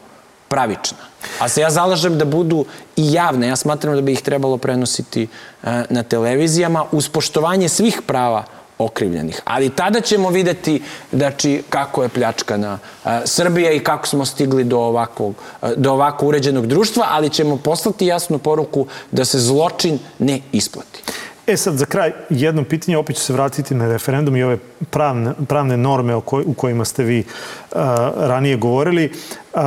pravična. 0.56 0.98
A 1.40 1.50
se 1.50 1.62
ja 1.62 1.70
zalažem 1.70 2.18
da 2.18 2.26
budu 2.26 2.66
i 2.96 3.12
javne. 3.14 3.48
Ja 3.48 3.56
smatram 3.56 3.96
da 3.96 4.02
bi 4.02 4.14
ih 4.16 4.22
trebalo 4.22 4.58
prenositi 4.58 5.28
e, 5.28 5.84
na 5.90 6.04
televizijama 6.04 6.86
uz 6.92 7.10
poštovanje 7.10 7.70
svih 7.70 8.02
prava 8.08 8.44
okrivljenih. 8.78 9.42
Ali 9.46 9.70
tada 9.70 10.02
ćemo 10.02 10.30
videti 10.30 10.82
znači, 11.12 11.64
kako 11.70 12.04
je 12.04 12.10
pljačkana 12.10 12.80
e, 12.80 13.22
Srbija 13.26 13.72
i 13.72 13.84
kako 13.84 14.08
smo 14.08 14.26
stigli 14.26 14.64
do 14.64 14.80
ovakvog, 14.80 15.36
e, 15.62 15.74
do 15.76 15.92
ovako 15.92 16.28
uređenog 16.28 16.68
društva, 16.68 17.08
ali 17.10 17.30
ćemo 17.30 17.58
poslati 17.58 18.08
jasnu 18.08 18.40
poruku 18.40 18.88
da 19.12 19.26
se 19.26 19.40
zločin 19.40 20.00
ne 20.20 20.42
isplati. 20.52 21.04
E 21.48 21.58
sad, 21.58 21.78
za 21.78 21.86
kraj, 21.86 22.12
jedno 22.30 22.64
pitanje, 22.64 22.98
opet 22.98 23.16
ću 23.16 23.22
se 23.22 23.34
vratiti 23.34 23.76
na 23.76 23.88
referendum 23.88 24.36
i 24.36 24.44
ove 24.44 24.58
pravne, 24.90 25.34
pravne 25.48 25.78
norme 25.78 26.16
o 26.16 26.22
koj, 26.22 26.44
u 26.48 26.54
kojima 26.54 26.86
ste 26.86 27.04
vi 27.04 27.20
uh, 27.20 27.80
ranije 28.18 28.58
govorili. 28.58 29.12
Uh, 29.54 29.62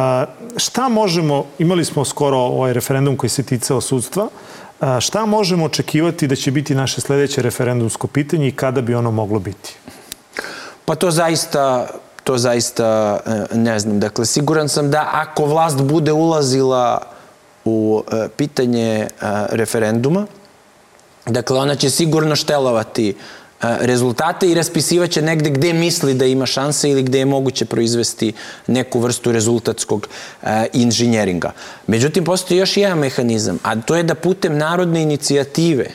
šta 0.56 0.88
možemo, 0.88 1.44
imali 1.58 1.84
smo 1.84 2.04
skoro 2.04 2.36
ovaj 2.36 2.72
referendum 2.72 3.16
koji 3.16 3.30
se 3.30 3.42
ticao 3.42 3.80
sudstva, 3.80 4.24
uh, 4.80 5.00
šta 5.00 5.26
možemo 5.26 5.64
očekivati 5.64 6.26
da 6.26 6.36
će 6.36 6.50
biti 6.50 6.74
naše 6.74 7.00
sledeće 7.00 7.42
referendumsko 7.42 8.06
pitanje 8.06 8.48
i 8.48 8.52
kada 8.52 8.80
bi 8.80 8.94
ono 8.94 9.10
moglo 9.10 9.38
biti? 9.38 9.76
Pa 10.84 10.94
to 10.94 11.10
zaista 11.10 11.88
to 12.24 12.38
zaista 12.38 13.20
ne 13.54 13.78
znam. 13.78 14.00
Dakle, 14.00 14.26
siguran 14.26 14.68
sam 14.68 14.90
da 14.90 15.08
ako 15.12 15.44
vlast 15.44 15.82
bude 15.82 16.12
ulazila 16.12 17.02
u 17.64 18.02
pitanje 18.36 19.08
referenduma, 19.50 20.26
Dakle, 21.28 21.58
ona 21.58 21.74
će 21.74 21.90
sigurno 21.90 22.36
štelovati 22.36 23.08
e, 23.08 23.14
rezultate 23.80 24.50
i 24.50 24.54
raspisivaće 24.54 25.22
negde 25.22 25.50
gde 25.50 25.72
misli 25.72 26.14
da 26.14 26.26
ima 26.26 26.46
šanse 26.46 26.90
ili 26.90 27.02
gde 27.02 27.18
je 27.18 27.24
moguće 27.24 27.64
proizvesti 27.64 28.32
neku 28.66 29.00
vrstu 29.00 29.32
rezultatskog 29.32 30.08
e, 30.42 30.66
inženjeringa. 30.72 31.52
Međutim, 31.86 32.24
postoji 32.24 32.58
još 32.58 32.76
jedan 32.76 32.98
mehanizam, 32.98 33.58
a 33.62 33.80
to 33.80 33.96
je 33.96 34.02
da 34.02 34.14
putem 34.14 34.58
narodne 34.58 35.02
inicijative 35.02 35.86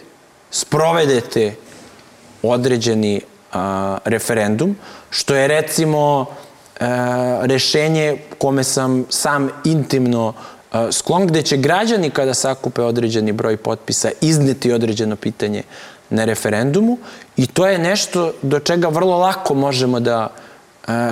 sprovedete 0.51 1.55
određeni 2.43 3.21
referendum, 4.05 4.75
što 5.09 5.35
je 5.35 5.47
recimo 5.47 6.25
e, 6.25 6.85
rešenje 7.41 8.17
kome 8.37 8.63
sam 8.63 9.05
sam 9.09 9.49
intimno 9.65 10.33
sklon 10.91 11.27
gde 11.27 11.41
će 11.41 11.57
građani 11.57 12.09
kada 12.09 12.33
sakupe 12.33 12.81
određeni 12.81 13.31
broj 13.31 13.57
potpisa 13.57 14.09
izneti 14.21 14.71
određeno 14.71 15.15
pitanje 15.15 15.63
na 16.09 16.25
referendumu 16.25 16.97
i 17.37 17.47
to 17.47 17.67
je 17.67 17.77
nešto 17.77 18.33
do 18.41 18.59
čega 18.59 18.87
vrlo 18.87 19.17
lako 19.17 19.53
možemo 19.53 19.99
da 19.99 20.29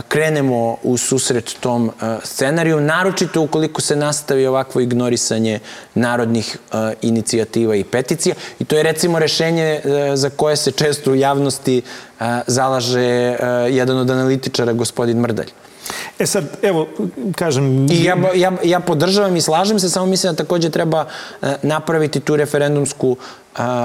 krenemo 0.07 0.77
u 0.83 0.97
susret 0.97 1.55
tom 1.59 1.91
scenariju, 2.23 2.81
naročito 2.81 3.41
ukoliko 3.41 3.81
se 3.81 3.95
nastavi 3.95 4.47
ovakvo 4.47 4.81
ignorisanje 4.81 5.59
narodnih 5.95 6.57
inicijativa 7.01 7.75
i 7.75 7.83
peticija. 7.83 8.35
I 8.59 8.65
to 8.65 8.75
je 8.75 8.83
recimo 8.83 9.19
rešenje 9.19 9.81
za 10.13 10.29
koje 10.29 10.55
se 10.55 10.71
često 10.71 11.11
u 11.11 11.15
javnosti 11.15 11.81
zalaže 12.47 13.37
jedan 13.69 13.97
od 13.97 14.09
analitičara, 14.09 14.73
gospodin 14.73 15.19
Mrdalj. 15.19 15.51
E 16.19 16.25
sad, 16.25 16.43
evo, 16.61 16.87
kažem... 17.35 17.87
I 17.91 18.03
ja, 18.03 18.17
ja, 18.35 18.51
ja 18.63 18.79
podržavam 18.79 19.35
i 19.35 19.41
slažem 19.41 19.79
se, 19.79 19.89
samo 19.89 20.05
mislim 20.05 20.33
da 20.33 20.43
takođe 20.43 20.69
treba 20.69 21.05
e, 21.41 21.55
napraviti 21.61 22.19
tu 22.19 22.35
referendumsku 22.35 23.17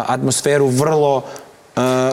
atmosferu 0.06 0.68
vrlo 0.68 1.22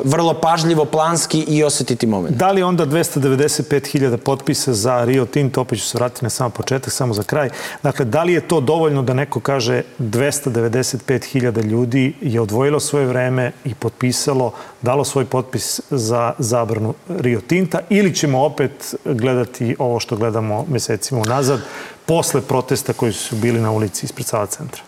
vrlo 0.04 0.34
pažljivo, 0.34 0.86
planski 0.86 1.40
i 1.40 1.64
osetiti 1.64 2.08
moment. 2.08 2.36
Da 2.38 2.52
li 2.52 2.64
onda 2.64 2.86
295.000 2.86 4.18
potpisa 4.18 4.74
za 4.74 5.04
Rio 5.06 5.26
Tinto, 5.26 5.62
opet 5.62 5.80
ću 5.80 5.86
se 5.86 5.98
vratiti 5.98 6.26
na 6.26 6.30
samo 6.30 6.50
početak, 6.50 6.94
samo 6.94 7.14
za 7.14 7.24
kraj. 7.24 7.50
Dakle, 7.84 8.06
da 8.06 8.24
li 8.24 8.34
je 8.34 8.48
to 8.48 8.62
dovoljno 8.62 9.02
da 9.02 9.14
neko 9.14 9.40
kaže 9.40 9.82
295.000 10.00 11.64
ljudi 11.64 12.16
je 12.22 12.42
odvojilo 12.42 12.80
svoje 12.80 13.06
vreme 13.06 13.52
i 13.66 13.74
potpisalo, 13.76 14.54
dalo 14.82 15.04
svoj 15.04 15.26
potpis 15.26 15.82
za 15.90 16.34
zabranu 16.40 16.94
Rio 17.10 17.42
Tinta 17.42 17.80
ili 17.90 18.16
ćemo 18.16 18.44
opet 18.44 18.96
gledati 19.06 19.76
ovo 19.80 20.00
što 20.00 20.16
gledamo 20.16 20.66
mesecima 20.70 21.22
unazad 21.22 21.62
posle 22.06 22.42
protesta 22.42 22.94
koji 22.94 23.14
su 23.14 23.36
bili 23.36 23.62
na 23.62 23.72
ulici 23.72 24.06
ispred 24.06 24.28
Sava 24.28 24.46
centra? 24.46 24.84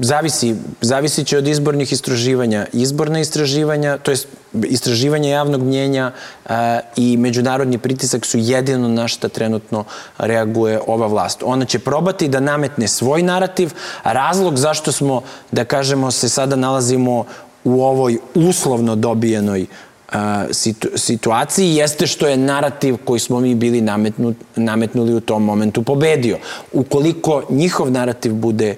Zavisi, 0.00 0.54
zavisi 0.80 1.24
će 1.24 1.38
od 1.38 1.48
izbornih 1.48 1.92
istraživanja. 1.92 2.66
Izborne 2.72 3.20
istraživanja, 3.20 3.98
to 3.98 4.10
je 4.10 4.16
istraživanje 4.64 5.30
javnog 5.30 5.62
mnjenja 5.62 6.12
i 6.96 7.16
međunarodni 7.16 7.78
pritisak 7.78 8.26
su 8.26 8.38
jedino 8.38 8.88
na 8.88 9.08
šta 9.08 9.28
trenutno 9.28 9.84
reaguje 10.18 10.80
ova 10.86 11.06
vlast. 11.06 11.42
Ona 11.44 11.64
će 11.64 11.78
probati 11.78 12.28
da 12.28 12.40
nametne 12.40 12.88
svoj 12.88 13.22
narativ. 13.22 13.72
Razlog 14.04 14.56
zašto 14.56 14.92
smo, 14.92 15.22
da 15.52 15.64
kažemo, 15.64 16.10
se 16.10 16.28
sada 16.28 16.56
nalazimo 16.56 17.24
u 17.64 17.82
ovoj 17.82 18.18
uslovno 18.34 18.96
dobijenoj 18.96 19.66
situ, 20.50 20.88
situaciji 20.96 21.74
jeste 21.74 22.06
što 22.06 22.26
je 22.26 22.36
narativ 22.36 22.96
koji 23.04 23.20
smo 23.20 23.40
mi 23.40 23.54
bili 23.54 23.80
nametnu, 23.80 24.34
nametnuli 24.56 25.14
u 25.14 25.20
tom 25.20 25.44
momentu 25.44 25.82
pobedio. 25.82 26.38
Ukoliko 26.72 27.42
njihov 27.50 27.90
narativ 27.90 28.34
bude 28.34 28.76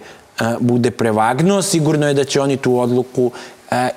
bude 0.60 0.90
prevagnuo, 0.90 1.62
sigurno 1.62 2.08
je 2.08 2.14
da 2.14 2.24
će 2.24 2.40
oni 2.40 2.56
tu 2.56 2.78
odluku 2.78 3.30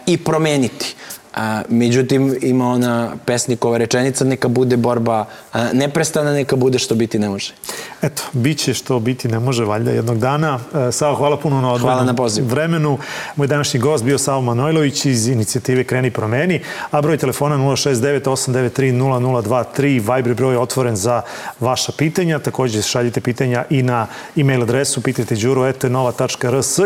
i 0.06 0.18
promeniti. 0.18 0.96
A, 1.36 1.62
međutim, 1.70 2.38
ima 2.42 2.68
ona 2.70 3.12
pesnikova 3.26 3.78
rečenica, 3.78 4.26
neka 4.26 4.48
bude 4.48 4.78
borba 4.78 5.26
a, 5.54 5.74
neprestana, 5.74 6.34
neka 6.34 6.56
bude 6.56 6.80
što 6.80 6.96
biti 6.96 7.20
ne 7.20 7.30
može. 7.30 7.54
Eto, 8.02 8.24
bit 8.34 8.58
će 8.58 8.74
što 8.74 9.00
biti 9.00 9.28
ne 9.28 9.40
može, 9.40 9.64
valjda, 9.64 9.92
jednog 9.92 10.18
dana. 10.18 10.60
E, 10.90 10.92
Savo, 10.92 11.16
hvala 11.16 11.38
puno 11.38 11.62
na 11.62 11.74
odvojenom 11.74 12.06
na 12.06 12.16
poziv. 12.16 12.46
vremenu. 12.46 12.98
Moj 13.36 13.48
današnji 13.48 13.80
gost 13.80 14.04
bio 14.04 14.18
Savo 14.18 14.42
Manojlović 14.42 15.06
iz 15.06 15.28
inicijative 15.28 15.84
Kreni 15.84 16.12
promeni, 16.12 16.62
a 16.92 17.02
broj 17.02 17.18
telefona 17.18 17.58
069 17.58 18.24
893 18.24 18.94
0023, 18.94 20.16
Viber 20.16 20.34
broj 20.34 20.54
je 20.54 20.60
otvoren 20.60 20.96
za 20.96 21.22
vaša 21.60 21.92
pitanja. 21.98 22.40
Takođe 22.40 22.82
šaljite 22.82 23.22
pitanja 23.22 23.66
i 23.70 23.84
na 23.84 24.08
e-mail 24.36 24.64
adresu 24.64 25.02
pitajte 25.02 25.36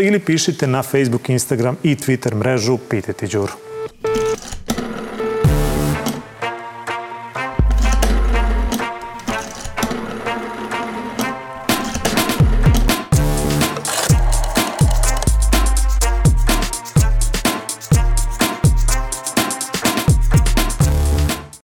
ili 0.02 0.20
pišite 0.20 0.68
na 0.68 0.84
Facebook, 0.84 1.30
Instagram 1.30 1.78
i 1.84 1.96
Twitter 1.96 2.36
mrežu 2.36 2.78
Pitajte 2.78 3.28
Đuru. 3.28 3.73
you 3.84 4.63